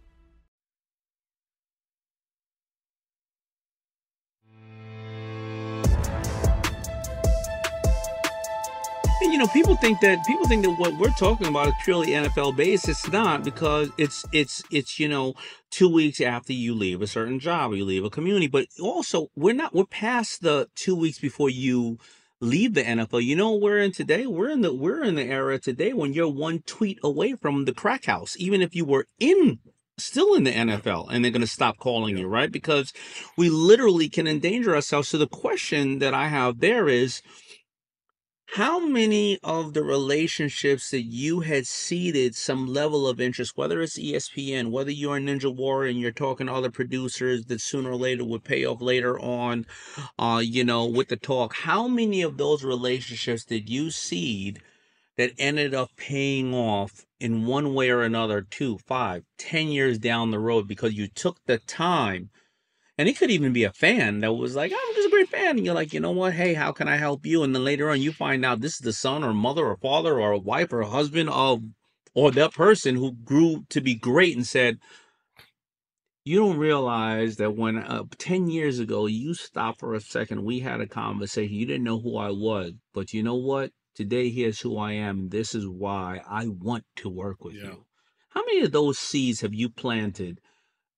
You 9.21 9.39
know, 9.39 9.47
people 9.47 9.75
think 9.75 9.99
that 10.01 10.25
people 10.25 10.47
think 10.47 10.63
that 10.63 10.71
what 10.71 10.95
we're 10.97 11.09
talking 11.09 11.47
about 11.47 11.67
is 11.67 11.73
purely 11.83 12.07
NFL 12.07 12.55
based. 12.55 12.87
It's 12.87 13.11
not 13.11 13.43
because 13.43 13.89
it's 13.97 14.25
it's 14.31 14.63
it's 14.71 14.99
you 14.99 15.07
know 15.09 15.33
two 15.71 15.89
weeks 15.89 16.21
after 16.21 16.53
you 16.53 16.75
leave 16.75 17.01
a 17.01 17.07
certain 17.07 17.39
job 17.39 17.71
or 17.71 17.75
you 17.75 17.83
leave 17.85 18.03
a 18.03 18.11
community. 18.11 18.45
But 18.45 18.67
also, 18.79 19.29
we're 19.35 19.55
not 19.55 19.73
we're 19.73 19.85
past 19.85 20.41
the 20.41 20.69
two 20.75 20.95
weeks 20.95 21.17
before 21.17 21.49
you 21.49 21.97
leave 22.43 22.73
the 22.73 22.83
NFL. 22.83 23.23
You 23.23 23.35
know, 23.35 23.55
we're 23.55 23.79
in 23.79 23.91
today. 23.91 24.27
We're 24.27 24.49
in 24.49 24.61
the 24.61 24.73
we're 24.73 25.03
in 25.03 25.15
the 25.15 25.23
era 25.23 25.57
today 25.57 25.93
when 25.93 26.13
you're 26.13 26.29
one 26.29 26.59
tweet 26.59 26.99
away 27.03 27.35
from 27.35 27.65
the 27.65 27.73
crack 27.73 28.05
house, 28.05 28.35
even 28.37 28.61
if 28.61 28.75
you 28.75 28.85
were 28.85 29.07
in 29.19 29.59
still 29.97 30.33
in 30.33 30.43
the 30.43 30.51
NFL 30.51 31.07
and 31.11 31.23
they're 31.23 31.31
going 31.31 31.41
to 31.41 31.47
stop 31.47 31.77
calling 31.77 32.17
you, 32.17 32.27
right? 32.27 32.51
Because 32.51 32.93
we 33.37 33.49
literally 33.49 34.09
can 34.09 34.27
endanger 34.27 34.75
ourselves. 34.75 35.07
So 35.07 35.17
the 35.17 35.27
question 35.27 35.99
that 35.99 36.13
I 36.13 36.27
have 36.27 36.59
there 36.59 36.89
is 36.89 37.21
how 38.53 38.79
many 38.79 39.39
of 39.41 39.73
the 39.73 39.83
relationships 39.83 40.91
that 40.91 41.01
you 41.01 41.39
had 41.39 41.65
seeded 41.65 42.35
some 42.35 42.67
level 42.67 43.07
of 43.07 43.19
interest, 43.19 43.57
whether 43.57 43.81
it's 43.81 43.97
ESPN, 43.97 44.69
whether 44.69 44.91
you're 44.91 45.17
a 45.17 45.19
Ninja 45.19 45.51
Warrior 45.51 45.89
and 45.89 45.99
you're 45.99 46.11
talking 46.11 46.45
to 46.45 46.53
other 46.53 46.69
producers 46.69 47.45
that 47.45 47.61
sooner 47.61 47.89
or 47.89 47.95
later 47.95 48.23
would 48.23 48.43
pay 48.43 48.63
off 48.63 48.79
later 48.79 49.19
on, 49.19 49.65
uh, 50.19 50.39
you 50.45 50.63
know, 50.63 50.85
with 50.85 51.07
the 51.07 51.15
talk, 51.15 51.55
how 51.55 51.87
many 51.87 52.21
of 52.21 52.37
those 52.37 52.63
relationships 52.63 53.43
did 53.43 53.71
you 53.71 53.89
seed 53.89 54.61
that 55.17 55.31
ended 55.39 55.73
up 55.73 55.89
paying 55.97 56.53
off 56.53 57.07
in 57.19 57.47
one 57.47 57.73
way 57.73 57.89
or 57.89 58.03
another, 58.03 58.43
two, 58.43 58.77
five, 58.77 59.23
ten 59.39 59.69
years 59.69 59.97
down 59.97 60.29
the 60.29 60.37
road 60.37 60.67
because 60.67 60.93
you 60.93 61.07
took 61.07 61.39
the 61.47 61.57
time 61.57 62.29
and 62.97 63.09
it 63.09 63.17
could 63.17 63.31
even 63.31 63.53
be 63.53 63.63
a 63.63 63.73
fan 63.73 64.19
that 64.19 64.33
was 64.33 64.55
like, 64.55 64.71
I'm 64.71 64.95
just 64.95 65.07
a 65.07 65.11
great 65.11 65.29
fan. 65.29 65.57
And 65.57 65.65
you're 65.65 65.73
like, 65.73 65.93
you 65.93 65.99
know 65.99 66.11
what? 66.11 66.33
Hey, 66.33 66.53
how 66.53 66.71
can 66.71 66.87
I 66.87 66.97
help 66.97 67.25
you? 67.25 67.43
And 67.43 67.55
then 67.55 67.63
later 67.63 67.89
on, 67.89 68.01
you 68.01 68.11
find 68.11 68.45
out 68.45 68.61
this 68.61 68.73
is 68.73 68.79
the 68.79 68.93
son 68.93 69.23
or 69.23 69.33
mother 69.33 69.65
or 69.65 69.77
father 69.77 70.19
or 70.19 70.39
wife 70.39 70.71
or 70.71 70.83
husband 70.83 71.29
of, 71.29 71.63
or 72.13 72.29
that 72.31 72.53
person 72.53 72.95
who 72.95 73.13
grew 73.13 73.65
to 73.69 73.81
be 73.81 73.95
great 73.95 74.35
and 74.35 74.45
said, 74.45 74.79
you 76.23 76.39
don't 76.39 76.57
realize 76.57 77.37
that 77.37 77.55
when 77.55 77.79
uh, 77.79 78.03
10 78.17 78.49
years 78.49 78.79
ago 78.79 79.07
you 79.07 79.33
stopped 79.33 79.79
for 79.79 79.95
a 79.95 79.99
second, 79.99 80.43
we 80.43 80.59
had 80.59 80.79
a 80.79 80.87
conversation. 80.87 81.55
You 81.55 81.65
didn't 81.65 81.83
know 81.83 81.99
who 81.99 82.15
I 82.15 82.29
was, 82.29 82.73
but 82.93 83.11
you 83.11 83.23
know 83.23 83.35
what? 83.35 83.71
Today, 83.95 84.29
here's 84.29 84.59
who 84.59 84.77
I 84.77 84.93
am. 84.93 85.29
This 85.29 85.53
is 85.53 85.67
why 85.67 86.21
I 86.27 86.47
want 86.47 86.85
to 86.97 87.09
work 87.09 87.43
with 87.43 87.55
yeah. 87.55 87.63
you. 87.63 87.85
How 88.29 88.41
many 88.45 88.61
of 88.61 88.71
those 88.71 88.97
seeds 88.97 89.41
have 89.41 89.53
you 89.53 89.69
planted 89.69 90.39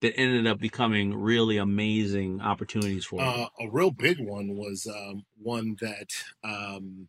that 0.05 0.19
ended 0.19 0.45
up 0.45 0.59
becoming 0.59 1.15
really 1.15 1.57
amazing 1.57 2.39
opportunities 2.39 3.05
for? 3.05 3.19
Uh, 3.21 3.47
a 3.59 3.69
real 3.71 3.89
big 3.89 4.19
one 4.19 4.55
was 4.55 4.87
um, 4.87 5.23
one 5.41 5.75
that 5.81 6.09
um, 6.43 7.07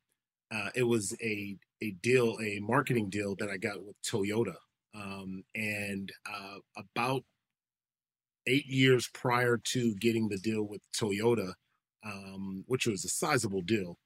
uh, 0.50 0.70
it 0.74 0.84
was 0.84 1.14
a 1.22 1.56
a 1.82 1.90
deal, 2.02 2.38
a 2.42 2.58
marketing 2.60 3.10
deal 3.10 3.36
that 3.38 3.50
I 3.50 3.58
got 3.58 3.84
with 3.84 3.96
Toyota, 4.02 4.54
um, 4.94 5.44
and 5.54 6.10
uh, 6.26 6.56
about 6.78 7.22
eight 8.46 8.66
years 8.66 9.10
prior 9.12 9.58
to 9.58 9.94
getting 9.96 10.28
the 10.28 10.38
deal 10.38 10.62
with 10.62 10.80
Toyota, 10.98 11.52
um, 12.02 12.64
which 12.66 12.86
was 12.86 13.04
a 13.04 13.08
sizable 13.08 13.60
deal. 13.60 13.98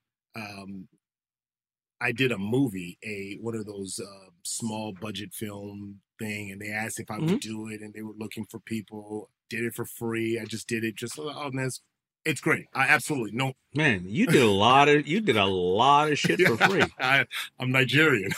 I 2.00 2.12
did 2.12 2.32
a 2.32 2.38
movie, 2.38 2.98
a 3.04 3.38
one 3.40 3.54
of 3.54 3.66
those 3.66 4.00
uh, 4.00 4.30
small 4.42 4.92
budget 4.92 5.34
film 5.34 6.00
thing, 6.18 6.50
and 6.50 6.60
they 6.60 6.70
asked 6.70 6.98
if 7.00 7.10
I 7.10 7.16
mm-hmm. 7.16 7.26
would 7.26 7.40
do 7.40 7.68
it, 7.68 7.80
and 7.80 7.92
they 7.92 8.02
were 8.02 8.14
looking 8.16 8.46
for 8.46 8.58
people. 8.60 9.30
Did 9.48 9.64
it 9.64 9.74
for 9.74 9.84
free. 9.84 10.38
I 10.38 10.44
just 10.44 10.68
did 10.68 10.84
it. 10.84 10.94
Just 10.94 11.18
oh 11.18 11.50
man, 11.52 11.66
it's, 11.66 11.80
it's 12.24 12.40
great. 12.40 12.66
I 12.74 12.86
absolutely 12.86 13.32
no 13.32 13.54
man. 13.74 14.04
You 14.06 14.26
did 14.26 14.42
a 14.42 14.50
lot 14.50 14.88
of 14.88 15.06
you 15.06 15.20
did 15.20 15.36
a 15.36 15.44
lot 15.44 16.10
of 16.10 16.18
shit 16.18 16.40
for 16.40 16.56
free. 16.56 16.84
I, 17.00 17.26
am 17.58 17.72
Nigerian, 17.72 18.32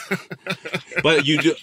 but 1.03 1.25
you 1.25 1.37
do 1.37 1.55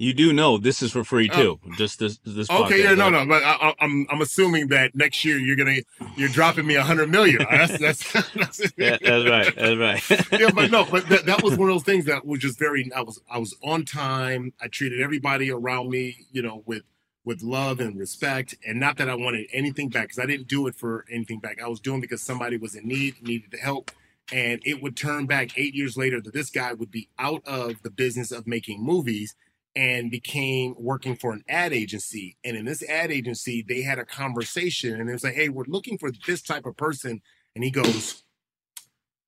you 0.00 0.14
do 0.14 0.32
know 0.32 0.56
this 0.56 0.82
is 0.82 0.92
for 0.92 1.04
free 1.04 1.28
oh. 1.30 1.36
too. 1.36 1.60
Uh, 1.62 1.76
just 1.76 1.98
this 1.98 2.18
this. 2.24 2.50
Okay, 2.50 2.82
yeah, 2.82 2.94
no, 2.94 3.10
no, 3.10 3.26
but 3.26 3.42
I, 3.44 3.68
am 3.68 3.74
I'm, 3.80 4.06
I'm 4.10 4.20
assuming 4.22 4.68
that 4.68 4.94
next 4.94 5.26
year 5.26 5.38
you're 5.38 5.56
gonna 5.56 5.80
you're 6.16 6.30
dropping 6.30 6.66
me 6.66 6.76
a 6.76 6.82
hundred 6.82 7.10
million. 7.10 7.46
That's 7.50 7.78
that's 7.78 8.12
that's, 8.34 8.60
yeah, 8.78 8.96
that's 9.00 9.28
right. 9.28 9.54
That's 9.54 10.10
right. 10.10 10.40
yeah, 10.40 10.50
but 10.54 10.70
no, 10.70 10.86
but 10.86 11.06
that, 11.10 11.26
that 11.26 11.42
was 11.42 11.58
one 11.58 11.68
of 11.68 11.74
those 11.74 11.84
things 11.84 12.06
that 12.06 12.24
was 12.24 12.40
just 12.40 12.58
very. 12.58 12.90
I 12.96 13.02
was 13.02 13.20
I 13.30 13.36
was 13.36 13.54
on 13.62 13.84
time. 13.84 14.54
I 14.60 14.68
treated 14.68 15.02
everybody 15.02 15.50
around 15.50 15.90
me, 15.90 16.26
you 16.32 16.40
know, 16.40 16.62
with 16.64 16.82
with 17.26 17.42
love 17.42 17.78
and 17.78 17.98
respect, 17.98 18.54
and 18.66 18.80
not 18.80 18.96
that 18.96 19.10
I 19.10 19.14
wanted 19.14 19.48
anything 19.52 19.90
back 19.90 20.04
because 20.04 20.18
I 20.18 20.24
didn't 20.24 20.48
do 20.48 20.66
it 20.66 20.76
for 20.76 21.04
anything 21.12 21.40
back. 21.40 21.60
I 21.62 21.68
was 21.68 21.78
doing 21.78 22.00
because 22.00 22.22
somebody 22.22 22.56
was 22.56 22.74
in 22.74 22.88
need, 22.88 23.22
needed 23.22 23.50
the 23.50 23.58
help, 23.58 23.90
and 24.32 24.62
it 24.64 24.82
would 24.82 24.96
turn 24.96 25.26
back 25.26 25.58
eight 25.58 25.74
years 25.74 25.98
later 25.98 26.22
that 26.22 26.32
this 26.32 26.48
guy 26.48 26.72
would 26.72 26.90
be 26.90 27.10
out 27.18 27.42
of 27.46 27.82
the 27.82 27.90
business 27.90 28.32
of 28.32 28.46
making 28.46 28.82
movies 28.82 29.36
and 29.76 30.10
became 30.10 30.74
working 30.78 31.16
for 31.16 31.32
an 31.32 31.44
ad 31.48 31.72
agency. 31.72 32.36
And 32.44 32.56
in 32.56 32.64
this 32.64 32.82
ad 32.82 33.10
agency, 33.12 33.64
they 33.66 33.82
had 33.82 33.98
a 33.98 34.04
conversation 34.04 35.00
and 35.00 35.08
it 35.08 35.12
was 35.12 35.24
like, 35.24 35.34
hey, 35.34 35.48
we're 35.48 35.64
looking 35.68 35.98
for 35.98 36.10
this 36.26 36.42
type 36.42 36.66
of 36.66 36.76
person. 36.76 37.22
And 37.54 37.64
he 37.64 37.70
goes, 37.70 38.24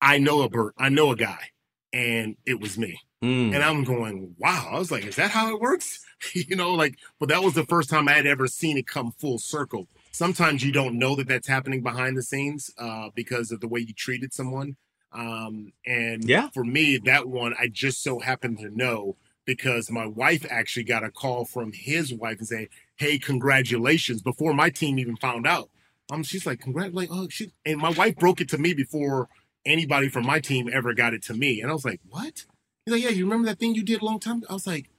I 0.01 0.19
know 0.19 0.43
a 0.43 0.49
bird, 0.49 0.73
I 0.79 0.89
know 0.89 1.13
a 1.13 1.17
guy. 1.17 1.51
And 1.93 2.37
it 2.47 2.61
was 2.61 2.79
me. 2.79 2.99
Mm. 3.23 3.55
And 3.55 3.63
I'm 3.63 3.85
going, 3.85 4.35
wow. 4.39 4.71
I 4.73 4.79
was 4.79 4.91
like, 4.91 5.07
is 5.07 5.17
that 5.17 5.31
how 5.31 5.55
it 5.55 5.61
works? 5.61 6.05
you 6.35 6.57
know, 6.57 6.73
like, 6.73 6.99
but 7.21 7.29
that 7.29 7.43
was 7.43 7.55
the 7.55 7.67
first 7.67 7.89
time 7.89 8.09
I 8.09 8.13
had 8.13 8.27
ever 8.27 8.49
seen 8.49 8.77
it 8.77 8.87
come 8.87 9.13
full 9.13 9.39
circle. 9.39 9.87
Sometimes 10.11 10.65
you 10.65 10.73
don't 10.73 10.99
know 10.99 11.15
that 11.17 11.29
that's 11.29 11.47
happening 11.47 11.83
behind 11.83 12.17
the 12.17 12.23
scenes 12.23 12.71
uh, 12.79 13.11
because 13.15 13.53
of 13.53 13.61
the 13.61 13.69
way 13.69 13.81
you 13.81 13.95
treated 13.95 14.33
someone. 14.33 14.77
Um, 15.13 15.73
and 15.87 16.25
yeah. 16.25 16.49
for 16.51 16.65
me, 16.65 16.99
that 16.99 17.29
one, 17.29 17.55
I 17.59 17.69
just 17.69 18.03
so 18.03 18.19
happened 18.19 18.59
to 18.59 18.71
know 18.71 19.17
because 19.45 19.91
my 19.91 20.07
wife 20.07 20.47
actually 20.51 20.85
got 20.85 21.05
a 21.05 21.11
call 21.11 21.45
from 21.45 21.73
his 21.73 22.13
wife 22.13 22.39
and 22.39 22.49
saying, 22.49 22.69
"Hey, 22.97 23.19
congratulations!" 23.19 24.23
Before 24.23 24.55
my 24.55 24.71
team 24.71 24.99
even 24.99 25.17
found 25.17 25.47
out, 25.47 25.71
um, 26.11 26.23
she's 26.23 26.47
like, 26.47 26.61
"Congratulate!" 26.61 27.09
Oh, 27.11 27.29
she 27.29 27.53
and 27.65 27.79
my 27.79 27.91
wife 27.91 28.17
broke 28.17 28.41
it 28.41 28.49
to 28.51 28.59
me 28.59 28.75
before 28.75 29.29
anybody 29.65 30.09
from 30.09 30.27
my 30.27 30.41
team 30.41 30.69
ever 30.73 30.95
got 30.95 31.15
it 31.15 31.23
to 31.25 31.35
me, 31.35 31.61
and 31.61 31.71
I 31.71 31.75
was 31.75 31.85
like, 31.85 32.01
"What?" 32.09 32.45
He's 32.85 32.93
like, 32.93 33.03
"Yeah, 33.03 33.11
you 33.11 33.25
remember 33.25 33.47
that 33.47 33.59
thing 33.59 33.75
you 33.75 33.85
did 33.85 34.03
a 34.03 34.05
long 34.05 34.21
time?" 34.21 34.39
Ago? 34.39 34.47
I 34.51 34.55
was 34.55 34.67
like, 34.67 34.91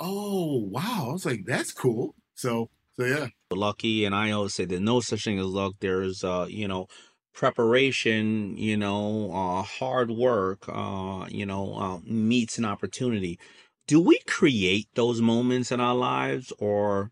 "Oh, 0.00 0.58
wow!" 0.70 1.08
I 1.10 1.12
was 1.12 1.26
like, 1.26 1.44
"That's 1.46 1.72
cool." 1.72 2.14
So, 2.34 2.70
so 2.96 3.04
yeah, 3.04 3.28
lucky, 3.50 4.04
and 4.04 4.14
I 4.14 4.30
always 4.32 4.54
say 4.54 4.64
there's 4.64 4.80
no 4.80 5.00
such 5.00 5.24
thing 5.24 5.38
as 5.38 5.46
luck. 5.46 5.74
There's, 5.80 6.24
uh, 6.24 6.46
you 6.48 6.68
know 6.68 6.88
preparation, 7.38 8.56
you 8.56 8.76
know, 8.76 9.30
uh, 9.32 9.62
hard 9.62 10.10
work, 10.10 10.64
uh, 10.68 11.24
you 11.28 11.46
know, 11.46 11.72
uh, 11.76 11.98
meets 12.04 12.58
an 12.58 12.64
opportunity 12.64 13.38
do 13.88 13.98
we 13.98 14.18
create 14.26 14.86
those 14.94 15.22
moments 15.22 15.72
in 15.72 15.80
our 15.80 15.94
lives 15.94 16.52
or 16.58 17.10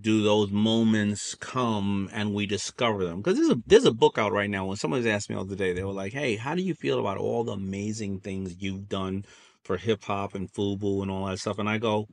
do 0.00 0.22
those 0.22 0.52
moments 0.52 1.34
come 1.34 2.08
and 2.12 2.32
we 2.32 2.46
discover 2.46 3.04
them? 3.04 3.20
Because 3.20 3.36
there's 3.36 3.50
a 3.50 3.62
there's 3.66 3.84
a 3.84 3.92
book 3.92 4.16
out 4.16 4.32
right 4.32 4.48
now. 4.48 4.66
When 4.66 4.76
somebody's 4.76 5.06
asked 5.06 5.28
me 5.28 5.34
all 5.34 5.44
the 5.44 5.54
other 5.54 5.64
day, 5.64 5.72
they 5.72 5.82
were 5.82 5.92
like, 5.92 6.12
"Hey, 6.12 6.36
how 6.36 6.54
do 6.54 6.62
you 6.62 6.74
feel 6.74 7.00
about 7.00 7.18
all 7.18 7.42
the 7.42 7.52
amazing 7.52 8.20
things 8.20 8.62
you've 8.62 8.88
done 8.88 9.24
for 9.64 9.78
hip 9.78 10.04
hop 10.04 10.36
and 10.36 10.50
FUBU 10.52 11.02
and 11.02 11.10
all 11.10 11.26
that 11.26 11.40
stuff?" 11.40 11.58
And 11.58 11.68
I 11.68 11.78
go, 11.78 12.06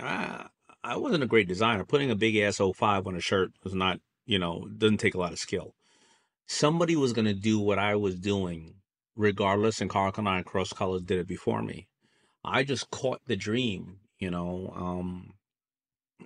ah, 0.00 0.48
"I 0.82 0.96
wasn't 0.96 1.24
a 1.24 1.26
great 1.26 1.48
designer. 1.48 1.84
Putting 1.84 2.10
a 2.10 2.16
big 2.16 2.36
ass 2.36 2.58
05 2.58 3.06
on 3.06 3.16
a 3.16 3.20
shirt 3.20 3.50
was 3.64 3.74
not, 3.74 4.00
you 4.24 4.38
know, 4.38 4.66
doesn't 4.78 4.98
take 4.98 5.14
a 5.14 5.18
lot 5.18 5.32
of 5.32 5.38
skill. 5.38 5.74
Somebody 6.46 6.96
was 6.96 7.12
going 7.12 7.26
to 7.26 7.34
do 7.34 7.58
what 7.58 7.78
I 7.78 7.96
was 7.96 8.18
doing, 8.18 8.76
regardless, 9.14 9.82
and 9.82 9.90
Karl 9.90 10.12
Kani 10.12 10.38
and 10.38 10.46
Cross 10.46 10.72
Colors 10.72 11.02
did 11.02 11.18
it 11.18 11.28
before 11.28 11.62
me." 11.62 11.86
I 12.46 12.62
just 12.62 12.90
caught 12.90 13.20
the 13.26 13.36
dream, 13.36 13.98
you 14.18 14.30
know. 14.30 14.72
Um, 14.74 15.34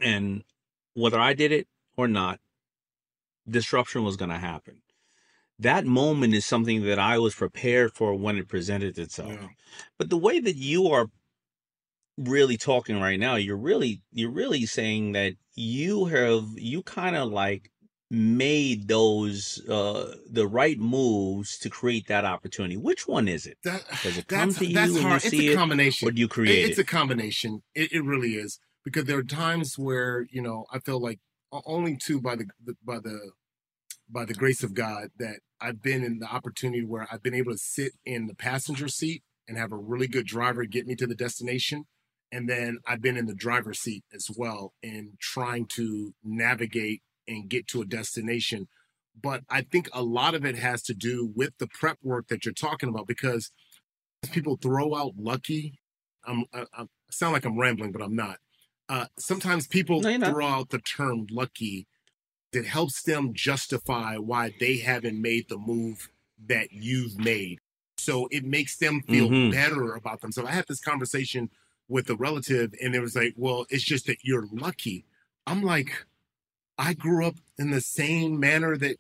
and 0.01 0.45
whether 0.95 1.19
I 1.19 1.33
did 1.33 1.53
it 1.53 1.67
or 1.97 2.07
not, 2.07 2.41
disruption 3.49 4.05
was 4.05 4.17
going 4.17 4.31
to 4.31 4.39
happen. 4.39 4.83
That 5.59 5.85
moment 5.85 6.35
is 6.35 6.47
something 6.47 6.85
that 6.85 6.99
I 6.99 7.19
was 7.19 7.35
prepared 7.35 7.93
for 7.93 8.15
when 8.15 8.39
it 8.39 8.49
presented 8.49 8.99
itself. 8.99 9.33
Yeah. 9.33 9.49
But 9.99 10.09
the 10.09 10.17
way 10.17 10.41
that 10.41 10.57
you 10.57 10.89
are 10.89 11.07
really 12.17 12.57
talking 12.57 13.01
right 13.01 13.19
now, 13.21 13.37
you're 13.37 13.57
really 13.57 14.01
you're 14.13 14.31
really 14.31 14.67
saying 14.67 15.13
that 15.13 15.35
you 15.55 16.07
have 16.07 16.45
you 16.57 16.83
kind 16.83 17.17
of 17.17 17.31
like 17.31 17.71
made 18.11 18.89
those 18.89 19.65
uh 19.69 20.17
the 20.29 20.47
right 20.47 20.79
moves 20.81 21.59
to 21.59 21.71
create 21.71 22.09
that 22.09 22.25
opportunity 22.25 22.77
which 22.77 23.07
one 23.07 23.29
is 23.29 23.47
it 23.47 23.57
that, 23.63 23.85
does 24.03 24.19
it 24.19 24.27
come 24.27 24.53
to 24.53 24.67
you 24.67 24.75
that's 24.75 25.01
hard. 25.01 25.25
it's 25.25 25.33
a 25.33 25.55
combination 25.55 26.09
or 26.09 26.11
do 26.11 26.21
you 26.21 26.27
create 26.27 26.69
it's 26.69 26.79
it? 26.79 26.83
a 26.83 26.85
combination 26.85 27.63
it, 27.75 27.93
it 27.93 28.03
really 28.03 28.35
is 28.35 28.59
because 28.85 29.05
there 29.05 29.19
are 29.19 29.23
times 29.23 29.79
where 29.79 30.27
you 30.31 30.43
know 30.43 30.65
I 30.73 30.79
feel 30.81 31.01
like 31.01 31.21
only 31.67 31.97
two 31.97 32.21
by 32.21 32.37
the 32.37 32.47
by 32.85 32.99
the 32.99 33.33
by 34.09 34.25
the 34.25 34.35
grace 34.35 34.63
of 34.63 34.75
God 34.75 35.11
that 35.19 35.37
I've 35.61 35.83
been 35.83 36.03
in 36.03 36.19
the 36.19 36.27
opportunity 36.27 36.85
where 36.85 37.07
I've 37.11 37.23
been 37.23 37.35
able 37.35 37.53
to 37.53 37.59
sit 37.59 37.93
in 38.05 38.27
the 38.27 38.35
passenger 38.35 38.89
seat 38.89 39.23
and 39.47 39.57
have 39.57 39.73
a 39.73 39.77
really 39.77 40.09
good 40.09 40.27
driver 40.27 40.65
get 40.65 40.87
me 40.87 40.95
to 40.97 41.07
the 41.07 41.15
destination. 41.15 41.85
And 42.33 42.49
then 42.49 42.79
I've 42.87 43.03
been 43.03 43.17
in 43.17 43.27
the 43.27 43.35
driver's 43.35 43.81
seat 43.81 44.05
as 44.15 44.29
well 44.37 44.73
in 44.83 45.15
trying 45.21 45.67
to 45.71 46.15
navigate 46.23 47.03
and 47.31 47.49
get 47.49 47.67
to 47.69 47.81
a 47.81 47.87
destination. 47.87 48.69
But 49.21 49.43
I 49.49 49.63
think 49.63 49.89
a 49.93 50.03
lot 50.03 50.35
of 50.35 50.45
it 50.45 50.57
has 50.57 50.83
to 50.85 50.95
do 50.95 51.33
with 51.35 51.53
the 51.59 51.67
prep 51.67 51.99
work 52.03 52.29
that 52.29 52.45
you're 52.45 52.55
talking 52.55 52.89
about 52.89 53.07
because 53.07 53.51
people 54.33 54.59
throw 54.61 54.95
out 54.95 55.15
lucky. 55.17 55.79
I'm, 56.25 56.45
I, 56.53 56.65
I 56.75 56.85
sound 57.11 57.33
like 57.33 57.45
I'm 57.45 57.59
rambling, 57.59 57.93
but 57.93 58.03
I'm 58.03 58.15
not. 58.15 58.39
Uh, 58.89 59.07
sometimes 59.19 59.67
people 59.67 60.01
no, 60.01 60.19
throw 60.31 60.47
out 60.47 60.71
the 60.71 60.81
term 60.81 61.27
lucky 61.31 61.87
that 62.53 62.67
helps 62.67 63.03
them 63.03 63.33
justify 63.33 64.17
why 64.17 64.53
they 64.59 64.79
haven't 64.79 65.21
made 65.21 65.49
the 65.49 65.59
move 65.59 66.11
that 66.49 66.73
you've 66.73 67.19
made. 67.19 67.61
So 67.99 68.29
it 68.31 68.45
makes 68.45 68.79
them 68.79 69.03
feel 69.03 69.29
mm-hmm. 69.29 69.53
better 69.53 69.95
about 69.95 70.21
themselves. 70.21 70.51
I 70.51 70.55
had 70.55 70.67
this 70.67 70.81
conversation 70.81 71.51
with 71.89 72.09
a 72.09 72.17
relative, 72.17 72.73
and 72.83 72.95
it 72.95 73.01
was 73.01 73.15
like, 73.15 73.35
well, 73.37 73.67
it's 73.69 73.85
just 73.85 74.07
that 74.07 74.19
you're 74.23 74.47
lucky. 74.53 75.05
I'm 75.47 75.63
like, 75.63 76.07
I 76.81 76.95
grew 76.95 77.27
up 77.27 77.35
in 77.59 77.71
the 77.71 77.83
same 77.83 78.41
manner 78.41 78.75
that 78.79 78.97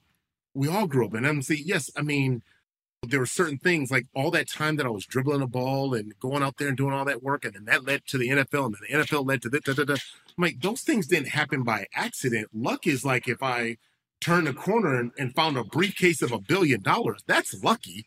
we 0.52 0.68
all 0.68 0.86
grew 0.86 1.06
up 1.06 1.14
in. 1.14 1.24
I'm 1.24 1.40
saying, 1.40 1.62
yes, 1.64 1.90
I 1.96 2.02
mean, 2.02 2.42
there 3.02 3.20
were 3.20 3.26
certain 3.26 3.56
things 3.56 3.90
like 3.90 4.06
all 4.14 4.30
that 4.32 4.50
time 4.50 4.76
that 4.76 4.84
I 4.84 4.90
was 4.90 5.06
dribbling 5.06 5.40
a 5.40 5.46
ball 5.46 5.94
and 5.94 6.12
going 6.20 6.42
out 6.42 6.58
there 6.58 6.68
and 6.68 6.76
doing 6.76 6.92
all 6.92 7.06
that 7.06 7.22
work, 7.22 7.46
and 7.46 7.54
then 7.54 7.64
that 7.64 7.86
led 7.86 8.06
to 8.08 8.18
the 8.18 8.28
NFL, 8.28 8.66
and 8.66 8.74
then 8.74 9.00
the 9.00 9.06
NFL 9.06 9.26
led 9.26 9.40
to 9.42 9.48
the. 9.48 9.60
Da, 9.60 9.72
da, 9.72 9.84
da. 9.84 9.94
I'm 9.94 10.44
like, 10.44 10.60
those 10.60 10.82
things 10.82 11.06
didn't 11.06 11.28
happen 11.28 11.62
by 11.62 11.86
accident. 11.94 12.48
Luck 12.52 12.86
is 12.86 13.02
like 13.02 13.26
if 13.26 13.42
I 13.42 13.78
turned 14.20 14.46
a 14.46 14.52
corner 14.52 14.96
and, 14.96 15.12
and 15.18 15.34
found 15.34 15.56
a 15.56 15.64
briefcase 15.64 16.20
of 16.20 16.32
a 16.32 16.38
billion 16.38 16.82
dollars. 16.82 17.22
That's 17.26 17.62
lucky 17.64 18.04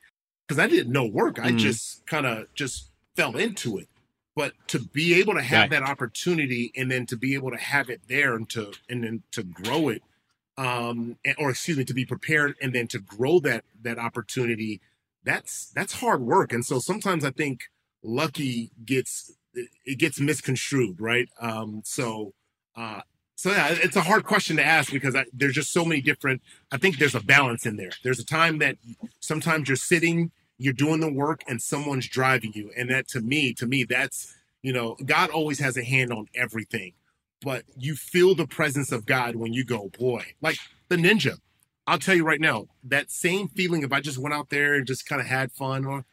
because 0.48 0.64
I 0.64 0.68
didn't 0.68 0.94
know 0.94 1.08
work. 1.08 1.40
I 1.40 1.52
mm. 1.52 1.58
just 1.58 2.06
kind 2.06 2.28
of 2.28 2.54
just 2.54 2.92
fell 3.16 3.36
into 3.36 3.80
it. 3.80 3.88
But 4.36 4.54
to 4.70 4.80
be 4.80 5.14
able 5.20 5.36
to 5.36 5.44
have 5.44 5.70
right. 5.70 5.70
that 5.72 5.84
opportunity 5.84 6.72
and 6.76 6.90
then 6.90 7.06
to 7.08 7.16
be 7.16 7.36
able 7.36 7.52
to 7.52 7.58
have 7.58 7.90
it 7.90 8.02
there 8.08 8.36
and 8.36 8.50
to 8.52 8.72
and 8.90 9.04
then 9.04 9.24
to 9.32 9.44
grow 9.44 9.90
it 9.90 10.02
um, 10.58 11.18
or 11.38 11.50
excuse 11.50 11.78
me, 11.78 11.86
to 11.86 11.94
be 11.94 12.06
prepared 12.06 12.56
and 12.62 12.74
then 12.74 12.88
to 12.88 13.00
grow 13.00 13.40
that 13.40 13.64
that 13.82 13.98
opportunity, 13.98 14.82
that's 15.24 15.72
that's 15.72 15.94
hard 15.94 16.22
work. 16.22 16.54
And 16.54 16.66
so 16.66 16.80
sometimes 16.80 17.26
I 17.26 17.32
think 17.32 17.62
lucky 18.04 18.72
gets 18.86 19.34
it 19.54 19.98
gets 19.98 20.20
misconstrued, 20.20 21.00
right? 21.00 21.30
Um, 21.40 21.82
so 21.86 22.34
uh, 22.76 23.02
so 23.36 23.52
yeah, 23.52 23.70
it's 23.72 23.96
a 23.96 24.02
hard 24.02 24.26
question 24.26 24.58
to 24.58 24.64
ask 24.64 24.92
because 24.92 25.16
I, 25.16 25.26
there's 25.34 25.56
just 25.56 25.74
so 25.74 25.86
many 25.86 26.02
different. 26.02 26.42
I 26.72 26.78
think 26.78 26.98
there's 26.98 27.16
a 27.16 27.24
balance 27.24 27.66
in 27.66 27.76
there. 27.78 27.92
There's 28.04 28.20
a 28.20 28.26
time 28.26 28.60
that 28.60 28.78
sometimes 29.20 29.68
you're 29.68 29.76
sitting, 29.76 30.32
you're 30.58 30.74
doing 30.74 31.00
the 31.00 31.12
work, 31.12 31.44
and 31.48 31.62
someone's 31.62 32.08
driving 32.08 32.54
you, 32.54 32.72
and 32.78 32.90
that 32.90 33.08
to 33.10 33.22
me, 33.22 33.54
to 33.56 33.66
me, 33.66 33.84
that's 33.84 34.36
you 34.62 34.72
know, 34.72 34.96
God 35.06 35.30
always 35.30 35.60
has 35.60 35.76
a 35.76 35.84
hand 35.84 36.14
on 36.14 36.28
everything 36.36 36.94
but 37.44 37.66
you 37.78 37.96
feel 37.96 38.34
the 38.34 38.48
presence 38.48 38.92
of 38.92 39.06
God 39.06 39.36
when 39.36 39.54
you 39.54 39.64
go, 39.66 39.92
boy, 40.00 40.26
like 40.42 40.58
the 40.90 40.96
ninja. 40.96 41.38
I'll 41.86 42.00
tell 42.00 42.16
you 42.16 42.26
right 42.26 42.40
now, 42.40 42.68
that 42.84 43.12
same 43.12 43.50
feeling 43.50 43.84
if 43.84 43.92
I 43.92 44.00
just 44.00 44.18
went 44.18 44.34
out 44.34 44.50
there 44.50 44.74
and 44.74 44.88
just 44.88 45.06
kind 45.06 45.20
of 45.20 45.28
had 45.28 45.52
fun, 45.52 45.86
or 45.86 46.06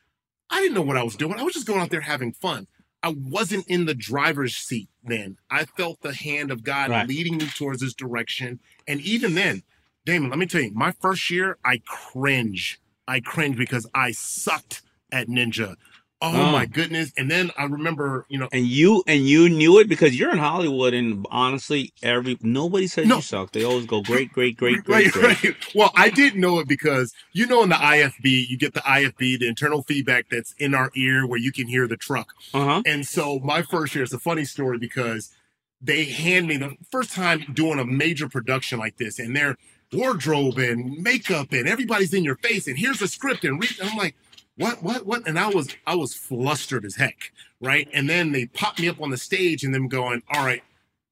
I 0.51 0.61
didn't 0.61 0.75
know 0.75 0.83
what 0.83 0.97
I 0.97 1.05
was 1.05 1.15
doing. 1.15 1.39
I 1.39 1.45
was 1.45 1.55
just 1.55 1.67
going 1.67 1.81
out 1.81 1.91
there 1.91 2.01
having 2.01 2.33
fun. 2.33 2.67
I 3.03 3.15
wasn't 3.17 3.69
in 3.69 3.87
the 3.87 3.95
driver's 3.95 4.57
seat 4.57 4.91
then. 5.05 5.39
I 5.49 5.65
felt 5.65 6.03
the 6.03 6.13
hand 6.13 6.51
of 6.51 6.65
God 6.65 6.91
right. 6.91 7.09
leading 7.09 7.39
me 7.39 7.47
towards 7.47 7.81
this 7.81 7.95
direction. 7.95 8.59
And 8.89 9.01
even 9.01 9.37
then, 9.37 9.63
Daymond, 10.07 10.31
let 10.31 10.39
me 10.39 10.47
tell 10.47 10.61
you, 10.61 10.73
my 10.75 10.91
first 10.91 11.31
year, 11.31 11.57
I 11.65 11.81
cringe. 11.87 12.81
I 13.07 13.21
cringe 13.21 13.57
because 13.57 13.87
I 13.95 14.13
sucked 14.13 14.83
at 15.13 15.29
Ninja. 15.29 15.77
Oh, 16.23 16.33
oh, 16.35 16.53
my 16.53 16.67
goodness! 16.67 17.13
And 17.17 17.31
then 17.31 17.51
I 17.57 17.65
remember, 17.65 18.27
you 18.29 18.39
know, 18.39 18.51
and 18.53 18.67
you 18.67 19.03
and 19.07 19.27
you 19.27 19.49
knew 19.49 19.79
it 19.79 19.89
because 19.89 20.19
you're 20.19 20.31
in 20.31 20.37
Hollywood, 20.37 20.93
and 20.93 21.27
honestly, 21.31 21.95
every 22.03 22.37
nobody 22.43 22.89
says 22.89 23.07
no. 23.07 23.17
you 23.17 23.23
suck. 23.23 23.53
They 23.53 23.65
always 23.65 23.87
go 23.87 24.03
great, 24.03 24.31
great, 24.31 24.59
great, 24.59 24.85
great, 24.85 25.17
right, 25.17 25.39
great. 25.39 25.43
Right. 25.43 25.75
Well, 25.75 25.91
I 25.97 26.11
didn't 26.11 26.39
know 26.39 26.59
it 26.59 26.69
because 26.69 27.15
you 27.33 27.47
know, 27.47 27.63
in 27.63 27.71
the 27.71 27.77
IFB, 27.77 28.49
you 28.49 28.59
get 28.59 28.75
the 28.75 28.81
IFB, 28.81 29.39
the 29.39 29.49
internal 29.49 29.83
feedback 29.83 30.27
that's 30.31 30.53
in 30.59 30.75
our 30.75 30.91
ear 30.95 31.27
where 31.27 31.39
you 31.39 31.53
can 31.53 31.69
hear 31.69 31.89
the 31.89 31.97
truck. 31.97 32.35
Uh-huh. 32.53 32.83
And 32.85 33.07
so 33.07 33.39
my 33.39 33.63
first 33.63 33.95
year, 33.95 34.05
it's 34.05 34.13
a 34.13 34.19
funny 34.19 34.45
story 34.45 34.77
because 34.77 35.35
they 35.81 36.05
hand 36.05 36.49
me 36.49 36.59
the 36.59 36.77
first 36.91 37.15
time 37.15 37.47
doing 37.55 37.79
a 37.79 37.85
major 37.87 38.29
production 38.29 38.79
like 38.79 38.99
this, 38.99 39.19
and 39.19 39.35
their 39.35 39.57
wardrobe 39.93 40.59
and 40.59 40.99
makeup 40.99 41.53
and 41.53 41.69
everybody's 41.69 42.15
in 42.15 42.25
your 42.25 42.37
face, 42.37 42.67
and 42.67 42.79
here's 42.79 43.01
the 43.01 43.09
script, 43.09 43.45
and, 43.45 43.61
read, 43.61 43.79
and 43.81 43.91
I'm 43.91 43.97
like 43.97 44.15
what, 44.61 44.83
what, 44.83 45.07
what? 45.07 45.27
And 45.27 45.39
I 45.39 45.49
was, 45.49 45.75
I 45.87 45.95
was 45.95 46.13
flustered 46.13 46.85
as 46.85 46.97
heck, 46.97 47.33
right? 47.63 47.89
And 47.95 48.11
then 48.11 48.33
they 48.33 48.45
pop 48.45 48.79
me 48.79 48.91
up 48.91 49.01
on 49.01 49.09
the 49.09 49.17
stage 49.17 49.65
and 49.65 49.75
them 49.75 49.89
going, 49.89 50.23
all 50.31 50.45
right, 50.45 50.63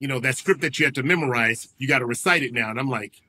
you 0.00 0.06
know, 0.06 0.20
that 0.20 0.36
script 0.36 0.60
that 0.60 0.78
you 0.78 0.84
have 0.84 0.92
to 0.94 1.02
memorize, 1.02 1.68
you 1.78 1.88
got 1.88 2.00
to 2.00 2.06
recite 2.06 2.42
it 2.42 2.52
now. 2.52 2.68
And 2.68 2.78
I'm 2.78 2.90
like, 2.90 3.22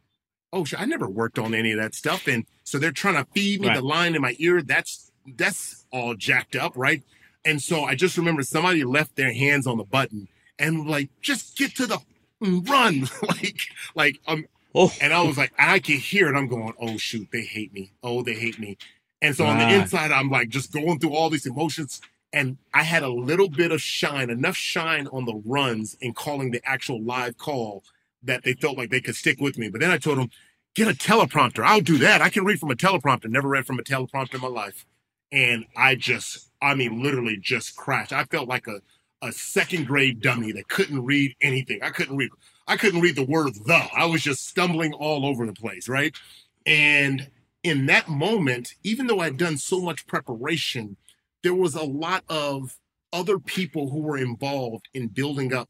oh, 0.51 0.65
I 0.77 0.83
never 0.85 1.07
worked 1.07 1.39
on 1.39 1.53
any 1.53 1.71
of 1.71 1.79
that 1.79 1.95
stuff. 1.95 2.27
And 2.27 2.45
so 2.65 2.77
they're 2.77 2.91
trying 2.91 3.15
to 3.15 3.25
feed 3.31 3.61
me 3.61 3.69
right. 3.69 3.77
the 3.77 3.81
line 3.81 4.13
in 4.13 4.21
my 4.21 4.35
ear. 4.39 4.61
That's, 4.61 5.09
that's 5.37 5.85
all 5.93 6.15
jacked 6.15 6.57
up, 6.57 6.73
right? 6.75 7.01
And 7.45 7.61
so 7.61 7.85
I 7.85 7.95
just 7.95 8.17
remember 8.17 8.43
somebody 8.43 8.83
left 8.83 9.15
their 9.15 9.31
hands 9.31 9.67
on 9.67 9.77
the 9.77 9.85
button 9.85 10.27
and 10.59 10.85
like, 10.85 11.09
just 11.21 11.57
get 11.57 11.77
to 11.77 11.85
the 11.85 11.99
run. 12.41 13.07
like, 13.27 13.59
like, 13.95 14.19
um, 14.27 14.45
oh. 14.75 14.91
and 15.01 15.13
I 15.13 15.21
was 15.21 15.37
like, 15.37 15.53
I 15.57 15.79
can 15.79 15.97
hear 15.97 16.29
it. 16.29 16.37
I'm 16.37 16.47
going, 16.47 16.73
oh 16.79 16.97
shoot, 16.97 17.27
they 17.31 17.43
hate 17.43 17.73
me. 17.73 17.93
Oh, 18.03 18.21
they 18.23 18.33
hate 18.33 18.59
me. 18.59 18.77
And 19.21 19.35
so 19.35 19.45
on 19.45 19.57
the 19.57 19.73
inside, 19.73 20.11
I'm 20.11 20.29
like 20.29 20.49
just 20.49 20.71
going 20.71 20.99
through 20.99 21.13
all 21.13 21.29
these 21.29 21.45
emotions. 21.45 22.01
And 22.31 22.57
I 22.73 22.83
had 22.83 23.03
a 23.03 23.09
little 23.09 23.49
bit 23.49 23.71
of 23.71 23.81
shine, 23.81 24.29
enough 24.29 24.55
shine 24.55 25.07
on 25.07 25.25
the 25.25 25.41
runs 25.45 25.97
and 26.01 26.15
calling 26.15 26.51
the 26.51 26.61
actual 26.63 27.01
live 27.01 27.37
call 27.37 27.83
that 28.23 28.43
they 28.43 28.53
felt 28.53 28.77
like 28.77 28.91
they 28.91 29.01
could 29.01 29.15
stick 29.15 29.39
with 29.39 29.57
me. 29.57 29.69
But 29.69 29.81
then 29.81 29.91
I 29.91 29.97
told 29.97 30.19
them, 30.19 30.29
get 30.75 30.87
a 30.87 30.91
teleprompter. 30.91 31.63
I'll 31.65 31.81
do 31.81 31.97
that. 31.97 32.21
I 32.21 32.29
can 32.29 32.45
read 32.45 32.59
from 32.59 32.71
a 32.71 32.75
teleprompter. 32.75 33.25
Never 33.25 33.49
read 33.49 33.65
from 33.65 33.79
a 33.79 33.83
teleprompter 33.83 34.35
in 34.35 34.41
my 34.41 34.47
life. 34.47 34.85
And 35.31 35.65
I 35.75 35.95
just, 35.95 36.49
I 36.61 36.75
mean, 36.75 37.01
literally 37.01 37.37
just 37.37 37.75
crashed. 37.75 38.13
I 38.13 38.23
felt 38.25 38.47
like 38.47 38.67
a, 38.67 38.81
a 39.21 39.31
second 39.31 39.87
grade 39.87 40.21
dummy 40.21 40.51
that 40.53 40.69
couldn't 40.69 41.03
read 41.03 41.35
anything. 41.41 41.79
I 41.81 41.89
couldn't 41.89 42.15
read, 42.15 42.29
I 42.69 42.77
couldn't 42.77 43.01
read 43.01 43.15
the 43.15 43.25
word 43.25 43.55
the. 43.65 43.87
I 43.95 44.05
was 44.05 44.21
just 44.21 44.47
stumbling 44.47 44.93
all 44.93 45.25
over 45.25 45.45
the 45.47 45.53
place, 45.53 45.89
right? 45.89 46.15
And 46.67 47.31
in 47.63 47.87
that 47.87 48.07
moment, 48.07 48.75
even 48.83 49.07
though 49.07 49.21
I'd 49.21 49.37
done 49.37 49.57
so 49.57 49.81
much 49.81 50.05
preparation, 50.05 50.95
there 51.41 51.55
was 51.55 51.73
a 51.73 51.83
lot 51.83 52.23
of 52.29 52.77
other 53.11 53.39
people 53.39 53.89
who 53.89 53.99
were 54.01 54.19
involved 54.19 54.87
in 54.93 55.07
building 55.07 55.51
up 55.51 55.69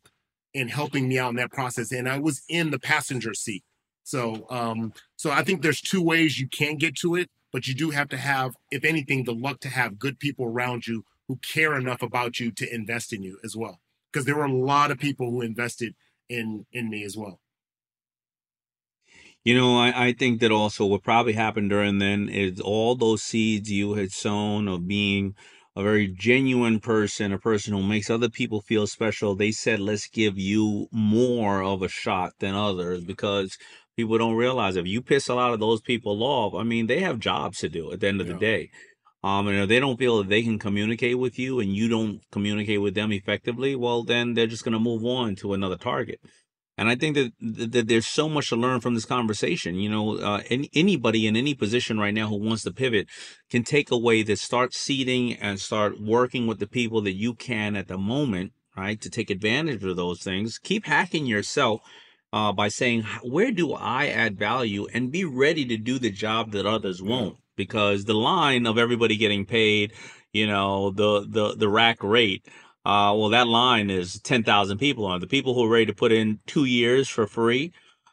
and 0.53 0.69
helping 0.69 1.07
me 1.07 1.17
out 1.17 1.29
in 1.29 1.37
that 1.37 1.53
process. 1.53 1.93
And 1.93 2.09
I 2.09 2.19
was 2.19 2.43
in 2.49 2.69
the 2.69 2.79
passenger 2.79 3.33
seat. 3.33 3.63
So, 4.03 4.45
um, 4.49 4.91
so 5.15 5.31
I 5.31 5.41
think 5.43 5.61
there's 5.61 5.79
two 5.81 6.01
ways 6.01 6.37
you 6.37 6.49
can 6.49 6.75
get 6.75 6.95
to 6.97 7.15
it, 7.15 7.29
but 7.53 7.65
you 7.65 7.75
do 7.75 7.91
have 7.91 8.09
to 8.09 8.17
have, 8.17 8.55
if 8.71 8.83
anything, 8.83 9.23
the 9.23 9.33
luck 9.33 9.61
to 9.61 9.69
have 9.69 9.99
good 9.99 10.19
people 10.19 10.45
around 10.45 10.85
you 10.85 11.05
who 11.29 11.37
care 11.37 11.75
enough 11.75 12.01
about 12.01 12.41
you 12.41 12.51
to 12.51 12.73
invest 12.73 13.13
in 13.13 13.23
you 13.23 13.37
as 13.43 13.55
well. 13.55 13.79
Because 14.11 14.25
there 14.25 14.35
were 14.35 14.45
a 14.45 14.51
lot 14.51 14.91
of 14.91 14.99
people 14.99 15.31
who 15.31 15.41
invested 15.41 15.95
in 16.29 16.65
in 16.71 16.89
me 16.89 17.03
as 17.03 17.17
well. 17.17 17.41
You 19.43 19.55
know, 19.57 19.77
I, 19.77 20.07
I 20.07 20.13
think 20.13 20.41
that 20.41 20.51
also 20.51 20.85
what 20.85 21.03
probably 21.03 21.33
happened 21.33 21.69
during 21.69 21.99
then 21.99 22.29
is 22.29 22.59
all 22.59 22.95
those 22.95 23.23
seeds 23.23 23.71
you 23.71 23.93
had 23.93 24.11
sown 24.11 24.67
of 24.67 24.87
being 24.87 25.35
a 25.75 25.83
very 25.83 26.07
genuine 26.07 26.79
person, 26.79 27.31
a 27.31 27.39
person 27.39 27.73
who 27.73 27.81
makes 27.83 28.09
other 28.09 28.29
people 28.29 28.61
feel 28.61 28.85
special. 28.85 29.35
They 29.35 29.51
said, 29.51 29.79
let's 29.79 30.07
give 30.07 30.37
you 30.37 30.87
more 30.91 31.63
of 31.63 31.81
a 31.81 31.87
shot 31.87 32.33
than 32.39 32.53
others 32.53 33.03
because 33.05 33.57
people 33.95 34.17
don't 34.17 34.35
realize 34.35 34.75
if 34.75 34.87
you 34.87 35.01
piss 35.01 35.29
a 35.29 35.35
lot 35.35 35.53
of 35.53 35.59
those 35.59 35.81
people 35.81 36.21
off, 36.23 36.53
I 36.53 36.63
mean, 36.63 36.87
they 36.87 36.99
have 36.99 37.19
jobs 37.19 37.59
to 37.59 37.69
do 37.69 37.91
at 37.93 38.01
the 38.01 38.07
end 38.07 38.19
of 38.21 38.27
yeah. 38.27 38.33
the 38.33 38.39
day. 38.39 38.69
Um, 39.21 39.47
and 39.47 39.57
if 39.59 39.67
they 39.67 39.79
don't 39.79 39.99
feel 39.99 40.19
that 40.19 40.29
they 40.29 40.43
can 40.43 40.57
communicate 40.57 41.19
with 41.19 41.37
you 41.37 41.59
and 41.59 41.75
you 41.75 41.89
don't 41.89 42.21
communicate 42.31 42.81
with 42.81 42.95
them 42.95 43.11
effectively, 43.11 43.75
well, 43.75 44.03
then 44.03 44.33
they're 44.33 44.47
just 44.47 44.63
going 44.63 44.73
to 44.73 44.79
move 44.79 45.03
on 45.03 45.35
to 45.37 45.53
another 45.53 45.75
target. 45.75 46.21
And 46.77 46.87
I 46.87 46.95
think 46.95 47.15
that, 47.15 47.33
that 47.41 47.89
there's 47.89 48.07
so 48.07 48.29
much 48.29 48.47
to 48.49 48.55
learn 48.55 48.79
from 48.79 48.95
this 48.95 49.03
conversation. 49.03 49.75
You 49.75 49.89
know, 49.89 50.17
uh, 50.17 50.41
any, 50.49 50.69
anybody 50.73 51.27
in 51.27 51.35
any 51.35 51.53
position 51.53 51.99
right 51.99 52.13
now 52.13 52.27
who 52.27 52.37
wants 52.37 52.63
to 52.63 52.71
pivot 52.71 53.07
can 53.49 53.63
take 53.63 53.91
away 53.91 54.23
this, 54.23 54.41
start 54.41 54.73
seeding 54.73 55.33
and 55.33 55.59
start 55.59 55.99
working 55.99 56.47
with 56.47 56.59
the 56.59 56.67
people 56.67 57.01
that 57.01 57.17
you 57.17 57.33
can 57.33 57.75
at 57.75 57.89
the 57.89 57.97
moment, 57.97 58.53
right? 58.77 59.01
To 59.01 59.09
take 59.09 59.29
advantage 59.29 59.83
of 59.83 59.97
those 59.97 60.23
things. 60.23 60.57
Keep 60.57 60.85
hacking 60.85 61.25
yourself 61.25 61.81
uh, 62.31 62.53
by 62.53 62.69
saying, 62.69 63.03
where 63.23 63.51
do 63.51 63.73
I 63.73 64.07
add 64.07 64.39
value 64.39 64.87
and 64.93 65.11
be 65.11 65.25
ready 65.25 65.65
to 65.65 65.75
do 65.75 65.99
the 65.99 66.11
job 66.11 66.53
that 66.53 66.65
others 66.65 67.01
won't? 67.01 67.35
Because 67.65 68.05
the 68.05 68.13
line 68.33 68.65
of 68.65 68.77
everybody 68.77 69.15
getting 69.17 69.45
paid, 69.45 69.93
you 70.33 70.47
know, 70.47 70.89
the, 71.01 71.11
the, 71.35 71.45
the 71.55 71.69
rack 71.69 71.99
rate, 72.03 72.43
Uh, 72.85 73.13
well, 73.17 73.29
that 73.29 73.47
line 73.47 73.89
is 73.91 74.19
10,000 74.21 74.77
people 74.79 75.05
on 75.05 75.17
it. 75.17 75.19
The 75.19 75.35
people 75.37 75.53
who 75.53 75.63
are 75.65 75.73
ready 75.77 75.85
to 75.91 75.93
put 76.03 76.11
in 76.11 76.39
two 76.47 76.65
years 76.65 77.07
for 77.15 77.27
free, 77.27 77.71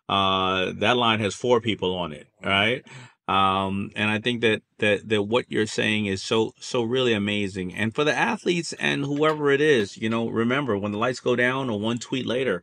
uh, 0.09 0.73
that 0.83 0.97
line 0.97 1.21
has 1.21 1.35
four 1.35 1.61
people 1.61 1.95
on 2.05 2.13
it, 2.13 2.27
right? 2.45 2.83
Um, 3.29 3.91
and 3.97 4.09
I 4.11 4.19
think 4.25 4.41
that, 4.43 4.63
that, 4.79 5.09
that 5.09 5.23
what 5.23 5.47
you're 5.49 5.67
saying 5.81 6.07
is 6.07 6.23
so, 6.23 6.53
so 6.61 6.83
really 6.83 7.15
amazing. 7.15 7.75
And 7.75 7.95
for 7.95 8.05
the 8.05 8.15
athletes 8.31 8.73
and 8.79 9.05
whoever 9.05 9.51
it 9.57 9.61
is, 9.61 9.97
you 9.97 10.09
know, 10.11 10.29
remember 10.29 10.77
when 10.79 10.93
the 10.93 10.99
lights 10.99 11.21
go 11.21 11.35
down 11.37 11.71
or 11.71 11.79
one 11.81 11.99
tweet 11.99 12.27
later, 12.27 12.63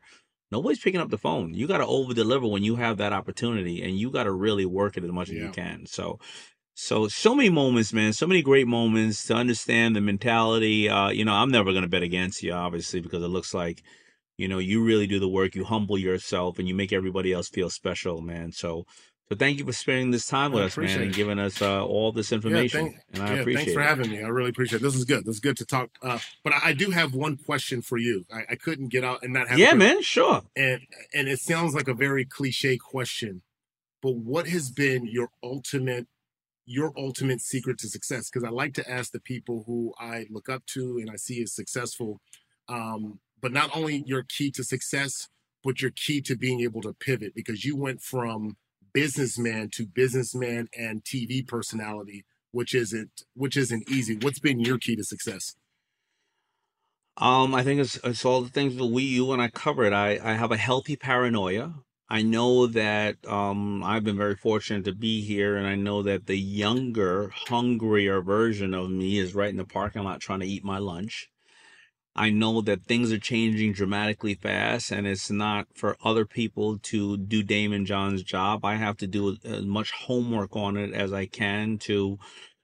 nobody's 0.51 0.79
picking 0.83 1.01
up 1.01 1.09
the 1.09 1.17
phone. 1.27 1.53
You 1.53 1.67
got 1.67 1.79
to 1.79 1.87
over 1.87 2.13
deliver 2.13 2.47
when 2.47 2.63
you 2.63 2.75
have 2.75 2.97
that 2.97 3.13
opportunity 3.19 3.81
and 3.83 3.97
you 3.97 4.11
got 4.11 4.23
to 4.25 4.31
really 4.31 4.65
work 4.65 4.97
it 4.97 5.03
as 5.03 5.11
much 5.11 5.29
as 5.29 5.35
you 5.45 5.51
can. 5.61 5.85
So, 5.87 6.19
so, 6.75 7.07
so 7.07 7.35
many 7.35 7.49
moments, 7.49 7.93
man, 7.93 8.13
so 8.13 8.25
many 8.25 8.41
great 8.41 8.67
moments 8.67 9.25
to 9.27 9.35
understand 9.35 9.95
the 9.95 10.01
mentality. 10.01 10.89
Uh, 10.89 11.09
you 11.09 11.23
know, 11.23 11.33
I'm 11.33 11.51
never 11.51 11.71
going 11.71 11.83
to 11.83 11.89
bet 11.89 12.03
against 12.03 12.41
you, 12.41 12.51
obviously, 12.53 12.99
because 12.99 13.23
it 13.23 13.27
looks 13.27 13.53
like, 13.53 13.83
you 14.37 14.47
know, 14.47 14.57
you 14.57 14.83
really 14.83 15.05
do 15.05 15.19
the 15.19 15.29
work, 15.29 15.53
you 15.53 15.63
humble 15.63 15.97
yourself 15.97 16.57
and 16.57 16.67
you 16.67 16.73
make 16.73 16.91
everybody 16.91 17.31
else 17.31 17.47
feel 17.49 17.69
special, 17.69 18.21
man. 18.21 18.51
So, 18.51 18.85
so 19.29 19.35
thank 19.37 19.59
you 19.59 19.65
for 19.65 19.71
spending 19.71 20.11
this 20.11 20.25
time 20.25 20.51
with 20.51 20.63
us, 20.63 20.75
man, 20.75 20.85
appreciate 20.85 21.05
and 21.05 21.15
giving 21.15 21.39
us 21.39 21.61
uh, 21.61 21.85
all 21.85 22.11
this 22.11 22.31
information. 22.31 22.85
Yeah, 22.85 22.91
thank- 22.91 23.03
and 23.13 23.23
I 23.23 23.35
yeah, 23.35 23.41
appreciate 23.41 23.65
thanks 23.65 23.73
for 23.73 23.81
it. 23.81 23.85
having 23.85 24.11
me. 24.11 24.23
I 24.23 24.27
really 24.27 24.49
appreciate 24.49 24.81
it. 24.81 24.83
This 24.83 24.95
is 24.95 25.05
good. 25.05 25.25
This 25.25 25.35
is 25.35 25.39
good 25.39 25.57
to 25.57 25.65
talk. 25.65 25.91
Uh, 26.01 26.19
but 26.43 26.53
I, 26.53 26.69
I 26.69 26.73
do 26.73 26.89
have 26.89 27.13
one 27.13 27.37
question 27.37 27.81
for 27.81 27.97
you. 27.97 28.25
I, 28.33 28.41
I 28.49 28.55
couldn't 28.55 28.89
get 28.89 29.03
out 29.03 29.23
and 29.23 29.33
not 29.33 29.47
have. 29.47 29.59
Yeah, 29.59 29.75
man, 29.75 30.01
sure. 30.01 30.41
And 30.55 30.81
and 31.13 31.27
it 31.27 31.39
sounds 31.39 31.73
like 31.73 31.87
a 31.87 31.93
very 31.93 32.25
cliche 32.25 32.77
question, 32.77 33.43
but 34.01 34.15
what 34.15 34.47
has 34.47 34.71
been 34.71 35.05
your 35.05 35.29
ultimate 35.41 36.07
your 36.65 36.91
ultimate 36.97 37.41
secret 37.41 37.77
to 37.79 37.89
success? 37.89 38.29
Because 38.29 38.47
I 38.47 38.51
like 38.51 38.73
to 38.75 38.89
ask 38.89 39.11
the 39.11 39.19
people 39.19 39.63
who 39.67 39.93
I 39.99 40.25
look 40.29 40.49
up 40.49 40.65
to 40.73 40.97
and 40.99 41.09
I 41.09 41.15
see 41.15 41.41
as 41.41 41.53
successful, 41.53 42.21
um, 42.69 43.19
but 43.41 43.51
not 43.51 43.75
only 43.75 44.03
your 44.05 44.23
key 44.23 44.51
to 44.51 44.63
success, 44.63 45.27
but 45.63 45.81
your 45.81 45.91
key 45.91 46.21
to 46.21 46.35
being 46.35 46.61
able 46.61 46.81
to 46.81 46.93
pivot. 46.93 47.33
Because 47.35 47.65
you 47.65 47.75
went 47.75 48.01
from 48.01 48.57
businessman 48.93 49.69
to 49.73 49.85
businessman 49.85 50.67
and 50.77 51.03
TV 51.03 51.45
personality, 51.45 52.25
which 52.51 52.73
isn't 52.75 53.23
which 53.33 53.57
isn't 53.57 53.89
easy. 53.89 54.17
What's 54.17 54.39
been 54.39 54.59
your 54.59 54.77
key 54.77 54.95
to 54.95 55.03
success? 55.03 55.55
Um, 57.17 57.53
I 57.53 57.63
think 57.63 57.79
it's 57.79 57.99
it's 58.03 58.25
all 58.25 58.41
the 58.41 58.49
things 58.49 58.75
that 58.77 58.85
we 58.85 59.03
you 59.03 59.31
and 59.33 59.41
I 59.41 59.49
covered. 59.49 59.93
I 59.93 60.19
I 60.23 60.33
have 60.33 60.51
a 60.51 60.57
healthy 60.57 60.95
paranoia. 60.95 61.73
I 62.09 62.21
know 62.21 62.67
that 62.67 63.17
um 63.27 63.83
I've 63.83 64.03
been 64.03 64.17
very 64.17 64.35
fortunate 64.35 64.85
to 64.85 64.93
be 64.93 65.21
here, 65.21 65.55
and 65.57 65.67
I 65.67 65.75
know 65.75 66.03
that 66.03 66.27
the 66.27 66.37
younger, 66.37 67.29
hungrier 67.47 68.21
version 68.21 68.73
of 68.73 68.89
me 68.91 69.17
is 69.17 69.35
right 69.35 69.49
in 69.49 69.57
the 69.57 69.65
parking 69.65 70.03
lot 70.03 70.21
trying 70.21 70.41
to 70.41 70.47
eat 70.47 70.63
my 70.63 70.77
lunch. 70.77 71.29
I 72.15 72.29
know 72.29 72.61
that 72.61 72.85
things 72.85 73.11
are 73.11 73.19
changing 73.19 73.73
dramatically 73.73 74.35
fast, 74.35 74.91
and 74.91 75.07
it's 75.07 75.31
not 75.31 75.67
for 75.73 75.97
other 76.03 76.25
people 76.25 76.77
to 76.79 77.17
do 77.17 77.43
Daymond 77.43 77.85
John's 77.87 78.21
job. 78.21 78.63
I 78.65 78.75
have 78.75 78.97
to 78.97 79.07
do 79.07 79.37
as 79.43 79.65
much 79.65 79.91
homework 79.91 80.55
on 80.55 80.77
it 80.77 80.93
as 80.93 81.11
I 81.11 81.25
can 81.25 81.79
to 81.79 82.19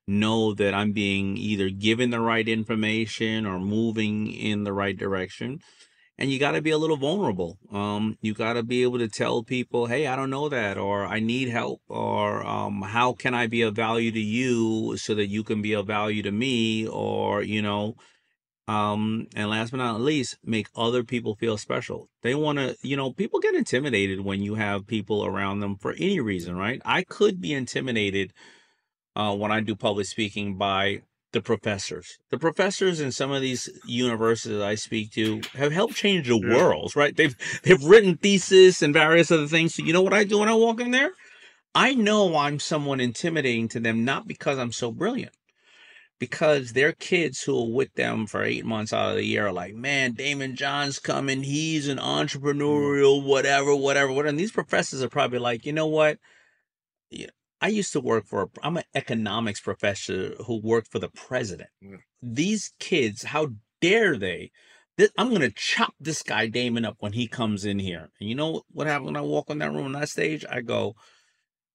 know 0.07 0.53
that 0.53 0.73
I'm 0.75 0.91
being 0.91 1.37
either 1.37 1.69
given 1.69 2.11
the 2.11 2.19
right 2.19 2.47
information 2.47 3.45
or 3.47 3.59
moving 3.59 4.27
in 4.31 4.65
the 4.65 4.73
right 4.73 4.97
direction. 4.97 5.61
And 6.19 6.29
you 6.29 6.37
got 6.37 6.51
to 6.51 6.61
be 6.61 6.71
a 6.71 6.77
little 6.77 6.97
vulnerable. 6.97 7.57
Um, 7.71 8.17
you 8.21 8.33
got 8.33 8.53
to 8.53 8.63
be 8.63 8.83
able 8.83 8.99
to 8.99 9.07
tell 9.07 9.41
people, 9.41 9.85
"Hey, 9.85 10.05
I 10.05 10.17
don't 10.17 10.29
know 10.29 10.49
that," 10.49 10.77
or 10.77 11.05
"I 11.05 11.21
need 11.21 11.47
help," 11.47 11.81
or 11.87 12.45
um, 12.45 12.81
"How 12.81 13.13
can 13.13 13.33
I 13.33 13.47
be 13.47 13.61
of 13.61 13.73
value 13.75 14.11
to 14.11 14.19
you 14.19 14.97
so 14.97 15.15
that 15.15 15.27
you 15.27 15.43
can 15.43 15.61
be 15.61 15.71
of 15.73 15.87
value 15.87 16.21
to 16.23 16.31
me?" 16.31 16.85
Or 16.85 17.41
you 17.41 17.61
know, 17.61 17.95
um, 18.67 19.27
and 19.33 19.49
last 19.49 19.71
but 19.71 19.77
not 19.77 20.01
least, 20.01 20.37
make 20.43 20.67
other 20.75 21.03
people 21.05 21.35
feel 21.35 21.57
special. 21.57 22.09
They 22.21 22.35
want 22.35 22.59
to, 22.59 22.75
you 22.83 22.97
know, 22.97 23.13
people 23.13 23.39
get 23.39 23.55
intimidated 23.55 24.19
when 24.21 24.43
you 24.43 24.55
have 24.55 24.85
people 24.85 25.25
around 25.25 25.61
them 25.61 25.77
for 25.77 25.93
any 25.93 26.19
reason, 26.19 26.57
right? 26.57 26.81
I 26.83 27.03
could 27.03 27.39
be 27.39 27.53
intimidated 27.53 28.33
uh, 29.15 29.35
when 29.35 29.51
I 29.51 29.61
do 29.61 29.75
public 29.75 30.05
speaking 30.05 30.57
by 30.57 31.01
the 31.31 31.41
professors. 31.41 32.17
The 32.29 32.37
professors 32.37 32.99
in 32.99 33.11
some 33.11 33.31
of 33.31 33.41
these 33.41 33.69
universities 33.85 34.61
I 34.61 34.75
speak 34.75 35.11
to 35.11 35.41
have 35.53 35.71
helped 35.71 35.95
change 35.95 36.27
the 36.27 36.37
Yeah. 36.37 36.55
worlds, 36.55 36.95
right? 36.95 37.15
They've 37.15 37.35
they've 37.63 37.83
written 37.83 38.17
thesis 38.17 38.81
and 38.81 38.93
various 38.93 39.31
other 39.31 39.47
things. 39.47 39.75
So 39.75 39.83
you 39.83 39.93
know 39.93 40.01
what 40.01 40.13
I 40.13 40.23
do 40.23 40.39
when 40.39 40.49
I 40.49 40.53
walk 40.53 40.79
in 40.79 40.91
there? 40.91 41.11
I 41.75 41.93
know 41.93 42.35
I'm 42.35 42.59
someone 42.59 42.99
intimidating 42.99 43.67
to 43.69 43.79
them, 43.79 44.03
not 44.03 44.27
because 44.27 44.57
I'm 44.57 44.71
so 44.71 44.91
brilliant, 44.91 45.33
because 46.17 46.73
their 46.73 46.93
kids 46.93 47.43
who 47.43 47.57
are 47.59 47.71
with 47.71 47.93
them 47.93 48.25
for 48.25 48.43
eight 48.43 48.65
months 48.65 48.91
out 48.91 49.11
of 49.11 49.17
the 49.17 49.25
year 49.25 49.47
are 49.47 49.53
like, 49.53 49.75
man, 49.75 50.15
Daymond 50.15 50.55
John's 50.55 50.97
coming. 50.97 51.43
He's 51.43 51.87
an 51.87 51.99
mm. 51.99 52.03
entrepreneurial, 52.03 53.23
whatever, 53.23 53.75
whatever, 53.75 54.11
whatever. 54.11 54.29
And 54.29 54.39
these 54.39 54.51
professors 54.51 55.03
are 55.03 55.09
probably 55.09 55.39
like, 55.39 55.65
you 55.65 55.73
know 55.73 55.87
what? 55.87 56.17
I 57.61 57.67
used 57.67 57.91
to 57.93 57.99
work 57.99 58.25
for, 58.25 58.43
a, 58.43 58.47
I'm 58.63 58.77
an 58.77 58.83
economics 58.95 59.59
professor 59.59 60.33
who 60.45 60.61
worked 60.61 60.91
for 60.91 60.99
the 60.99 61.09
president. 61.09 61.69
These 62.21 62.73
kids, 62.79 63.23
how 63.23 63.49
dare 63.81 64.17
they? 64.17 64.51
This, 64.97 65.11
I'm 65.17 65.29
going 65.29 65.41
to 65.41 65.51
chop 65.51 65.93
this 65.99 66.23
guy 66.23 66.49
Daymond 66.49 66.85
up 66.85 66.97
when 66.99 67.13
he 67.13 67.27
comes 67.27 67.65
in 67.65 67.79
here. 67.79 68.09
And 68.19 68.29
you 68.29 68.35
know 68.35 68.63
what 68.71 68.87
happened 68.87 69.07
when 69.07 69.17
I 69.17 69.21
walk 69.21 69.49
on 69.49 69.59
that 69.59 69.71
room 69.71 69.85
on 69.85 69.91
that 69.93 70.09
stage? 70.09 70.45
I 70.49 70.61
go, 70.61 70.95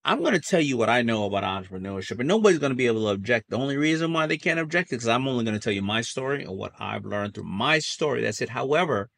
I'm 0.07 0.20
going 0.20 0.35
to 0.35 0.41
tell 0.41 0.61
you 0.61 0.76
what 0.76 0.91
I 0.91 1.01
know 1.01 1.24
about 1.24 1.45
entrepreneurship, 1.45 2.18
and 2.18 2.28
nobody's 2.28 2.59
going 2.59 2.72
to 2.72 2.76
be 2.76 2.87
able 2.87 3.05
to 3.05 3.09
object. 3.09 3.49
The 3.49 3.57
only 3.57 3.78
reason 3.78 4.12
why 4.12 4.26
they 4.26 4.37
can't 4.37 4.61
object 4.61 4.93
is 4.93 4.99
because 4.99 5.09
I'm 5.09 5.26
only 5.26 5.45
going 5.45 5.55
to 5.55 5.61
tell 5.61 5.72
you 5.72 5.80
my 5.80 6.03
story 6.03 6.45
and 6.45 6.59
what 6.59 6.72
I've 6.78 7.07
learned 7.07 7.35
through 7.35 7.45
my 7.45 7.78
story. 7.78 8.20
That's 8.20 8.43
it. 8.43 8.51
However, 8.51 9.09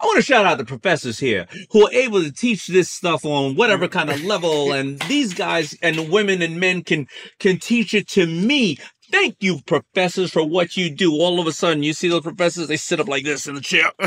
I 0.00 0.06
want 0.06 0.16
to 0.16 0.22
shout 0.22 0.46
out 0.46 0.58
the 0.58 0.64
professors 0.64 1.18
here 1.18 1.46
who 1.70 1.86
are 1.86 1.92
able 1.92 2.22
to 2.22 2.32
teach 2.32 2.66
this 2.66 2.90
stuff 2.90 3.24
on 3.24 3.56
whatever 3.56 3.88
mm. 3.88 3.92
kind 3.92 4.10
of 4.10 4.22
level, 4.24 4.72
and 4.72 4.98
these 5.02 5.34
guys 5.34 5.76
and 5.82 6.10
women 6.10 6.42
and 6.42 6.60
men 6.60 6.82
can 6.82 7.06
can 7.38 7.58
teach 7.58 7.94
it 7.94 8.08
to 8.08 8.26
me. 8.26 8.78
Thank 9.10 9.36
you, 9.40 9.60
professors, 9.66 10.30
for 10.30 10.46
what 10.46 10.76
you 10.76 10.90
do. 10.90 11.12
All 11.12 11.40
of 11.40 11.46
a 11.46 11.52
sudden, 11.52 11.82
you 11.82 11.94
see 11.94 12.08
those 12.08 12.22
professors, 12.22 12.68
they 12.68 12.76
sit 12.76 13.00
up 13.00 13.08
like 13.08 13.24
this 13.24 13.46
in 13.46 13.54
the 13.54 13.60
chair. 13.62 13.90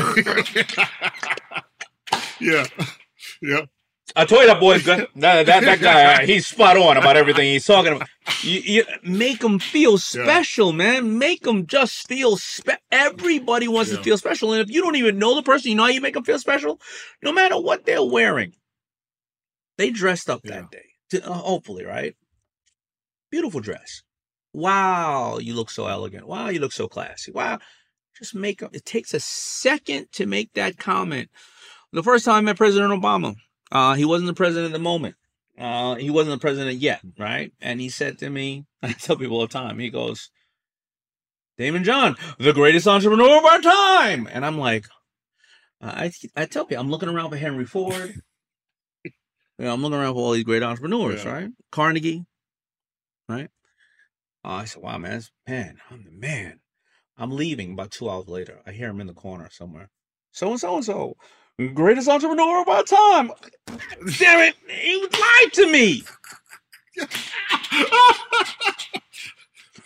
yeah, 2.40 2.66
yeah. 3.42 3.62
I 4.14 4.24
told 4.26 4.42
you 4.42 4.46
that 4.48 4.60
boy's. 4.60 4.84
That, 4.84 5.08
that, 5.16 5.46
that 5.46 5.80
guy, 5.80 6.26
he's 6.26 6.46
spot 6.46 6.76
on 6.76 6.96
about 6.96 7.16
everything 7.16 7.50
he's 7.50 7.64
talking 7.64 7.94
about. 7.96 8.08
You, 8.42 8.60
you 8.60 8.84
make 9.02 9.40
them 9.40 9.58
feel 9.58 9.96
special, 9.98 10.72
man. 10.72 11.18
Make 11.18 11.42
them 11.42 11.66
just 11.66 12.06
feel 12.08 12.36
spe- 12.36 12.80
Everybody 12.90 13.68
wants 13.68 13.90
to 13.90 14.02
feel 14.02 14.18
special. 14.18 14.52
And 14.52 14.60
if 14.60 14.70
you 14.70 14.82
don't 14.82 14.96
even 14.96 15.18
know 15.18 15.34
the 15.34 15.42
person, 15.42 15.70
you 15.70 15.76
know 15.76 15.84
how 15.84 15.88
you 15.88 16.00
make 16.00 16.14
them 16.14 16.24
feel 16.24 16.38
special? 16.38 16.80
No 17.22 17.32
matter 17.32 17.58
what 17.58 17.84
they're 17.86 18.04
wearing, 18.04 18.52
they 19.78 19.90
dressed 19.90 20.28
up 20.28 20.42
that 20.42 20.70
day. 20.70 20.84
To- 21.10 21.28
uh, 21.30 21.32
hopefully, 21.32 21.84
right? 21.84 22.14
Beautiful 23.30 23.60
dress. 23.60 24.02
Wow, 24.52 25.38
you 25.38 25.54
look 25.54 25.70
so 25.70 25.86
elegant. 25.86 26.26
Wow, 26.28 26.48
you 26.50 26.60
look 26.60 26.72
so 26.72 26.86
classy. 26.86 27.32
Wow. 27.32 27.58
Just 28.18 28.34
make 28.34 28.62
'em- 28.62 28.68
It 28.74 28.84
takes 28.84 29.14
a 29.14 29.20
second 29.20 30.12
to 30.12 30.26
make 30.26 30.52
that 30.52 30.76
comment. 30.76 31.30
The 31.92 32.02
first 32.02 32.24
time 32.26 32.34
I 32.36 32.40
met 32.42 32.56
President 32.58 32.92
Obama, 32.92 33.34
uh, 33.72 33.94
he 33.94 34.04
wasn't 34.04 34.28
the 34.28 34.34
president 34.34 34.66
at 34.66 34.72
the 34.72 34.78
moment. 34.82 35.16
Uh, 35.58 35.96
he 35.96 36.10
wasn't 36.10 36.36
the 36.36 36.40
president 36.40 36.78
yet, 36.78 37.00
right? 37.18 37.52
And 37.60 37.80
he 37.80 37.88
said 37.88 38.18
to 38.18 38.30
me, 38.30 38.66
I 38.82 38.92
tell 38.92 39.16
people 39.16 39.36
all 39.36 39.42
the 39.46 39.52
time, 39.52 39.78
he 39.78 39.90
goes, 39.90 40.30
Daymond 41.58 41.84
John, 41.84 42.16
the 42.38 42.52
greatest 42.52 42.86
entrepreneur 42.86 43.38
of 43.38 43.44
our 43.44 43.60
time. 43.60 44.28
And 44.30 44.44
I'm 44.44 44.58
like, 44.58 44.86
I, 45.80 46.12
I 46.36 46.46
tell 46.46 46.64
people, 46.64 46.80
I'm 46.80 46.90
looking 46.90 47.08
around 47.08 47.30
for 47.30 47.36
Henry 47.36 47.66
Ford. 47.66 48.14
you 49.04 49.10
know, 49.58 49.72
I'm 49.72 49.82
looking 49.82 49.98
around 49.98 50.14
for 50.14 50.20
all 50.20 50.32
these 50.32 50.44
great 50.44 50.62
entrepreneurs, 50.62 51.24
Yeah. 51.24 51.32
right? 51.32 51.50
Carnegie, 51.70 52.24
right? 53.28 53.50
Uh, 54.44 54.48
I 54.48 54.64
said, 54.64 54.82
wow, 54.82 54.98
man, 54.98 55.22
man, 55.46 55.78
I'm 55.90 56.04
the 56.04 56.10
man. 56.10 56.60
I'm 57.16 57.30
leaving 57.30 57.72
about 57.72 57.90
two 57.90 58.08
hours 58.08 58.26
later. 58.28 58.60
I 58.66 58.72
hear 58.72 58.88
him 58.88 59.00
in 59.00 59.06
the 59.06 59.14
corner 59.14 59.48
somewhere. 59.50 59.90
So 60.32 60.50
and 60.50 60.58
so 60.60 60.76
and 60.76 60.84
so, 60.84 61.16
greatest 61.74 62.08
entrepreneur 62.08 62.62
of 62.62 62.68
our 62.68 62.82
time. 62.82 63.32
Damn 64.18 64.40
it, 64.40 64.54
he 64.68 65.00
lied 65.02 65.52
to 65.54 65.70
me. 65.72 66.02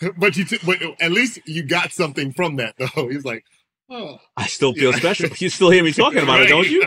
but 0.17 0.35
you, 0.37 0.45
t- 0.45 0.59
but 0.65 0.77
at 1.01 1.11
least 1.11 1.39
you 1.45 1.63
got 1.63 1.91
something 1.91 2.33
from 2.33 2.57
that, 2.57 2.75
though. 2.77 3.07
He's 3.07 3.25
like, 3.25 3.43
oh, 3.89 4.17
I 4.35 4.47
still 4.47 4.73
feel 4.73 4.91
Yeah. 4.91 4.97
special. 4.97 5.29
You 5.37 5.49
still 5.49 5.69
hear 5.69 5.83
me 5.83 5.91
talking 5.93 6.19
about 6.23 6.41
it, 6.41 6.47
don't 6.49 6.67
you? 6.69 6.83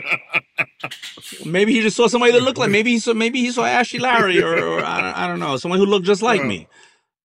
Maybe 1.45 1.73
he 1.73 1.81
just 1.81 1.97
saw 1.97 2.07
somebody 2.09 2.33
that 2.33 2.43
looked 2.43 2.59
like. 2.59 2.71
Maybe 2.71 2.91
he 2.93 2.99
saw. 2.99 3.15
Maybe 3.15 3.41
he 3.41 3.51
saw 3.53 3.65
Ashley 3.65 3.99
Larry, 4.01 4.43
or, 4.43 4.55
or 4.57 4.85
I, 4.85 5.01
don't, 5.01 5.19
I 5.19 5.27
don't 5.27 5.41
know, 5.41 5.57
someone 5.57 5.79
who 5.79 5.87
looked 5.87 6.07
just 6.07 6.23
like 6.23 6.45
me. 6.45 6.69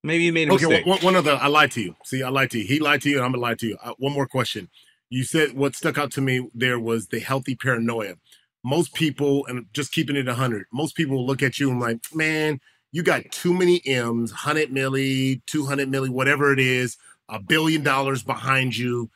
Maybe 0.03 0.25
he 0.25 0.31
made 0.31 0.49
a 0.49 0.53
okay, 0.53 0.65
mistake. 0.67 0.85
one, 0.85 0.99
one 0.99 1.15
other. 1.15 1.37
I 1.41 1.47
lied 1.47 1.71
to 1.71 1.81
you. 1.81 1.95
See, 2.05 2.21
I 2.21 2.29
lied 2.29 2.51
to 2.51 2.59
you. 2.59 2.65
He 2.65 2.79
lied 2.79 3.01
to 3.01 3.09
you, 3.09 3.17
and 3.17 3.25
I'm 3.25 3.31
gonna 3.31 3.41
lie 3.41 3.55
to 3.55 3.67
you. 3.67 3.77
Uh, 3.83 3.93
one 3.97 4.13
more 4.13 4.27
question. 4.27 4.69
You 5.09 5.23
said 5.23 5.53
what 5.53 5.75
stuck 5.75 5.97
out 5.97 6.11
to 6.13 6.21
me 6.21 6.49
there 6.53 6.79
was 6.79 7.07
the 7.07 7.19
healthy 7.19 7.55
paranoia. 7.55 8.15
Most 8.63 8.93
people, 8.95 9.45
and 9.47 9.67
just 9.73 9.91
keeping 9.93 10.15
it 10.15 10.27
100, 10.27 10.65
most 10.73 10.95
people 10.95 11.25
look 11.25 11.43
at 11.43 11.59
you 11.59 11.71
and 11.71 11.79
like, 11.79 11.99
man, 12.13 12.59
you 12.91 13.03
got 13.03 13.31
too 13.31 13.53
many 13.53 13.81
M's, 13.85 14.31
100 14.31 14.71
milli, 14.71 15.41
200 15.47 15.89
milli, 15.89 16.09
whatever 16.09 16.53
it 16.53 16.59
is, 16.59 16.97
a 17.29 17.39
billion 17.41 17.83
dollars 17.83 18.23
behind 18.23 18.77
you. 18.77 19.09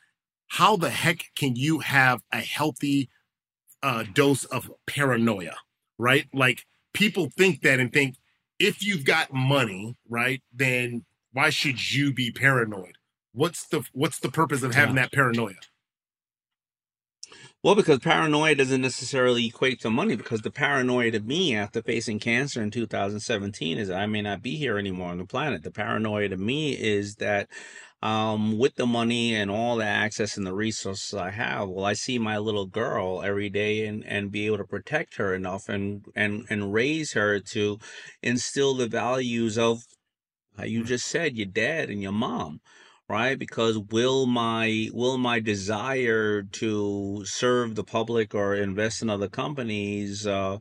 how 0.48 0.76
the 0.78 0.90
heck 0.92 1.26
can 1.36 1.56
you 1.56 1.80
have 1.80 2.22
a 2.34 2.40
healthy 2.42 3.10
uh, 3.84 4.04
dose 4.14 4.46
of 4.46 4.72
paranoia, 4.88 5.56
right? 6.00 6.28
Like 6.34 6.66
people 6.94 7.30
think 7.38 7.62
that 7.64 7.80
and 7.80 7.92
think 7.94 8.18
if 8.60 8.84
you've 8.84 9.06
got 9.06 9.34
money, 9.34 9.98
right, 10.10 10.42
then 10.54 11.06
why 11.34 11.50
should 11.52 11.94
you 11.94 12.14
be 12.14 12.32
paranoid? 12.32 12.98
What's 13.34 13.68
the 13.68 13.84
what's 13.94 14.20
the 14.20 14.32
purpose 14.32 14.64
of 14.64 14.76
having 14.76 14.96
that 14.96 15.12
paranoia? 15.14 15.56
Well, 17.62 17.76
because 17.76 18.00
paranoia 18.00 18.56
doesn't 18.56 18.82
necessarily 18.82 19.46
equate 19.48 19.82
to 19.82 19.90
money. 19.90 20.16
Because 20.16 20.42
the 20.42 20.52
paranoia 20.52 21.12
to 21.12 21.20
me, 21.20 21.56
after 21.56 21.82
facing 21.82 22.20
cancer 22.20 22.62
in 22.62 22.72
2017, 22.72 23.78
is 23.78 23.90
I 23.90 24.06
may 24.06 24.22
not 24.22 24.42
be 24.42 24.56
here 24.56 24.78
anymore 24.78 25.10
on 25.10 25.18
the 25.18 25.26
planet. 25.26 25.64
The 25.64 25.72
paranoia 25.72 26.30
to 26.30 26.38
me 26.38 26.72
is 26.72 27.16
that 27.16 27.50
um, 28.02 28.58
with 28.58 28.76
the 28.76 28.86
money 28.86 29.36
and 29.36 29.52
all 29.52 29.76
the 29.76 29.86
access 29.86 30.38
and 30.38 30.48
the 30.48 30.54
resources 30.54 31.14
I 31.14 31.32
have, 31.32 31.68
well, 31.68 31.84
I 31.84 31.94
see 31.94 32.18
my 32.18 32.38
little 32.38 32.66
girl 32.66 33.22
every 33.24 33.50
day 33.50 33.86
and, 33.88 34.06
and 34.06 34.32
be 34.32 34.46
able 34.46 34.60
to 34.60 34.64
protect 34.64 35.18
her 35.18 35.36
enough 35.36 35.68
and, 35.68 36.06
and, 36.16 36.46
and 36.50 36.72
raise 36.72 37.12
her 37.12 37.42
to 37.42 37.78
instill 38.24 38.74
the 38.74 38.88
values 38.88 39.58
of, 39.58 39.84
how 40.58 40.64
you 40.64 40.86
just 40.86 41.08
said, 41.08 41.36
your 41.36 41.46
dad 41.48 41.90
and 41.90 42.02
your 42.02 42.14
mom 42.14 42.62
right? 43.10 43.38
Because 43.38 43.78
will 43.78 44.28
my 44.28 44.90
will 44.94 45.18
my 45.18 45.40
desire 45.40 46.44
to 46.44 47.24
serve 47.26 47.76
the 47.76 47.84
public 47.84 48.36
or 48.36 48.56
invest 48.56 49.02
in 49.02 49.10
other 49.10 49.28
companies 49.28 50.28
uh, 50.28 50.60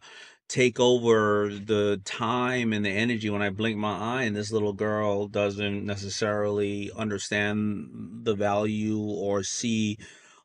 take 0.48 0.80
over 0.80 1.50
the 1.50 2.00
time 2.04 2.72
and 2.72 2.84
the 2.84 2.90
energy 2.90 3.28
when 3.28 3.42
I 3.42 3.50
blink 3.50 3.76
my 3.76 3.98
eye 3.98 4.22
and 4.22 4.34
this 4.34 4.50
little 4.50 4.72
girl 4.72 5.28
doesn't 5.28 5.84
necessarily 5.84 6.90
understand 6.96 7.90
the 8.24 8.34
value 8.34 8.98
or 8.98 9.42
see 9.42 9.98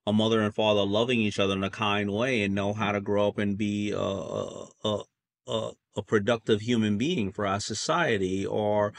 a 0.05 0.11
mother 0.11 0.41
and 0.41 0.53
father 0.53 0.83
loving 0.83 1.21
each 1.21 1.39
other 1.39 1.53
in 1.53 1.63
a 1.63 1.69
kind 1.69 2.11
way 2.11 2.43
and 2.43 2.53
know 2.53 2.73
how 2.73 2.91
to 2.91 2.99
grow 2.99 3.29
up 3.29 3.37
and 3.37 3.57
be 3.57 3.91
a 3.91 3.97
a 3.97 5.03
a, 5.47 5.71
a 5.95 6.03
productive 6.03 6.61
human 6.61 6.97
being 6.97 7.31
for 7.31 7.47
our 7.47 7.61
society 7.61 8.45
or 8.45 8.93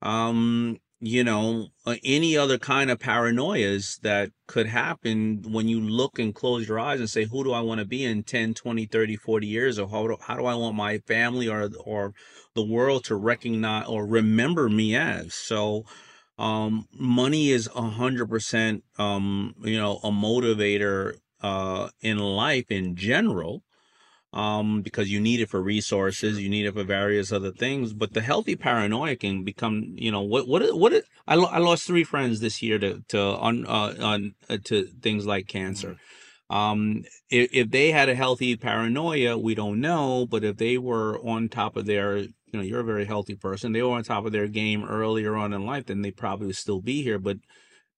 um 0.00 0.78
you 1.00 1.22
know, 1.22 1.68
uh, 1.86 1.94
any 2.04 2.36
other 2.36 2.58
kind 2.58 2.90
of 2.90 2.98
paranoias 2.98 4.00
that 4.00 4.30
could 4.46 4.66
happen 4.66 5.42
when 5.46 5.68
you 5.68 5.80
look 5.80 6.18
and 6.18 6.34
close 6.34 6.66
your 6.66 6.80
eyes 6.80 6.98
and 6.98 7.08
say, 7.08 7.24
who 7.24 7.44
do 7.44 7.52
I 7.52 7.60
want 7.60 7.78
to 7.78 7.84
be 7.84 8.04
in 8.04 8.24
10, 8.24 8.54
20, 8.54 8.86
30, 8.86 9.16
40 9.16 9.46
years? 9.46 9.78
Or 9.78 9.88
how 9.88 10.08
do, 10.08 10.16
how 10.20 10.36
do 10.36 10.46
I 10.46 10.54
want 10.54 10.74
my 10.74 10.98
family 10.98 11.48
or, 11.48 11.70
or 11.84 12.14
the 12.54 12.64
world 12.64 13.04
to 13.04 13.14
recognize 13.14 13.86
or 13.86 14.06
remember 14.06 14.68
me 14.68 14.96
as? 14.96 15.34
So, 15.34 15.84
um, 16.36 16.86
money 16.92 17.50
is 17.50 17.68
a 17.74 17.82
hundred 17.82 18.28
percent, 18.28 18.84
um, 18.96 19.54
you 19.60 19.76
know, 19.76 19.98
a 20.04 20.10
motivator, 20.10 21.14
uh, 21.40 21.88
in 22.00 22.18
life 22.18 22.70
in 22.70 22.96
general 22.96 23.62
um, 24.32 24.82
because 24.82 25.10
you 25.10 25.20
need 25.20 25.40
it 25.40 25.48
for 25.48 25.62
resources, 25.62 26.40
you 26.40 26.48
need 26.48 26.66
it 26.66 26.74
for 26.74 26.84
various 26.84 27.32
other 27.32 27.50
things. 27.50 27.92
But 27.92 28.12
the 28.12 28.20
healthy 28.20 28.56
paranoia 28.56 29.16
can 29.16 29.44
become, 29.44 29.94
you 29.96 30.10
know, 30.10 30.22
what 30.22 30.46
what 30.46 30.76
what? 30.76 31.02
I, 31.26 31.34
lo- 31.34 31.50
I 31.50 31.58
lost 31.58 31.86
three 31.86 32.04
friends 32.04 32.40
this 32.40 32.62
year 32.62 32.78
to 32.78 33.02
to 33.08 33.20
on 33.20 33.66
uh, 33.66 33.94
on 34.00 34.34
uh, 34.48 34.58
to 34.64 34.86
things 35.02 35.26
like 35.26 35.46
cancer. 35.46 35.96
Um, 36.50 37.04
if, 37.30 37.50
if 37.52 37.70
they 37.70 37.90
had 37.90 38.08
a 38.08 38.14
healthy 38.14 38.56
paranoia, 38.56 39.36
we 39.36 39.54
don't 39.54 39.80
know. 39.80 40.26
But 40.26 40.44
if 40.44 40.56
they 40.56 40.78
were 40.78 41.18
on 41.18 41.48
top 41.48 41.76
of 41.76 41.86
their, 41.86 42.18
you 42.18 42.32
know, 42.52 42.62
you're 42.62 42.80
a 42.80 42.84
very 42.84 43.04
healthy 43.04 43.34
person. 43.34 43.72
They 43.72 43.82
were 43.82 43.94
on 43.94 44.04
top 44.04 44.24
of 44.24 44.32
their 44.32 44.48
game 44.48 44.84
earlier 44.84 45.36
on 45.36 45.52
in 45.52 45.66
life, 45.66 45.86
then 45.86 46.02
they 46.02 46.10
probably 46.10 46.46
would 46.46 46.56
still 46.56 46.80
be 46.80 47.02
here. 47.02 47.18
But 47.18 47.38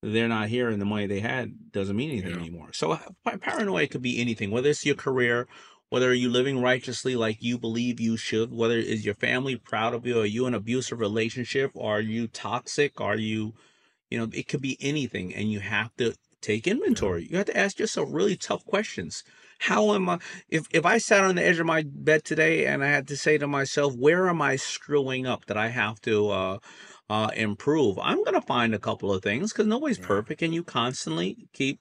they're 0.02 0.28
not 0.28 0.48
here, 0.48 0.68
and 0.68 0.80
the 0.80 0.86
money 0.86 1.06
they 1.06 1.20
had 1.20 1.72
doesn't 1.72 1.96
mean 1.96 2.10
anything 2.10 2.30
yeah. 2.30 2.40
anymore. 2.40 2.72
So 2.72 2.98
paranoia 3.40 3.86
could 3.86 4.02
be 4.02 4.20
anything, 4.20 4.50
whether 4.50 4.70
it's 4.70 4.86
your 4.86 4.94
career 4.94 5.46
whether 5.90 6.14
you're 6.14 6.30
living 6.30 6.62
righteously 6.62 7.16
like 7.16 7.42
you 7.42 7.58
believe 7.58 8.00
you 8.00 8.16
should, 8.16 8.52
whether 8.52 8.78
is 8.78 9.04
your 9.04 9.14
family 9.14 9.56
proud 9.56 9.92
of 9.92 10.06
you, 10.06 10.20
are 10.20 10.26
you 10.26 10.46
in 10.46 10.54
an 10.54 10.60
abusive 10.60 11.00
relationship, 11.00 11.72
are 11.78 12.00
you 12.00 12.28
toxic, 12.28 13.00
are 13.00 13.16
you, 13.16 13.54
you 14.08 14.18
know, 14.18 14.28
it 14.32 14.48
could 14.48 14.62
be 14.62 14.78
anything, 14.80 15.34
and 15.34 15.50
you 15.50 15.60
have 15.60 15.94
to 15.96 16.14
take 16.40 16.66
inventory. 16.66 17.26
You 17.28 17.36
have 17.36 17.46
to 17.46 17.56
ask 17.56 17.78
yourself 17.78 18.08
really 18.10 18.36
tough 18.36 18.64
questions. 18.64 19.24
How 19.58 19.92
am 19.92 20.08
I? 20.08 20.20
If 20.48 20.66
if 20.70 20.86
I 20.86 20.98
sat 20.98 21.24
on 21.24 21.34
the 21.34 21.44
edge 21.44 21.58
of 21.58 21.66
my 21.66 21.84
bed 21.86 22.24
today 22.24 22.66
and 22.66 22.82
I 22.82 22.88
had 22.88 23.08
to 23.08 23.16
say 23.16 23.36
to 23.36 23.46
myself, 23.46 23.94
where 23.94 24.28
am 24.28 24.40
I 24.40 24.56
screwing 24.56 25.26
up 25.26 25.46
that 25.46 25.56
I 25.58 25.68
have 25.68 26.00
to 26.02 26.30
uh, 26.30 26.58
uh, 27.10 27.30
improve? 27.36 27.98
I'm 27.98 28.24
gonna 28.24 28.40
find 28.40 28.74
a 28.74 28.78
couple 28.78 29.12
of 29.12 29.22
things 29.22 29.52
because 29.52 29.66
nobody's 29.66 29.98
perfect, 29.98 30.40
and 30.40 30.54
you 30.54 30.64
constantly 30.64 31.48
keep 31.52 31.80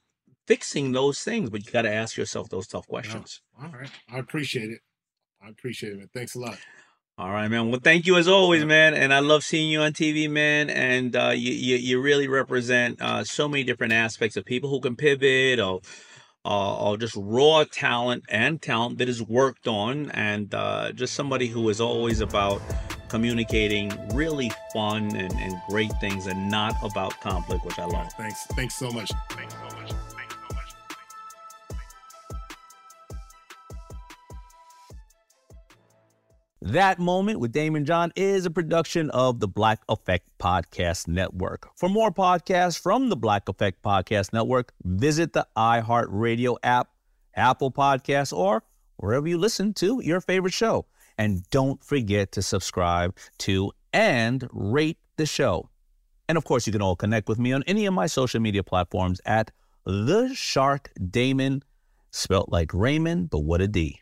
fixing 0.50 0.94
those 0.94 1.22
things, 1.22 1.52
but 1.52 1.64
you 1.64 1.72
got 1.72 1.84
to 1.84 1.94
ask 1.94 2.18
yourself 2.18 2.50
those 2.50 2.66
tough 2.66 2.88
questions. 2.88 3.40
All 3.62 3.70
right. 3.70 3.92
I 4.12 4.18
appreciate 4.18 4.72
it. 4.72 4.80
I 5.40 5.50
appreciate 5.50 5.94
it, 5.94 6.00
man. 6.00 6.10
Thanks 6.12 6.34
a 6.34 6.40
lot. 6.40 6.58
All 7.20 7.30
right, 7.30 7.48
man. 7.50 7.70
Well, 7.70 7.80
thank 7.84 8.08
you 8.08 8.18
as 8.18 8.28
always, 8.28 8.66
man. 8.66 8.96
And 8.96 9.14
I 9.14 9.20
love 9.20 9.44
seeing 9.44 9.70
you 9.70 9.82
on 9.82 9.94
TV, 9.94 10.28
man. 10.28 10.72
And 10.72 11.16
uh, 11.16 11.34
you, 11.36 11.52
you, 11.52 11.76
you 11.76 12.02
really 12.02 12.28
represent 12.28 13.00
uh, 13.00 13.24
so 13.24 13.48
many 13.48 13.64
different 13.64 13.94
aspects 13.94 14.38
of 14.38 14.46
people 14.46 14.72
who 14.72 14.80
can 14.80 14.96
pivot 14.96 15.60
or 15.60 15.82
uh, 16.46 16.78
or 16.84 16.98
just 16.98 17.16
raw 17.18 17.64
talent 17.70 18.24
and 18.30 18.60
talent 18.60 18.98
that 18.98 19.10
is 19.10 19.22
worked 19.22 19.68
on, 19.68 20.10
and 20.12 20.56
uh, 20.56 20.92
just 20.94 21.14
somebody 21.14 21.48
who 21.48 21.68
is 21.68 21.82
always 21.82 22.22
about 22.22 22.62
communicating 23.10 23.92
really 24.14 24.50
fun 24.74 25.16
and, 25.18 25.34
and 25.34 25.54
great 25.68 25.92
things, 26.00 26.28
and 26.28 26.50
not 26.50 26.74
about 26.82 27.20
conflict, 27.20 27.66
which 27.66 27.78
I 27.78 27.86
love. 27.86 28.12
Thanks. 28.14 28.46
Thanks 28.56 28.76
so 28.76 28.90
much. 28.90 29.12
Thanks 29.30 29.54
so 29.54 29.60
much. 29.60 29.69
That 36.62 37.00
Moment 37.00 37.40
with 37.40 37.54
Daymond 37.54 37.86
John 37.86 38.12
is 38.18 38.46
a 38.46 38.52
production 38.52 39.10
of 39.12 39.40
the 39.40 39.48
Black 39.48 39.82
Effect 39.88 40.28
Podcast 40.40 41.08
Network. 41.08 41.70
For 41.78 41.88
more 41.88 42.12
podcasts 42.12 42.78
from 42.78 43.08
the 43.08 43.16
Black 43.16 43.48
Effect 43.48 43.82
Podcast 43.82 44.34
Network, 44.34 44.74
visit 44.84 45.32
the 45.32 45.48
iHeartRadio 45.56 46.58
app, 46.62 46.90
Apple 47.34 47.72
Podcasts, 47.72 48.34
or 48.36 48.64
wherever 48.98 49.26
you 49.26 49.38
listen 49.38 49.74
to 49.76 50.02
your 50.04 50.20
favorite 50.20 50.52
show. 50.52 50.86
And 51.18 51.50
don't 51.50 51.82
forget 51.82 52.34
to 52.34 52.42
subscribe 52.42 53.16
to 53.38 53.72
and 53.94 54.46
rate 54.52 54.98
the 55.16 55.26
show. 55.26 55.70
And 56.28 56.38
of 56.38 56.44
course, 56.44 56.68
you 56.68 56.74
can 56.74 56.82
all 56.82 56.98
connect 56.98 57.30
with 57.30 57.40
me 57.40 57.54
on 57.54 57.64
any 57.68 57.86
of 57.86 57.94
my 57.94 58.06
social 58.06 58.42
media 58.42 58.64
platforms 58.64 59.22
at 59.26 59.50
The 59.86 60.34
Shark 60.34 60.92
Daymond, 61.00 61.62
spelt 62.12 62.50
like 62.52 62.74
Raymond, 62.74 63.30
but 63.30 63.40
what 63.40 63.62
a 63.62 63.68
D. 63.70 64.02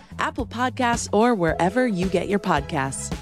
Apple 0.19 0.45
Podcasts, 0.45 1.09
or 1.11 1.35
wherever 1.35 1.87
you 1.87 2.07
get 2.07 2.27
your 2.27 2.39
podcasts. 2.39 3.15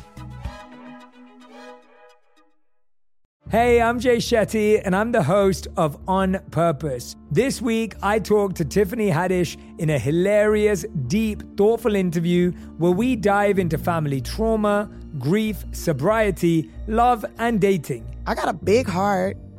Hey, 3.50 3.82
I'm 3.82 4.00
Jay 4.00 4.18
Shetty, 4.18 4.80
and 4.86 4.96
I'm 4.96 5.12
the 5.12 5.24
host 5.24 5.68
of 5.76 5.98
On 6.08 6.40
Purpose. 6.52 7.16
This 7.32 7.64
week, 7.64 7.96
I 8.04 8.20
talked 8.20 8.58
to 8.58 8.64
Tiffany 8.66 9.10
Haddish 9.10 9.58
in 9.80 9.90
a 9.90 9.98
hilarious, 9.98 10.86
deep, 11.08 11.42
thoughtful 11.58 11.96
interview 11.96 12.52
where 12.78 12.92
we 12.92 13.16
dive 13.16 13.58
into 13.58 13.80
family 13.80 14.22
trauma, 14.22 14.88
grief, 15.18 15.66
sobriety, 15.72 16.70
love, 16.86 17.26
and 17.40 17.60
dating. 17.60 18.06
I 18.28 18.36
got 18.36 18.50
a 18.50 18.54
big 18.54 18.88
heart, 18.88 19.36